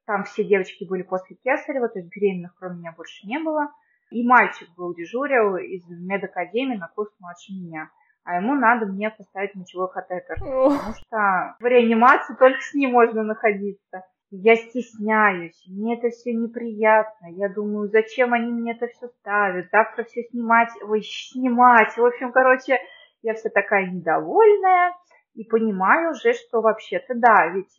там 0.05 0.23
все 0.23 0.43
девочки 0.43 0.85
были 0.85 1.03
после 1.03 1.35
Кесарева, 1.35 1.89
то 1.89 1.99
есть 1.99 2.09
беременных 2.09 2.55
кроме 2.57 2.77
меня 2.79 2.93
больше 2.93 3.27
не 3.27 3.39
было. 3.39 3.71
И 4.09 4.25
мальчик 4.25 4.69
был 4.75 4.95
дежурил 4.95 5.57
из 5.57 5.85
медакадемии 5.87 6.77
на 6.77 6.87
курс 6.87 7.13
младше 7.19 7.51
меня. 7.51 7.91
А 8.27 8.41
ему 8.41 8.55
надо 8.55 8.87
мне 8.87 9.09
поставить 9.09 9.55
мочевой 9.55 9.89
катетер. 9.89 10.35
Потому 10.37 10.93
что 10.95 11.55
в 11.61 11.65
реанимации 11.65 12.35
только 12.35 12.59
с 12.59 12.73
ним 12.73 12.91
можно 12.91 13.23
находиться. 13.23 14.03
Я 14.31 14.57
стесняюсь, 14.57 15.63
мне 15.65 15.97
это 15.97 16.09
все 16.09 16.33
неприятно. 16.33 17.27
Я 17.27 17.47
думаю, 17.47 17.87
зачем 17.87 18.33
они 18.33 18.51
мне 18.51 18.73
это 18.73 18.87
все 18.87 19.07
ставят? 19.07 19.69
Завтра 19.71 20.03
все 20.03 20.23
снимать, 20.23 20.67
ой, 20.83 21.03
снимать. 21.03 21.95
В 21.95 22.05
общем, 22.05 22.33
короче, 22.33 22.77
я 23.21 23.33
вся 23.33 23.49
такая 23.49 23.89
недовольная 23.89 24.93
и 25.33 25.45
понимаю 25.45 26.11
уже, 26.11 26.33
что 26.33 26.59
вообще-то 26.59 27.13
да, 27.15 27.47
ведь 27.47 27.71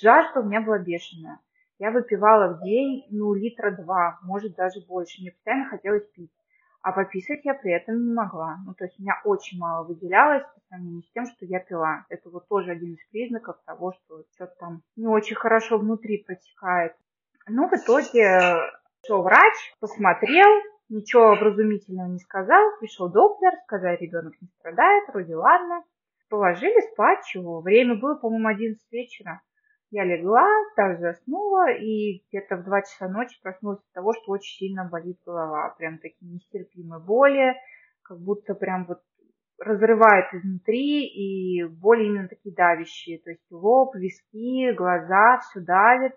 жажда 0.00 0.40
у 0.40 0.44
меня 0.44 0.62
была 0.62 0.78
бешеная. 0.78 1.40
Я 1.78 1.90
выпивала 1.90 2.54
в 2.54 2.62
день, 2.62 3.04
ну, 3.10 3.34
литра 3.34 3.70
два, 3.70 4.18
может, 4.22 4.54
даже 4.54 4.80
больше. 4.88 5.20
Мне 5.20 5.32
постоянно 5.32 5.68
хотелось 5.68 6.06
пить. 6.14 6.30
А 6.82 6.92
пописать 6.92 7.44
я 7.44 7.54
при 7.54 7.72
этом 7.72 8.06
не 8.06 8.14
могла. 8.14 8.56
Ну, 8.64 8.72
то 8.74 8.84
есть 8.84 8.98
у 8.98 9.02
меня 9.02 9.20
очень 9.24 9.58
мало 9.58 9.84
выделялось 9.86 10.44
по 10.44 10.60
сравнению 10.68 11.02
с 11.02 11.10
тем, 11.12 11.26
что 11.26 11.44
я 11.44 11.60
пила. 11.60 12.06
Это 12.08 12.30
вот 12.30 12.48
тоже 12.48 12.70
один 12.70 12.94
из 12.94 13.06
признаков 13.10 13.56
того, 13.66 13.92
что 13.92 14.24
что-то 14.34 14.54
там 14.58 14.82
не 14.96 15.06
очень 15.06 15.36
хорошо 15.36 15.76
внутри 15.78 16.24
протекает. 16.24 16.94
Ну, 17.46 17.68
в 17.68 17.72
итоге 17.74 18.56
пришел 19.02 19.22
врач, 19.22 19.54
посмотрел, 19.78 20.48
ничего 20.88 21.32
образумительного 21.32 22.08
не 22.08 22.18
сказал. 22.18 22.62
Пришел 22.80 23.10
доктор, 23.10 23.52
сказал, 23.64 23.96
ребенок 23.96 24.34
не 24.40 24.48
страдает, 24.58 25.08
вроде 25.08 25.36
ладно. 25.36 25.84
Положили 26.30 26.80
спать, 26.92 27.24
чего. 27.26 27.60
Время 27.60 27.96
было, 27.96 28.14
по-моему, 28.14 28.48
11 28.48 28.80
вечера. 28.90 29.42
Я 29.90 30.04
легла, 30.04 30.46
так 30.76 31.00
заснула, 31.00 31.72
и 31.72 32.22
где-то 32.28 32.56
в 32.56 32.64
2 32.64 32.82
часа 32.82 33.08
ночи 33.08 33.36
проснулась 33.42 33.80
от 33.80 33.92
того, 33.92 34.12
что 34.12 34.32
очень 34.32 34.68
сильно 34.68 34.88
болит 34.88 35.18
голова. 35.26 35.74
Прям 35.78 35.98
такие 35.98 36.30
нестерпимые 36.30 37.02
боли, 37.02 37.56
как 38.02 38.20
будто 38.20 38.54
прям 38.54 38.86
вот 38.86 39.00
разрывает 39.58 40.32
изнутри, 40.32 41.06
и 41.06 41.64
боли 41.64 42.04
именно 42.04 42.28
такие 42.28 42.54
давящие. 42.54 43.18
То 43.18 43.30
есть 43.30 43.44
лоб, 43.50 43.96
виски, 43.96 44.72
глаза, 44.74 45.38
все 45.38 45.60
давит. 45.60 46.12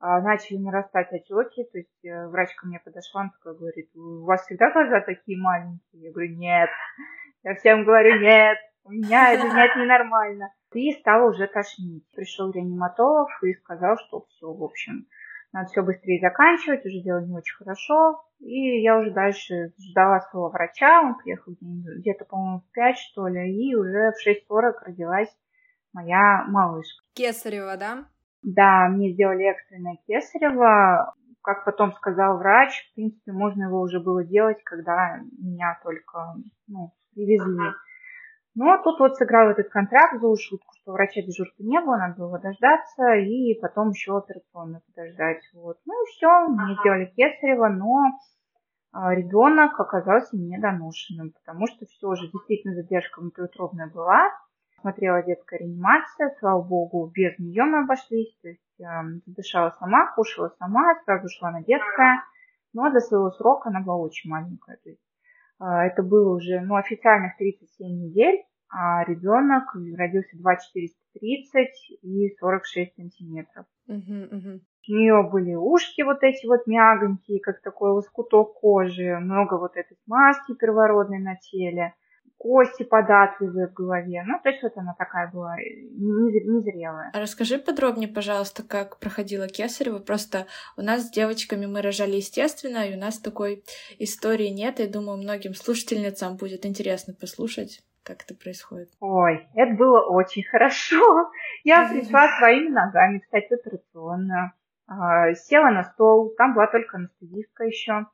А, 0.00 0.20
начали 0.22 0.56
нарастать 0.56 1.12
отеки, 1.12 1.64
то 1.64 1.78
есть 1.78 2.04
э, 2.04 2.26
врач 2.26 2.52
ко 2.56 2.66
мне 2.66 2.80
подошла, 2.84 3.20
она 3.20 3.30
такая 3.38 3.54
говорит, 3.54 3.88
у 3.94 4.24
вас 4.24 4.44
всегда 4.44 4.72
глаза 4.72 5.00
такие 5.00 5.38
маленькие? 5.38 6.02
Я 6.02 6.10
говорю, 6.10 6.34
нет. 6.34 6.70
Я 7.44 7.54
всем 7.54 7.84
говорю, 7.84 8.18
нет, 8.20 8.58
у 8.82 8.90
меня 8.90 9.32
это 9.32 9.46
нет 9.46 9.76
ненормально 9.76 10.50
и 10.74 10.92
стало 10.92 11.30
уже 11.30 11.46
тошнить. 11.46 12.04
Пришел 12.14 12.50
реаниматолог 12.50 13.28
и 13.42 13.54
сказал, 13.54 13.96
что 13.98 14.26
все, 14.28 14.52
в 14.52 14.62
общем, 14.62 15.06
надо 15.52 15.68
все 15.68 15.82
быстрее 15.82 16.20
заканчивать, 16.20 16.84
уже 16.86 17.00
дело 17.02 17.20
не 17.20 17.34
очень 17.34 17.56
хорошо. 17.56 18.24
И 18.40 18.80
я 18.80 18.98
уже 18.98 19.10
дальше 19.10 19.72
ждала 19.78 20.20
своего 20.20 20.48
врача, 20.48 21.02
он 21.02 21.16
приехал 21.16 21.54
где-то, 21.60 22.24
по-моему, 22.24 22.60
в 22.60 22.72
5, 22.72 22.98
что 22.98 23.28
ли, 23.28 23.54
и 23.54 23.74
уже 23.74 24.12
в 24.12 24.26
6.40 24.26 24.72
родилась 24.86 25.28
моя 25.92 26.44
малышка. 26.48 27.04
Кесарева, 27.14 27.76
да? 27.76 28.04
Да, 28.42 28.88
мне 28.88 29.12
сделали 29.12 29.44
экстренное 29.44 29.98
кесарево. 30.06 31.14
Как 31.42 31.64
потом 31.64 31.92
сказал 31.92 32.38
врач, 32.38 32.70
в 32.90 32.94
принципе, 32.94 33.32
можно 33.32 33.64
его 33.64 33.80
уже 33.80 34.00
было 34.00 34.24
делать, 34.24 34.62
когда 34.64 35.20
меня 35.38 35.78
только 35.82 36.36
ну, 36.68 36.92
привезли. 37.14 37.72
Но 38.54 38.66
ну, 38.66 38.72
а 38.72 38.82
тут 38.82 39.00
вот 39.00 39.16
сыграл 39.16 39.50
этот 39.50 39.70
контракт 39.70 40.20
за 40.20 40.36
шутку, 40.36 40.74
что 40.76 40.92
врача 40.92 41.22
дежурства 41.22 41.62
не 41.62 41.80
было, 41.80 41.96
надо 41.96 42.16
было 42.18 42.38
дождаться 42.38 43.14
и 43.14 43.58
потом 43.60 43.90
еще 43.90 44.18
операционно 44.18 44.82
подождать. 44.86 45.42
Вот. 45.54 45.78
Ну 45.86 45.94
и 45.94 46.06
все, 46.10 46.48
мне 46.48 46.74
сделали 46.74 47.06
кесарево, 47.16 47.68
но 47.68 48.10
а, 48.92 49.14
ребенок 49.14 49.80
оказался 49.80 50.36
недоношенным, 50.36 51.32
потому 51.32 51.66
что 51.66 51.86
все 51.86 52.14
же 52.14 52.30
действительно 52.30 52.74
задержка 52.74 53.20
внутриутробная 53.20 53.90
была. 53.90 54.30
Смотрела 54.80 55.22
детская 55.22 55.60
реанимация, 55.60 56.34
слава 56.38 56.60
богу, 56.60 57.10
без 57.14 57.38
нее 57.38 57.64
мы 57.64 57.84
обошлись, 57.84 58.36
то 58.42 58.48
есть 58.48 58.80
э, 58.80 58.84
дышала 59.26 59.70
сама, 59.78 60.12
кушала 60.14 60.52
сама, 60.58 60.96
сразу 61.04 61.28
шла 61.28 61.52
на 61.52 61.62
детское, 61.62 62.24
но 62.72 62.90
до 62.90 62.98
своего 62.98 63.30
срока 63.30 63.68
она 63.68 63.80
была 63.80 63.98
очень 63.98 64.28
маленькая, 64.28 64.76
то 64.82 64.90
есть 64.90 65.00
это 65.64 66.02
было 66.02 66.34
уже 66.34 66.60
ну, 66.60 66.76
официальных 66.76 67.36
37 67.36 67.86
недель, 67.86 68.42
а 68.68 69.04
ребенок 69.04 69.74
родился 69.96 70.36
2,430 70.36 71.68
и 72.02 72.34
46 72.38 72.96
сантиметров. 72.96 73.66
Uh-huh, 73.88 74.30
uh-huh. 74.30 74.60
У 74.88 74.92
нее 74.92 75.28
были 75.30 75.54
ушки 75.54 76.02
вот 76.02 76.22
эти 76.22 76.46
вот 76.46 76.66
мягонькие, 76.66 77.40
как 77.40 77.60
такой 77.62 77.90
лоскуток 77.90 78.54
кожи, 78.54 79.18
много 79.18 79.58
вот 79.58 79.76
этой 79.76 79.96
смазки 80.04 80.54
первородной 80.54 81.18
на 81.18 81.36
теле 81.36 81.94
кости 82.42 82.82
податливые 82.82 83.68
в 83.68 83.72
голове. 83.72 84.24
Ну, 84.26 84.40
то 84.42 84.48
есть 84.48 84.64
вот 84.64 84.76
она 84.76 84.94
такая 84.98 85.30
была 85.30 85.54
незрелая. 85.58 87.12
А 87.14 87.20
расскажи 87.20 87.56
подробнее, 87.56 88.08
пожалуйста, 88.08 88.64
как 88.64 88.98
проходила 88.98 89.46
Кесарева. 89.46 90.00
Просто 90.00 90.46
у 90.76 90.82
нас 90.82 91.06
с 91.06 91.10
девочками 91.10 91.66
мы 91.66 91.82
рожали 91.82 92.16
естественно, 92.16 92.78
и 92.78 92.96
у 92.96 92.98
нас 92.98 93.20
такой 93.20 93.62
истории 94.00 94.48
нет. 94.48 94.80
И 94.80 94.88
думаю, 94.88 95.18
многим 95.18 95.54
слушательницам 95.54 96.36
будет 96.36 96.66
интересно 96.66 97.14
послушать 97.14 97.80
как 98.04 98.24
это 98.24 98.34
происходит? 98.34 98.88
Ой, 98.98 99.46
это 99.54 99.74
было 99.74 100.00
очень 100.00 100.42
хорошо. 100.50 101.30
Я 101.62 101.88
пришла 101.88 102.26
своими 102.38 102.70
ногами, 102.70 103.20
кстати, 103.20 103.54
операционную. 103.54 104.50
А, 104.88 105.32
села 105.34 105.70
на 105.70 105.84
стол, 105.84 106.34
там 106.36 106.54
была 106.54 106.66
только 106.66 106.96
анестезистка 106.96 107.62
еще. 107.62 108.06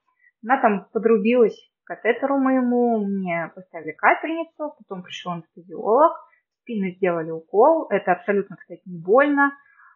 Она 0.45 0.61
там 0.61 0.87
подрубилась 0.93 1.59
катетеру 1.89 2.39
моему, 2.39 3.05
мне 3.05 3.51
поставили 3.55 3.93
капельницу, 3.93 4.74
потом 4.76 5.03
пришел 5.03 5.32
анестезиолог, 5.32 6.12
спину 6.61 6.91
сделали 6.91 7.30
укол, 7.30 7.86
это 7.89 8.12
абсолютно, 8.12 8.57
кстати, 8.57 8.82
не 8.84 8.99
больно, 8.99 9.53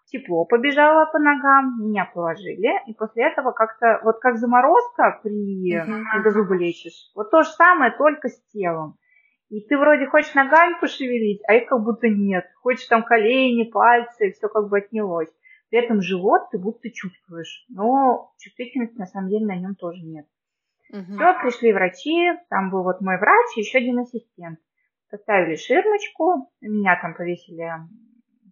тепло 0.06 0.46
побежало 0.46 1.04
по 1.12 1.18
ногам, 1.18 1.84
меня 1.84 2.06
положили, 2.06 2.70
и 2.86 2.94
после 2.94 3.30
этого 3.30 3.52
как-то, 3.52 4.00
вот 4.04 4.18
как 4.20 4.38
заморозка 4.38 5.20
при, 5.22 5.78
когда 6.12 6.30
зубы 6.30 6.56
лечишь, 6.56 7.12
вот 7.14 7.30
то 7.30 7.42
же 7.42 7.50
самое, 7.50 7.92
только 7.92 8.28
с 8.28 8.42
телом. 8.52 8.96
И 9.50 9.60
ты 9.60 9.76
вроде 9.76 10.06
хочешь 10.06 10.32
ногами 10.32 10.80
пошевелить, 10.80 11.42
а 11.46 11.52
их 11.52 11.68
как 11.68 11.84
будто 11.84 12.08
нет. 12.08 12.46
Хочешь 12.62 12.86
там 12.86 13.02
колени, 13.02 13.70
пальцы, 13.70 14.32
все 14.32 14.48
как 14.48 14.70
бы 14.70 14.78
отнялось. 14.78 15.28
При 15.68 15.78
этом 15.78 16.00
живот 16.00 16.48
ты 16.50 16.58
будто 16.58 16.90
чувствуешь, 16.90 17.66
но 17.68 18.32
чувствительности 18.38 18.96
на 18.96 19.04
самом 19.04 19.28
деле 19.28 19.44
на 19.44 19.56
нем 19.56 19.74
тоже 19.74 20.00
нет. 20.02 20.24
Угу. 20.92 21.14
Все, 21.14 21.34
пришли 21.40 21.72
врачи, 21.72 22.30
там 22.50 22.70
был 22.70 22.82
вот 22.82 23.00
мой 23.00 23.18
врач 23.18 23.56
и 23.56 23.60
еще 23.60 23.78
один 23.78 23.98
ассистент. 23.98 24.58
Поставили 25.10 25.56
ширмочку, 25.56 26.50
меня 26.60 26.98
там 27.00 27.14
повесили 27.14 27.70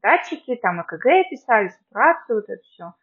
датчики, 0.02 0.56
там 0.56 0.80
ЭКГ 0.80 1.28
писали, 1.30 1.68
сатурацию, 1.68 2.36
вот 2.36 2.48
это 2.48 2.62
все. 2.62 2.94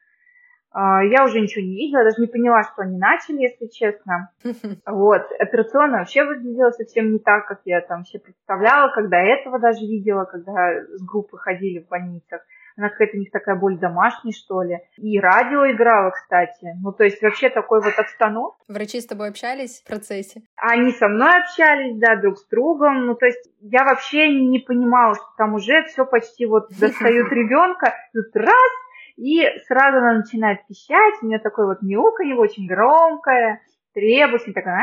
А, 0.71 1.03
я 1.03 1.23
уже 1.23 1.39
ничего 1.39 1.63
не 1.63 1.75
видела, 1.75 2.03
даже 2.03 2.21
не 2.21 2.27
поняла, 2.27 2.63
что 2.63 2.81
они 2.81 2.97
начали, 2.97 3.41
если 3.41 3.67
честно. 3.67 4.31
Вот. 4.85 5.23
Операционная 5.39 5.99
вообще 5.99 6.23
выглядела 6.23 6.71
совсем 6.71 7.11
не 7.13 7.19
так, 7.19 7.47
как 7.47 7.61
я 7.65 7.81
там 7.81 8.03
все 8.03 8.19
представляла, 8.19 8.91
когда 8.91 9.17
этого 9.19 9.59
даже 9.59 9.79
видела, 9.81 10.25
когда 10.25 10.83
с 10.88 11.03
группы 11.03 11.38
ходили 11.38 11.79
в 11.79 11.88
больницах. 11.88 12.41
Она 12.78 12.89
какая-то 12.89 13.17
у 13.17 13.19
них 13.19 13.32
такая 13.32 13.55
более 13.55 13.80
домашняя, 13.80 14.32
что 14.32 14.61
ли. 14.61 14.80
И 14.97 15.19
радио 15.19 15.69
играло, 15.71 16.11
кстати. 16.11 16.75
Ну, 16.82 16.91
то 16.91 17.03
есть 17.03 17.21
вообще 17.21 17.49
такой 17.49 17.82
вот 17.82 17.97
обстановка. 17.97 18.63
Врачи 18.67 19.01
с 19.01 19.07
тобой 19.07 19.30
общались 19.30 19.82
в 19.82 19.88
процессе? 19.88 20.43
Они 20.55 20.91
со 20.91 21.07
мной 21.07 21.39
общались, 21.39 21.97
да, 21.97 22.15
друг 22.15 22.38
с 22.38 22.47
другом. 22.47 23.07
Ну, 23.07 23.15
то 23.15 23.25
есть 23.25 23.49
я 23.61 23.84
вообще 23.84 24.30
не 24.30 24.59
понимала, 24.59 25.15
что 25.15 25.25
там 25.38 25.55
уже 25.55 25.84
все 25.86 26.05
почти 26.05 26.45
вот 26.45 26.69
достают 26.80 27.32
ребенка. 27.32 27.95
Тут 28.13 28.36
раз, 28.36 28.71
и 29.17 29.41
сразу 29.67 29.97
она 29.97 30.13
начинает 30.19 30.65
пищать, 30.67 31.15
у 31.21 31.25
нее 31.25 31.39
такое 31.39 31.65
вот 31.65 31.82
мяуканье 31.82 32.36
очень 32.36 32.67
громкое, 32.67 33.61
требовательное, 33.93 34.53
такое 34.53 34.75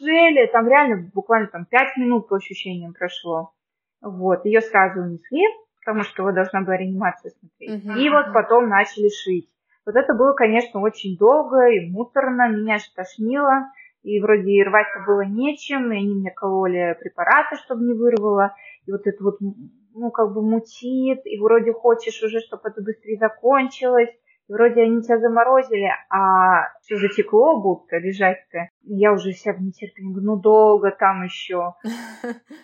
Жели, 0.00 0.46
там 0.46 0.66
реально 0.66 1.10
буквально 1.12 1.48
там 1.48 1.66
пять 1.66 1.94
минут 1.98 2.28
по 2.28 2.36
ощущениям 2.36 2.94
прошло. 2.94 3.52
Вот, 4.00 4.46
ее 4.46 4.62
сразу 4.62 5.00
унесли, 5.00 5.44
потому 5.84 6.04
что 6.04 6.22
его 6.22 6.32
должна 6.32 6.62
была 6.62 6.76
реанимация 6.76 7.30
смотреть. 7.30 7.84
И 7.98 8.10
вот 8.10 8.32
потом 8.32 8.68
начали 8.68 9.08
шить. 9.08 9.48
Вот 9.86 9.96
это 9.96 10.14
было, 10.14 10.34
конечно, 10.34 10.80
очень 10.80 11.16
долго 11.16 11.68
и 11.68 11.90
муторно, 11.90 12.48
меня 12.48 12.74
аж 12.76 12.88
тошнило, 12.94 13.70
и 14.02 14.20
вроде 14.20 14.50
и 14.50 14.62
рвать-то 14.62 15.04
было 15.06 15.22
нечем, 15.22 15.92
и 15.92 15.96
они 15.96 16.14
мне 16.14 16.30
кололи 16.30 16.96
препараты, 17.00 17.56
чтобы 17.56 17.84
не 17.84 17.94
вырвало, 17.94 18.54
и 18.86 18.92
вот 18.92 19.06
это 19.06 19.22
вот 19.24 19.38
ну, 19.40 20.10
как 20.10 20.32
бы 20.32 20.42
мутит, 20.42 21.20
и 21.24 21.38
вроде 21.38 21.72
хочешь 21.72 22.22
уже, 22.22 22.40
чтобы 22.40 22.62
это 22.68 22.82
быстрее 22.82 23.18
закончилось, 23.18 24.10
вроде 24.50 24.82
они 24.82 25.02
тебя 25.02 25.18
заморозили, 25.18 25.90
а 26.10 26.68
все 26.82 26.96
затекло 26.96 27.60
будто 27.60 27.96
лежать-то. 27.96 28.68
Я 28.82 29.12
уже 29.12 29.32
вся 29.32 29.52
в 29.52 29.62
нетерпении, 29.62 30.14
ну 30.20 30.36
долго 30.36 30.90
там 30.90 31.24
еще. 31.24 31.74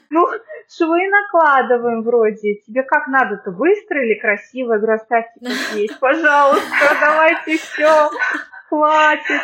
Ну, 0.08 0.24
швы 0.68 1.08
накладываем 1.08 2.02
вроде. 2.02 2.54
Тебе 2.66 2.82
как 2.84 3.08
надо-то, 3.08 3.50
быстро 3.50 4.04
или 4.04 4.18
красиво? 4.18 4.74
Я 4.74 4.78
говорю, 4.78 4.94
оставьте 4.94 5.40
есть, 5.74 5.98
пожалуйста, 6.00 6.64
давайте 7.00 7.56
все, 7.58 8.08
хватит 8.68 9.42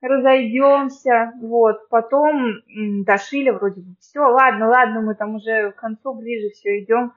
разойдемся, 0.00 1.32
вот, 1.40 1.88
потом 1.88 2.62
дошили 3.04 3.50
вроде 3.50 3.80
бы, 3.80 3.94
все, 3.98 4.20
ладно, 4.20 4.68
ладно, 4.68 5.00
мы 5.00 5.14
там 5.14 5.36
уже 5.36 5.72
к 5.72 5.76
концу 5.76 6.14
ближе 6.14 6.50
все 6.50 6.80
идем, 6.80 7.12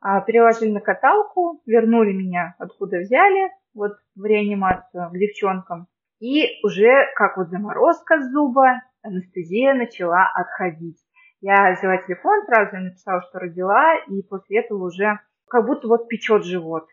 а, 0.00 0.20
переложили 0.20 0.72
на 0.72 0.80
каталку, 0.80 1.60
вернули 1.66 2.12
меня, 2.12 2.54
откуда 2.58 2.98
взяли, 2.98 3.50
вот 3.74 3.92
в 4.14 4.24
реанимацию 4.24 5.10
к 5.10 5.18
девчонкам, 5.18 5.86
и 6.20 6.46
уже 6.64 7.12
как 7.16 7.36
вот 7.36 7.48
заморозка 7.48 8.20
зуба, 8.30 8.82
анестезия 9.02 9.74
начала 9.74 10.30
отходить. 10.34 10.98
Я 11.40 11.72
взяла 11.72 11.96
телефон, 11.98 12.44
сразу 12.46 12.76
написала, 12.76 13.22
что 13.22 13.40
родила, 13.40 13.96
и 14.08 14.22
после 14.22 14.60
этого 14.60 14.86
уже 14.86 15.18
как 15.48 15.66
будто 15.66 15.88
вот 15.88 16.08
печет 16.08 16.44
живот 16.44 16.86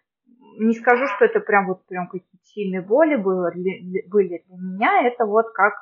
не 0.59 0.73
скажу, 0.73 1.07
что 1.07 1.25
это 1.25 1.39
прям 1.39 1.67
вот 1.67 1.85
прям 1.85 2.07
какие-то 2.07 2.37
сильные 2.43 2.81
боли 2.81 3.15
было, 3.15 3.51
были 3.51 4.43
для 4.45 4.57
меня, 4.57 5.07
это 5.07 5.25
вот 5.25 5.51
как 5.53 5.73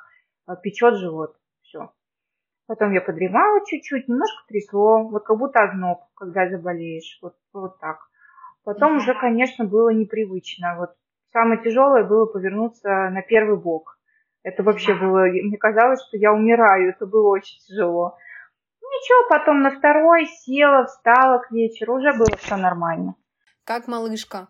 э, 0.48 0.54
печет 0.62 0.96
живот, 0.98 1.36
все. 1.62 1.92
Потом 2.68 2.92
я 2.92 3.02
подремала 3.02 3.66
чуть-чуть, 3.66 4.08
немножко 4.08 4.44
трясло, 4.48 5.08
вот 5.08 5.24
как 5.24 5.38
будто 5.38 5.64
озноб, 5.64 6.00
когда 6.16 6.50
заболеешь, 6.50 7.18
вот, 7.22 7.36
вот 7.54 7.80
так. 7.80 7.98
Потом 8.68 8.98
уже, 8.98 9.14
конечно, 9.14 9.64
было 9.64 9.94
непривычно. 9.94 10.76
Вот 10.78 10.90
самое 11.32 11.64
тяжелое 11.64 12.04
было 12.04 12.26
повернуться 12.26 12.90
на 13.10 13.22
первый 13.22 13.58
бок. 13.58 13.98
Это 14.44 14.62
вообще 14.62 14.94
было, 14.94 15.22
мне 15.22 15.58
казалось, 15.58 16.06
что 16.06 16.18
я 16.18 16.34
умираю, 16.34 16.90
это 16.90 17.06
было 17.06 17.30
очень 17.30 17.62
тяжело. 17.62 18.18
Ничего, 18.82 19.30
потом 19.30 19.62
на 19.62 19.72
второй 19.72 20.26
села, 20.26 20.86
встала 20.86 21.38
к 21.38 21.50
вечеру, 21.50 21.96
уже 21.96 22.12
было 22.12 22.36
все 22.40 22.58
нормально. 22.58 23.16
Как 23.64 23.88
малышка? 23.88 24.50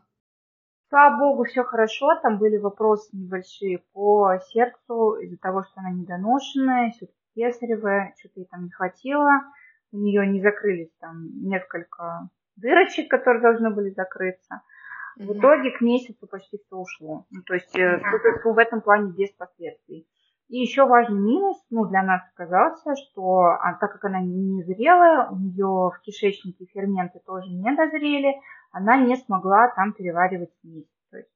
Слава 0.89 1.20
богу, 1.20 1.43
все 1.43 1.63
хорошо. 1.63 2.20
Там 2.24 2.39
были 2.39 2.57
вопросы 2.57 3.15
небольшие 3.15 3.84
по 3.93 4.39
сердцу 4.47 5.18
из-за 5.22 5.38
того, 5.38 5.61
что 5.61 5.74
она 5.76 5.91
недоношенная, 5.91 6.89
все-таки 6.89 7.20
кесаревая, 7.36 8.15
что-то 8.18 8.39
ей 8.39 8.47
там 8.47 8.63
не 8.63 8.72
хватило. 8.72 9.43
У 9.91 9.97
нее 9.97 10.26
не 10.26 10.41
закрылись 10.41 10.91
там 10.99 11.47
несколько 11.47 12.30
дырочек, 12.58 13.10
которые 13.10 13.41
должны 13.41 13.70
были 13.70 13.89
закрыться. 13.91 14.62
В 15.16 15.34
итоге 15.34 15.72
к 15.72 15.82
месяцу 15.82 16.28
почти 16.28 16.58
все 16.58 16.76
ушло. 16.76 17.26
Ну, 17.32 17.41
то 17.43 17.55
есть 17.55 17.76
э, 17.76 17.99
в 18.43 18.58
этом 18.58 18.82
плане 18.82 19.12
без 19.12 19.32
последствий. 19.32 20.08
И 20.49 20.60
еще 20.60 20.86
важный 20.86 21.20
минус, 21.20 21.58
ну, 21.70 21.86
для 21.86 22.03
нас 22.03 22.22
оказался, 22.34 22.95
что 22.95 23.47
а, 23.47 23.74
так 23.82 23.93
как 23.93 24.05
она 24.05 24.22
не 24.22 24.64
зрелая, 24.64 25.28
у 25.30 25.36
нее 25.36 25.66
в 25.66 25.99
кишечнике 26.03 26.66
ферменты 26.68 27.20
тоже 27.26 27.49
не 27.49 27.76
дозрели, 27.76 28.34
она 28.72 28.95
не 28.97 29.18
смогла 29.18 29.68
там 29.76 29.91
переваривать 29.91 30.53
смесь. 30.62 30.88
То 31.12 31.18
есть 31.18 31.30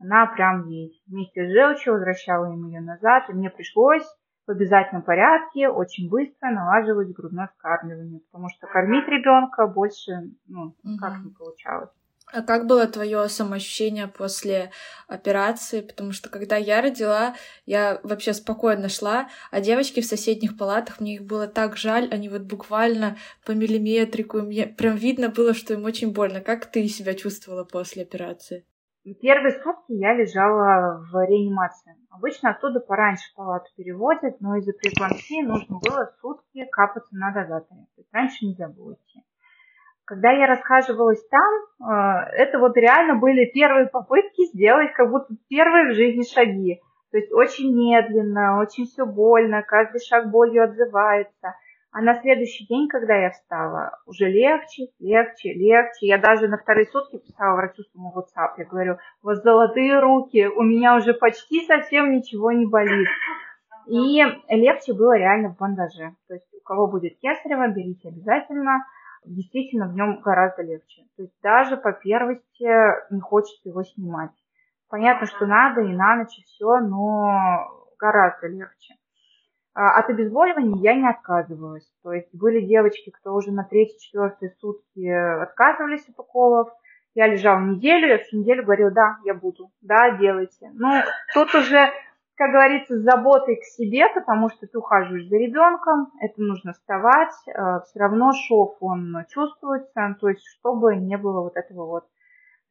она 0.00 0.26
прям 0.26 0.62
вместе 0.62 1.46
с 1.46 1.52
желчью 1.52 1.92
возвращала 1.92 2.52
им 2.52 2.66
ее 2.66 2.80
назад, 2.80 3.28
и 3.28 3.34
мне 3.34 3.50
пришлось 3.50 4.06
в 4.46 4.50
обязательном 4.50 5.02
порядке 5.02 5.68
очень 5.68 6.08
быстро 6.08 6.50
налаживать 6.50 7.12
грудное 7.12 7.48
вскармливание, 7.54 8.20
потому 8.30 8.48
что 8.50 8.66
кормить 8.66 9.06
ребенка 9.08 9.66
больше 9.66 10.30
ну, 10.46 10.74
никак 10.82 11.24
не 11.24 11.30
получалось. 11.30 11.90
А 12.32 12.42
как 12.42 12.66
было 12.66 12.86
твое 12.86 13.28
самоощущение 13.28 14.08
после 14.08 14.70
операции? 15.08 15.82
Потому 15.82 16.12
что 16.12 16.30
когда 16.30 16.56
я 16.56 16.80
родила, 16.80 17.36
я 17.66 18.00
вообще 18.02 18.32
спокойно 18.32 18.88
шла, 18.88 19.28
а 19.50 19.60
девочки 19.60 20.00
в 20.00 20.06
соседних 20.06 20.56
палатах, 20.56 21.00
мне 21.00 21.16
их 21.16 21.24
было 21.24 21.46
так 21.46 21.76
жаль, 21.76 22.08
они 22.10 22.28
вот 22.28 22.42
буквально 22.42 23.16
по 23.44 23.52
миллиметрику, 23.52 24.40
мне 24.40 24.66
прям 24.66 24.96
видно 24.96 25.28
было, 25.28 25.54
что 25.54 25.74
им 25.74 25.84
очень 25.84 26.12
больно. 26.12 26.40
Как 26.40 26.66
ты 26.66 26.88
себя 26.88 27.14
чувствовала 27.14 27.64
после 27.64 28.02
операции? 28.02 28.64
Первые 29.12 29.52
сутки 29.60 29.92
я 29.92 30.14
лежала 30.14 31.04
в 31.12 31.26
реанимации. 31.26 31.94
Обычно 32.10 32.50
оттуда 32.50 32.80
пораньше 32.80 33.34
палату 33.36 33.66
переводят, 33.76 34.40
но 34.40 34.56
из-за 34.56 34.72
преэклампсии 34.72 35.42
нужно 35.42 35.78
было 35.78 36.10
сутки 36.22 36.64
капаться 36.72 37.14
на 37.14 37.30
дозаторе. 37.30 37.82
То 37.96 38.00
есть 38.00 38.08
раньше 38.14 38.46
нельзя 38.46 38.68
было 38.68 38.94
идти. 38.94 39.20
Когда 40.06 40.30
я 40.30 40.46
расхаживалась 40.46 41.22
там, 41.28 41.90
э, 41.90 42.30
это 42.36 42.58
вот 42.58 42.76
реально 42.78 43.16
были 43.16 43.44
первые 43.52 43.88
попытки 43.88 44.46
сделать 44.46 44.92
как 44.94 45.10
будто 45.10 45.34
первые 45.48 45.92
в 45.92 45.96
жизни 45.96 46.22
шаги. 46.22 46.80
То 47.10 47.18
есть 47.18 47.30
очень 47.32 47.76
медленно, 47.76 48.58
очень 48.58 48.86
все 48.86 49.04
больно, 49.04 49.62
каждый 49.62 50.00
шаг 50.00 50.30
болью 50.30 50.64
отзывается. 50.64 51.54
А 51.94 52.00
на 52.00 52.20
следующий 52.20 52.66
день, 52.66 52.88
когда 52.88 53.14
я 53.14 53.30
встала, 53.30 54.00
уже 54.04 54.28
легче, 54.28 54.88
легче, 54.98 55.52
легче. 55.52 56.08
Я 56.08 56.18
даже 56.18 56.48
на 56.48 56.58
вторые 56.58 56.86
сутки 56.86 57.18
писала 57.18 57.54
врачу 57.54 57.84
своему 57.84 58.12
WhatsApp. 58.12 58.54
Я 58.58 58.64
говорю, 58.64 58.98
у 59.22 59.26
вас 59.28 59.40
золотые 59.44 60.00
руки, 60.00 60.44
у 60.44 60.62
меня 60.62 60.96
уже 60.96 61.14
почти 61.14 61.64
совсем 61.64 62.10
ничего 62.10 62.50
не 62.50 62.66
болит. 62.66 63.06
И 63.86 64.24
легче 64.48 64.92
было 64.92 65.16
реально 65.16 65.50
в 65.50 65.56
бандаже. 65.56 66.16
То 66.26 66.34
есть 66.34 66.52
у 66.52 66.64
кого 66.64 66.88
будет 66.88 67.16
кесарево, 67.20 67.68
берите 67.68 68.08
обязательно 68.08 68.84
действительно 69.24 69.86
в 69.86 69.94
нем 69.94 70.20
гораздо 70.20 70.62
легче. 70.62 71.02
То 71.16 71.22
есть 71.22 71.34
даже 71.44 71.76
по 71.76 71.92
первости 71.92 73.12
не 73.14 73.20
хочется 73.20 73.68
его 73.68 73.84
снимать. 73.84 74.32
Понятно, 74.88 75.28
что 75.28 75.46
надо 75.46 75.82
и 75.82 75.92
на 75.92 76.16
ночь 76.16 76.40
и 76.40 76.42
все, 76.42 76.80
но 76.80 77.68
гораздо 78.00 78.48
легче. 78.48 78.94
А 79.74 79.98
от 79.98 80.08
обезболивания 80.08 80.80
я 80.80 80.94
не 80.94 81.08
отказывалась. 81.08 81.88
То 82.02 82.12
есть 82.12 82.28
были 82.32 82.64
девочки, 82.64 83.10
кто 83.10 83.34
уже 83.34 83.50
на 83.50 83.64
третьи-четвертые 83.64 84.52
сутки 84.60 85.08
отказывались 85.08 86.08
от 86.08 86.18
уколов. 86.18 86.68
Я 87.14 87.26
лежала 87.26 87.60
неделю, 87.60 88.08
я 88.08 88.18
всю 88.18 88.38
неделю 88.38 88.64
говорила, 88.64 88.90
да, 88.90 89.16
я 89.24 89.34
буду, 89.34 89.70
да, 89.80 90.16
делайте. 90.16 90.70
Ну, 90.74 91.02
тут 91.32 91.54
уже 91.54 91.90
как 92.36 92.50
говорится, 92.50 92.96
с 92.96 93.02
заботой 93.02 93.56
к 93.56 93.64
себе, 93.64 94.08
потому 94.12 94.50
что 94.50 94.66
ты 94.66 94.78
ухаживаешь 94.78 95.28
за 95.28 95.36
ребенком, 95.36 96.12
это 96.20 96.40
нужно 96.40 96.72
вставать, 96.72 97.34
э, 97.46 97.52
все 97.86 97.98
равно 98.00 98.32
шов, 98.32 98.76
он 98.80 99.24
чувствуется, 99.28 100.16
то 100.20 100.28
есть 100.28 100.44
чтобы 100.44 100.96
не 100.96 101.16
было 101.16 101.42
вот 101.42 101.56
этого 101.56 101.86
вот 101.86 102.04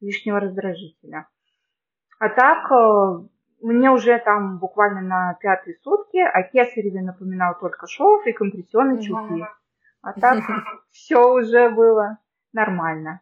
лишнего 0.00 0.40
раздражителя. 0.40 1.28
А 2.18 2.28
так, 2.28 2.70
э, 2.70 3.28
мне 3.60 3.90
уже 3.90 4.18
там 4.18 4.58
буквально 4.58 5.00
на 5.00 5.34
пятые 5.40 5.76
сутки, 5.82 6.18
а 6.18 6.42
кесареве 6.42 7.02
напоминал 7.02 7.58
только 7.58 7.86
шов 7.86 8.26
и 8.26 8.32
компрессионные 8.32 9.02
чулки. 9.02 9.46
А 10.02 10.12
так 10.12 10.42
все 10.90 11.32
уже 11.32 11.70
было 11.70 12.18
нормально. 12.52 13.20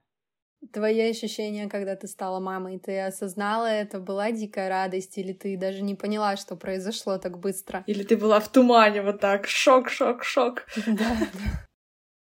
Твои 0.73 1.11
ощущения, 1.11 1.69
когда 1.69 1.97
ты 1.97 2.07
стала 2.07 2.39
мамой, 2.39 2.79
ты 2.79 3.01
осознала 3.01 3.67
это, 3.67 3.99
была 3.99 4.31
дикая 4.31 4.69
радость, 4.69 5.19
или 5.19 5.33
ты 5.33 5.57
даже 5.57 5.83
не 5.83 5.97
поняла, 5.97 6.37
что 6.37 6.55
произошло 6.55 7.19
так 7.19 7.39
быстро? 7.39 7.83
Или 7.89 8.05
ты 8.05 8.17
была 8.17 8.39
в 8.39 8.49
тумане 8.49 9.03
вот 9.03 9.21
так, 9.21 9.49
шок, 9.49 9.89
шок, 9.89 10.23
шок. 10.23 10.65
Да, 10.87 11.17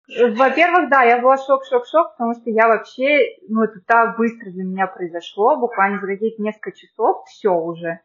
Во-первых, 0.08 0.88
да, 0.88 1.02
я 1.02 1.20
была 1.20 1.36
шок-шок-шок, 1.36 2.12
потому 2.12 2.34
что 2.34 2.48
я 2.48 2.66
вообще, 2.66 3.36
ну, 3.48 3.64
это 3.64 3.78
так 3.86 4.16
быстро 4.16 4.50
для 4.50 4.64
меня 4.64 4.86
произошло, 4.86 5.56
буквально 5.56 6.00
за 6.00 6.06
какие-то 6.06 6.42
несколько 6.42 6.72
часов, 6.72 7.24
все 7.26 7.50
уже. 7.50 8.00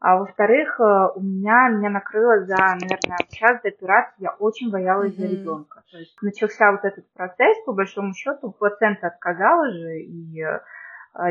А 0.00 0.16
во-вторых, 0.16 0.80
э, 0.80 1.08
у 1.16 1.20
меня 1.20 1.68
меня 1.68 1.90
накрыло 1.90 2.46
за, 2.46 2.56
наверное, 2.56 3.18
час 3.30 3.60
до 3.62 3.68
операции, 3.68 4.14
я 4.22 4.30
очень 4.38 4.70
боялась 4.70 5.12
mm-hmm. 5.12 5.20
за 5.20 5.26
ребенка. 5.26 5.82
То 5.90 5.98
есть 5.98 6.16
начался 6.22 6.70
вот 6.70 6.84
этот 6.84 7.04
процесс, 7.12 7.58
по 7.66 7.72
большому 7.72 8.14
счету, 8.14 8.52
плацента 8.52 9.08
отказала 9.08 9.70
же, 9.70 9.98
и 9.98 10.40
э, 10.40 10.60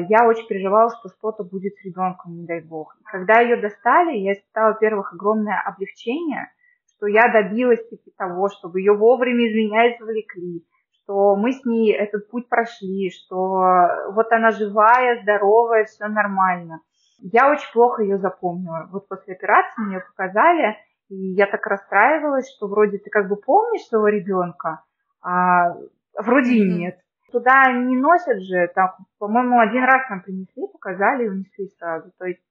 я 0.09 0.28
очень 0.28 0.47
переживала, 0.47 0.91
что 0.91 1.09
что-то 1.09 1.43
будет 1.43 1.76
с 1.78 1.86
ребенком, 1.86 2.36
не 2.36 2.45
дай 2.45 2.59
бог. 2.59 2.95
И 2.99 3.03
когда 3.05 3.39
ее 3.39 3.55
достали, 3.55 4.17
я 4.17 4.34
испытала, 4.34 4.74
во-первых, 4.74 5.13
огромное 5.13 5.59
облегчение, 5.65 6.51
что 6.99 7.07
я 7.07 7.31
добилась 7.31 7.81
таки 7.89 8.11
того, 8.17 8.49
чтобы 8.49 8.81
ее 8.81 8.93
вовремя 8.93 9.47
из 9.47 9.55
меня 9.55 9.95
извлекли, 9.95 10.65
что 10.91 11.37
мы 11.37 11.53
с 11.53 11.63
ней 11.63 11.93
этот 11.93 12.29
путь 12.29 12.49
прошли, 12.49 13.09
что 13.09 13.87
вот 14.11 14.29
она 14.31 14.51
живая, 14.51 15.21
здоровая, 15.21 15.85
все 15.85 16.07
нормально. 16.07 16.81
Я 17.19 17.49
очень 17.49 17.71
плохо 17.71 18.03
ее 18.03 18.17
запомнила. 18.17 18.89
Вот 18.91 19.07
после 19.07 19.33
операции 19.33 19.81
мне 19.81 19.95
ее 19.95 20.01
показали, 20.01 20.77
и 21.07 21.15
я 21.15 21.47
так 21.47 21.65
расстраивалась, 21.65 22.53
что 22.53 22.67
вроде 22.67 22.97
ты 22.97 23.09
как 23.09 23.29
бы 23.29 23.37
помнишь 23.37 23.87
своего 23.87 24.09
ребенка, 24.09 24.83
а 25.21 25.75
вроде 26.17 26.51
и 26.51 26.69
нет. 26.69 26.99
Туда 27.31 27.71
не 27.71 27.95
носят 27.95 28.41
же, 28.41 28.69
там, 28.75 28.95
по-моему, 29.19 29.59
один 29.59 29.83
раз 29.83 30.09
нам 30.09 30.21
принесли, 30.21 30.67
показали 30.67 31.25
и 31.25 31.29
унесли 31.29 31.69
сразу. 31.77 32.11
То 32.17 32.25
есть 32.25 32.41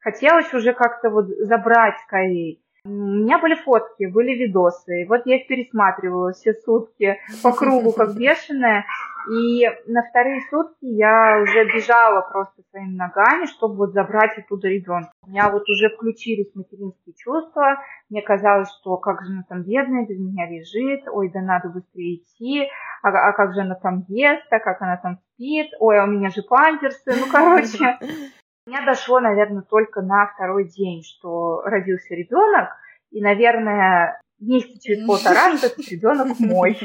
хотелось 0.00 0.52
уже 0.54 0.72
как-то 0.72 1.10
вот 1.10 1.26
забрать 1.40 1.98
скорее. 2.06 2.58
У 2.88 3.24
меня 3.24 3.38
были 3.38 3.54
фотки, 3.54 4.06
были 4.06 4.34
видосы. 4.34 5.02
И 5.02 5.04
вот 5.04 5.26
я 5.26 5.36
их 5.36 5.46
пересматривала 5.46 6.32
все 6.32 6.54
сутки 6.54 7.18
по 7.42 7.52
кругу, 7.52 7.92
как 7.92 8.14
бешеная. 8.18 8.86
И 9.30 9.68
на 9.86 10.02
вторые 10.08 10.40
сутки 10.48 10.86
я 10.86 11.40
уже 11.42 11.66
бежала 11.66 12.22
просто 12.22 12.62
своими 12.70 12.96
ногами, 12.96 13.44
чтобы 13.44 13.76
вот 13.76 13.92
забрать 13.92 14.38
оттуда 14.38 14.68
ребенка. 14.68 15.10
У 15.22 15.30
меня 15.30 15.50
вот 15.50 15.68
уже 15.68 15.90
включились 15.90 16.54
материнские 16.54 17.14
чувства. 17.14 17.78
Мне 18.08 18.22
казалось, 18.22 18.70
что 18.80 18.96
как 18.96 19.22
же 19.22 19.32
она 19.32 19.44
там 19.46 19.64
бедная, 19.64 20.06
без 20.06 20.18
меня 20.18 20.48
лежит. 20.48 21.06
Ой, 21.08 21.30
да 21.30 21.42
надо 21.42 21.68
быстрее 21.68 22.16
идти. 22.16 22.68
А, 23.02 23.08
а 23.10 23.32
как 23.32 23.52
же 23.52 23.60
она 23.60 23.74
там 23.74 24.06
ест, 24.08 24.46
а 24.50 24.60
как 24.60 24.80
она 24.80 24.96
там 24.96 25.18
спит. 25.34 25.72
Ой, 25.78 26.00
а 26.00 26.04
у 26.04 26.06
меня 26.06 26.30
же 26.30 26.42
памперсы. 26.42 27.12
Ну, 27.20 27.30
короче, 27.30 27.98
меня 28.68 28.84
дошло, 28.84 29.20
наверное, 29.20 29.62
только 29.62 30.02
на 30.02 30.26
второй 30.26 30.68
день, 30.68 31.02
что 31.02 31.62
родился 31.62 32.14
ребенок. 32.14 32.70
И, 33.10 33.20
наверное, 33.20 34.20
месяца 34.38 34.80
через 34.80 35.06
полтора, 35.06 35.54
этот 35.54 35.78
ребенок 35.88 36.38
мой. 36.38 36.78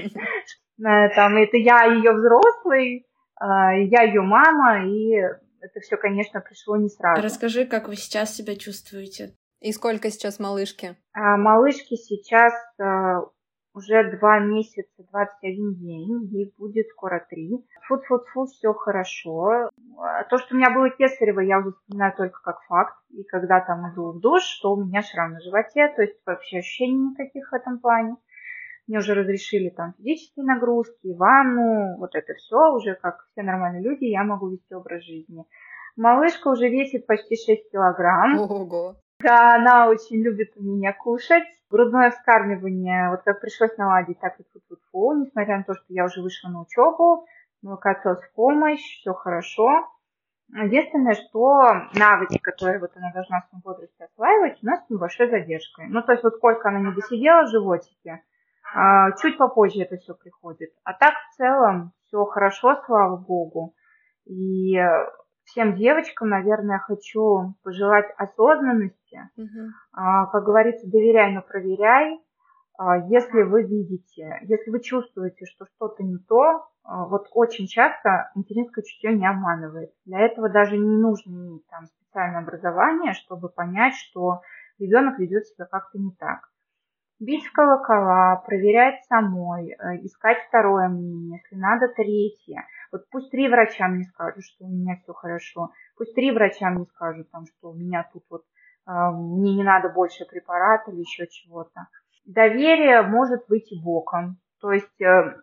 Э, 0.79 1.09
там, 1.15 1.37
это 1.37 1.57
я 1.57 1.83
ее 1.83 2.13
взрослый, 2.13 3.05
а, 3.35 3.73
я 3.73 4.03
ее 4.03 4.21
мама, 4.21 4.85
и 4.87 5.11
это 5.11 5.79
все, 5.81 5.97
конечно, 5.97 6.41
пришло 6.41 6.77
не 6.77 6.89
сразу. 6.89 7.21
Расскажи, 7.21 7.65
как 7.65 7.87
вы 7.87 7.95
сейчас 7.95 8.35
себя 8.35 8.55
чувствуете? 8.55 9.35
И 9.61 9.71
сколько 9.71 10.09
сейчас 10.09 10.39
малышки? 10.39 10.97
А, 11.13 11.37
малышки 11.37 11.95
сейчас 11.95 12.53
а, 12.79 13.21
уже 13.73 14.17
два 14.17 14.39
месяца, 14.39 15.03
21 15.11 15.75
день, 15.75 16.25
ей 16.31 16.53
будет 16.57 16.87
скоро 16.89 17.25
три. 17.29 17.65
Фу-фу-фу, 17.87 18.45
все 18.45 18.73
хорошо. 18.73 19.69
То, 20.29 20.37
что 20.37 20.55
у 20.55 20.57
меня 20.57 20.69
было 20.69 20.89
кесарево, 20.89 21.39
я 21.39 21.59
уже 21.59 21.71
вспоминаю 21.71 22.13
только 22.15 22.39
как 22.43 22.61
факт. 22.63 22.95
И 23.09 23.23
когда 23.23 23.61
там 23.61 23.91
иду 23.91 24.11
в 24.11 24.19
душ, 24.19 24.43
что 24.43 24.73
у 24.73 24.83
меня 24.83 25.01
шрам 25.01 25.33
на 25.33 25.39
животе, 25.39 25.91
то 25.95 26.01
есть 26.01 26.19
вообще 26.25 26.59
ощущений 26.59 27.11
никаких 27.11 27.51
в 27.51 27.55
этом 27.55 27.79
плане. 27.79 28.15
Мне 28.87 28.97
уже 28.97 29.13
разрешили 29.13 29.69
там 29.69 29.93
физические 29.97 30.45
нагрузки, 30.45 31.15
ванну, 31.17 31.97
вот 31.99 32.15
это 32.15 32.33
все 32.33 32.73
уже, 32.73 32.95
как 32.95 33.25
все 33.31 33.41
нормальные 33.41 33.81
люди, 33.81 34.05
я 34.05 34.23
могу 34.23 34.49
вести 34.49 34.75
образ 34.75 35.03
жизни. 35.03 35.45
Малышка 35.95 36.49
уже 36.49 36.67
весит 36.67 37.07
почти 37.07 37.35
6 37.35 37.71
килограмм. 37.71 38.39
Ого. 38.39 38.95
Да, 39.21 39.55
она 39.55 39.87
очень 39.87 40.21
любит 40.21 40.51
у 40.57 40.63
меня 40.63 40.91
кушать. 40.91 41.47
Грудное 41.73 42.11
вскармливание, 42.11 43.09
вот 43.09 43.23
как 43.23 43.41
пришлось 43.41 43.75
наладить, 43.77 44.19
так 44.19 44.39
и 44.39 44.43
тут 44.43 44.79
фу 44.91 45.13
несмотря 45.13 45.57
на 45.57 45.63
то, 45.63 45.73
что 45.73 45.85
я 45.87 46.05
уже 46.05 46.21
вышла 46.21 46.49
на 46.49 46.61
учебу, 46.61 47.25
молокоотсос 47.63 48.19
в 48.21 48.33
помощь, 48.35 48.99
все 48.99 49.11
хорошо. 49.15 49.89
Единственное, 50.49 51.15
что 51.15 51.89
навыки, 51.95 52.37
которые 52.37 52.77
вот 52.77 52.91
она 52.95 53.11
должна 53.11 53.41
в 53.51 53.65
возрасте 53.65 54.03
осваивать, 54.03 54.61
у 54.61 54.65
нас 54.67 54.85
с 54.85 54.89
небольшой 54.91 55.31
задержкой. 55.31 55.87
Ну, 55.87 56.03
то 56.03 56.11
есть 56.11 56.23
вот 56.23 56.35
сколько 56.35 56.69
она 56.69 56.79
не 56.79 56.93
досидела 56.93 57.47
в 57.47 57.49
животике, 57.49 58.21
а, 58.75 59.11
чуть 59.13 59.39
попозже 59.39 59.81
это 59.81 59.97
все 59.97 60.13
приходит. 60.13 60.69
А 60.83 60.93
так 60.93 61.15
в 61.15 61.37
целом 61.37 61.93
все 62.05 62.23
хорошо, 62.25 62.79
слава 62.85 63.17
богу. 63.17 63.73
И 64.25 64.79
всем 65.45 65.75
девочкам, 65.75 66.29
наверное, 66.29 66.79
хочу 66.79 67.55
пожелать 67.63 68.13
осознанности. 68.17 69.29
Угу. 69.37 69.71
Как 70.31 70.43
говорится, 70.43 70.89
доверяй, 70.89 71.33
но 71.33 71.41
проверяй. 71.41 72.19
А, 72.77 72.97
если 72.97 73.43
вы 73.43 73.63
видите, 73.63 74.39
если 74.43 74.71
вы 74.71 74.81
чувствуете, 74.81 75.45
что 75.45 75.65
что-то 75.75 76.03
не 76.03 76.17
то, 76.17 76.65
вот 76.83 77.27
очень 77.31 77.67
часто 77.67 78.31
материнское 78.35 78.83
чутье 78.83 79.13
не 79.17 79.27
обманывает. 79.27 79.91
Для 80.05 80.19
этого 80.19 80.49
даже 80.49 80.77
не 80.77 80.97
нужно 80.97 81.31
иметь 81.31 81.67
там 81.67 81.85
специальное 81.85 82.41
образование, 82.41 83.13
чтобы 83.13 83.49
понять, 83.49 83.95
что 83.95 84.41
ребенок 84.79 85.19
ведет 85.19 85.45
себя 85.45 85.65
как-то 85.65 85.97
не 85.97 86.11
так 86.11 86.49
бить 87.23 87.45
в 87.45 87.51
колокола, 87.53 88.43
проверять 88.45 89.03
самой, 89.05 89.71
э, 89.71 89.97
искать 90.03 90.37
второе 90.47 90.87
мнение, 90.89 91.39
если 91.41 91.55
надо 91.55 91.87
третье. 91.89 92.65
Вот 92.91 93.09
пусть 93.09 93.31
три 93.31 93.47
врача 93.47 93.87
мне 93.87 94.03
скажут, 94.05 94.43
что 94.43 94.65
у 94.65 94.69
меня 94.69 94.97
все 95.01 95.13
хорошо, 95.13 95.71
пусть 95.97 96.13
три 96.15 96.31
врача 96.31 96.69
мне 96.69 96.85
скажут, 96.85 97.29
там, 97.31 97.45
что 97.45 97.71
у 97.71 97.73
меня 97.73 98.07
тут 98.11 98.23
вот 98.29 98.43
э, 98.87 98.91
мне 98.91 99.55
не 99.55 99.63
надо 99.63 99.89
больше 99.89 100.25
препарата 100.25 100.91
или 100.91 100.99
еще 100.99 101.27
чего-то. 101.27 101.87
Доверие 102.25 103.01
может 103.01 103.47
выйти 103.49 103.81
боком. 103.81 104.37
То 104.61 104.71
есть 104.71 105.01
э, 105.01 105.35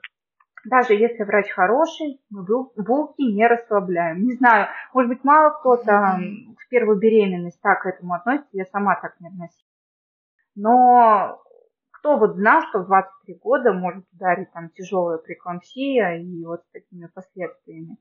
даже 0.65 0.95
если 0.95 1.25
врач 1.25 1.51
хороший, 1.51 2.21
мы 2.31 2.45
булки 2.45 3.23
не 3.23 3.47
расслабляем. 3.47 4.23
Не 4.23 4.35
знаю, 4.35 4.69
может 4.93 5.09
быть, 5.09 5.25
мало 5.25 5.51
кто-то 5.59 6.19
в 6.59 6.69
первую 6.69 6.99
беременность 6.99 7.61
так 7.63 7.83
к 7.83 7.87
этому 7.87 8.15
относится, 8.15 8.51
я 8.53 8.65
сама 8.67 8.97
так 9.01 9.19
не 9.21 9.29
относилась. 9.29 9.67
Но 10.55 11.41
кто 12.01 12.17
вот 12.17 12.37
знал, 12.37 12.63
что 12.69 12.81
в 12.81 12.87
23 12.87 13.35
года 13.43 13.73
может 13.73 14.05
ударить 14.13 14.51
там 14.53 14.71
тяжелая 14.71 15.19
прекламсия 15.19 16.17
и 16.17 16.45
вот 16.45 16.63
с 16.63 16.71
такими 16.73 17.07
последствиями. 17.15 17.99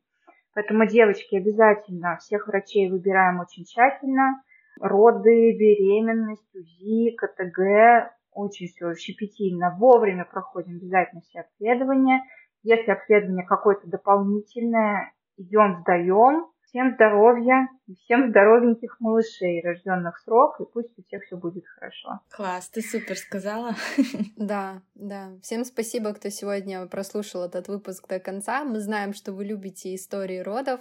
Поэтому, 0.54 0.88
девочки, 0.88 1.36
обязательно 1.36 2.18
всех 2.18 2.48
врачей 2.48 2.90
выбираем 2.90 3.40
очень 3.40 3.66
тщательно. 3.66 4.42
Роды, 4.80 5.56
беременность, 5.58 6.56
УЗИ, 6.56 7.12
КТГ, 7.12 8.14
очень 8.32 8.68
все 8.68 8.96
щепетильно. 8.96 9.76
Вовремя 9.78 10.26
проходим 10.26 10.78
обязательно 10.78 11.22
все 11.22 11.42
обследования. 11.42 12.24
Если 12.64 12.92
обследование 12.92 13.46
какое-то 13.46 13.88
дополнительное, 13.88 15.14
идем, 15.38 15.82
сдаем. 15.82 16.48
Всем 16.70 16.94
здоровья 16.94 17.68
и 17.88 17.96
всем 17.96 18.30
здоровеньких 18.30 18.98
малышей, 19.00 19.60
рожденных 19.64 20.20
срок, 20.20 20.62
и 20.62 20.66
пусть 20.72 20.96
у 21.00 21.02
всех 21.02 21.24
все 21.24 21.36
будет 21.36 21.66
хорошо. 21.66 22.20
Класс, 22.30 22.70
ты 22.70 22.82
супер 22.82 23.18
сказала. 23.18 23.72
Да, 24.38 24.84
да. 24.94 25.32
Всем 25.42 25.66
спасибо, 25.66 26.14
кто 26.14 26.30
сегодня 26.30 26.86
прослушал 26.86 27.44
этот 27.44 27.70
выпуск 27.70 28.08
до 28.08 28.20
конца. 28.20 28.64
Мы 28.66 28.82
знаем, 28.82 29.14
что 29.14 29.34
вы 29.34 29.46
любите 29.46 29.96
истории 29.96 30.38
родов, 30.38 30.80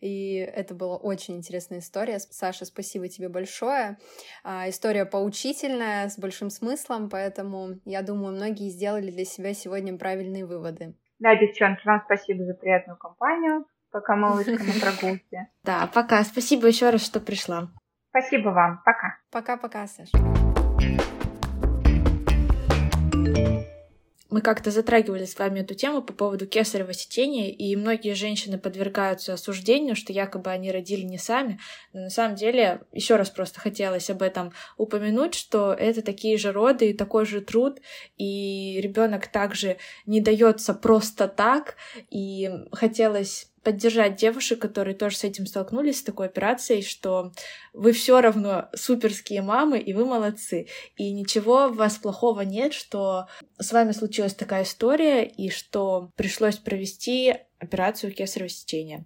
и 0.00 0.34
это 0.34 0.74
была 0.74 0.96
очень 0.96 1.36
интересная 1.36 1.78
история. 1.78 2.18
Саша, 2.18 2.64
спасибо 2.64 3.06
тебе 3.08 3.28
большое. 3.28 3.98
А, 4.42 4.68
история 4.68 5.04
поучительная, 5.04 6.08
с 6.08 6.18
большим 6.18 6.50
смыслом, 6.50 7.08
поэтому 7.08 7.78
я 7.84 8.02
думаю, 8.02 8.34
многие 8.34 8.68
сделали 8.68 9.12
для 9.12 9.24
себя 9.24 9.54
сегодня 9.54 9.96
правильные 9.96 10.44
выводы. 10.44 10.94
Да, 11.20 11.36
девчонки, 11.36 11.86
вам 11.86 12.02
спасибо 12.04 12.44
за 12.44 12.54
приятную 12.54 12.98
компанию 12.98 13.64
пока 13.90 14.16
малышка 14.16 14.52
на 14.52 14.72
прогулке. 14.80 15.48
Да, 15.64 15.88
пока. 15.92 16.24
Спасибо 16.24 16.66
еще 16.66 16.90
раз, 16.90 17.04
что 17.04 17.20
пришла. 17.20 17.68
Спасибо 18.10 18.48
вам. 18.48 18.82
Пока. 18.84 19.18
Пока-пока, 19.30 19.86
Саша. 19.86 20.18
Мы 24.30 24.42
как-то 24.42 24.70
затрагивали 24.70 25.24
с 25.24 25.36
вами 25.36 25.60
эту 25.60 25.74
тему 25.74 26.02
по 26.02 26.12
поводу 26.12 26.46
кесарево 26.46 26.92
сечения, 26.92 27.50
и 27.50 27.74
многие 27.74 28.14
женщины 28.14 28.58
подвергаются 28.58 29.32
осуждению, 29.32 29.96
что 29.96 30.12
якобы 30.12 30.50
они 30.50 30.70
родили 30.70 31.02
не 31.02 31.18
сами. 31.18 31.58
Но 31.92 32.02
на 32.02 32.10
самом 32.10 32.36
деле, 32.36 32.82
еще 32.92 33.16
раз 33.16 33.28
просто 33.28 33.58
хотелось 33.58 34.08
об 34.08 34.22
этом 34.22 34.52
упомянуть, 34.76 35.34
что 35.34 35.72
это 35.72 36.00
такие 36.02 36.38
же 36.38 36.52
роды 36.52 36.90
и 36.90 36.94
такой 36.94 37.26
же 37.26 37.40
труд, 37.40 37.80
и 38.18 38.80
ребенок 38.80 39.26
также 39.26 39.78
не 40.06 40.20
дается 40.20 40.74
просто 40.74 41.26
так, 41.26 41.74
и 42.08 42.50
хотелось 42.70 43.49
поддержать 43.62 44.16
девушек, 44.16 44.60
которые 44.60 44.94
тоже 44.94 45.16
с 45.16 45.24
этим 45.24 45.46
столкнулись, 45.46 45.98
с 45.98 46.02
такой 46.02 46.26
операцией, 46.26 46.82
что 46.82 47.32
вы 47.72 47.92
все 47.92 48.20
равно 48.20 48.68
суперские 48.74 49.42
мамы, 49.42 49.78
и 49.78 49.92
вы 49.92 50.04
молодцы. 50.04 50.66
И 50.96 51.12
ничего 51.12 51.66
у 51.66 51.72
вас 51.72 51.96
плохого 51.96 52.42
нет, 52.42 52.72
что 52.72 53.26
с 53.58 53.72
вами 53.72 53.92
случилась 53.92 54.34
такая 54.34 54.64
история, 54.64 55.24
и 55.24 55.50
что 55.50 56.10
пришлось 56.16 56.56
провести 56.56 57.34
операцию 57.58 58.12
кесарево 58.12 58.48
сечения. 58.48 59.04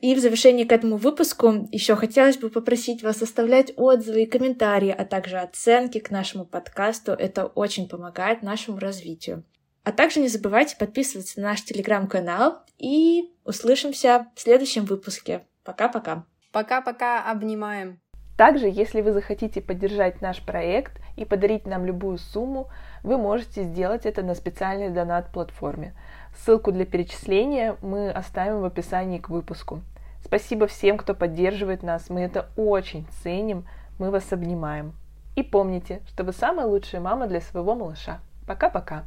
И 0.00 0.14
в 0.14 0.18
завершении 0.18 0.64
к 0.64 0.72
этому 0.72 0.98
выпуску 0.98 1.66
еще 1.72 1.96
хотелось 1.96 2.36
бы 2.36 2.50
попросить 2.50 3.02
вас 3.02 3.22
оставлять 3.22 3.72
отзывы 3.76 4.24
и 4.24 4.26
комментарии, 4.26 4.90
а 4.90 5.06
также 5.06 5.38
оценки 5.38 5.98
к 5.98 6.10
нашему 6.10 6.44
подкасту. 6.44 7.12
Это 7.12 7.46
очень 7.46 7.88
помогает 7.88 8.42
нашему 8.42 8.78
развитию. 8.78 9.44
А 9.84 9.92
также 9.92 10.20
не 10.20 10.28
забывайте 10.28 10.76
подписываться 10.76 11.40
на 11.40 11.50
наш 11.50 11.62
телеграм-канал 11.62 12.62
и 12.78 13.34
услышимся 13.44 14.28
в 14.34 14.40
следующем 14.40 14.86
выпуске. 14.86 15.42
Пока-пока. 15.62 16.24
Пока-пока, 16.52 17.30
обнимаем. 17.30 18.00
Также, 18.38 18.66
если 18.66 19.02
вы 19.02 19.12
захотите 19.12 19.60
поддержать 19.60 20.20
наш 20.20 20.44
проект 20.44 21.00
и 21.16 21.24
подарить 21.24 21.66
нам 21.66 21.84
любую 21.84 22.18
сумму, 22.18 22.68
вы 23.02 23.18
можете 23.18 23.62
сделать 23.62 24.06
это 24.06 24.22
на 24.22 24.34
специальной 24.34 24.88
донат-платформе. 24.88 25.94
Ссылку 26.34 26.72
для 26.72 26.86
перечисления 26.86 27.76
мы 27.82 28.10
оставим 28.10 28.60
в 28.60 28.64
описании 28.64 29.18
к 29.18 29.28
выпуску. 29.28 29.82
Спасибо 30.24 30.66
всем, 30.66 30.96
кто 30.96 31.14
поддерживает 31.14 31.82
нас, 31.82 32.08
мы 32.08 32.22
это 32.22 32.48
очень 32.56 33.06
ценим, 33.22 33.66
мы 33.98 34.10
вас 34.10 34.32
обнимаем. 34.32 34.94
И 35.36 35.42
помните, 35.42 36.00
что 36.08 36.24
вы 36.24 36.32
самая 36.32 36.66
лучшая 36.66 37.02
мама 37.02 37.26
для 37.26 37.40
своего 37.40 37.74
малыша. 37.74 38.20
Пока-пока. 38.46 39.04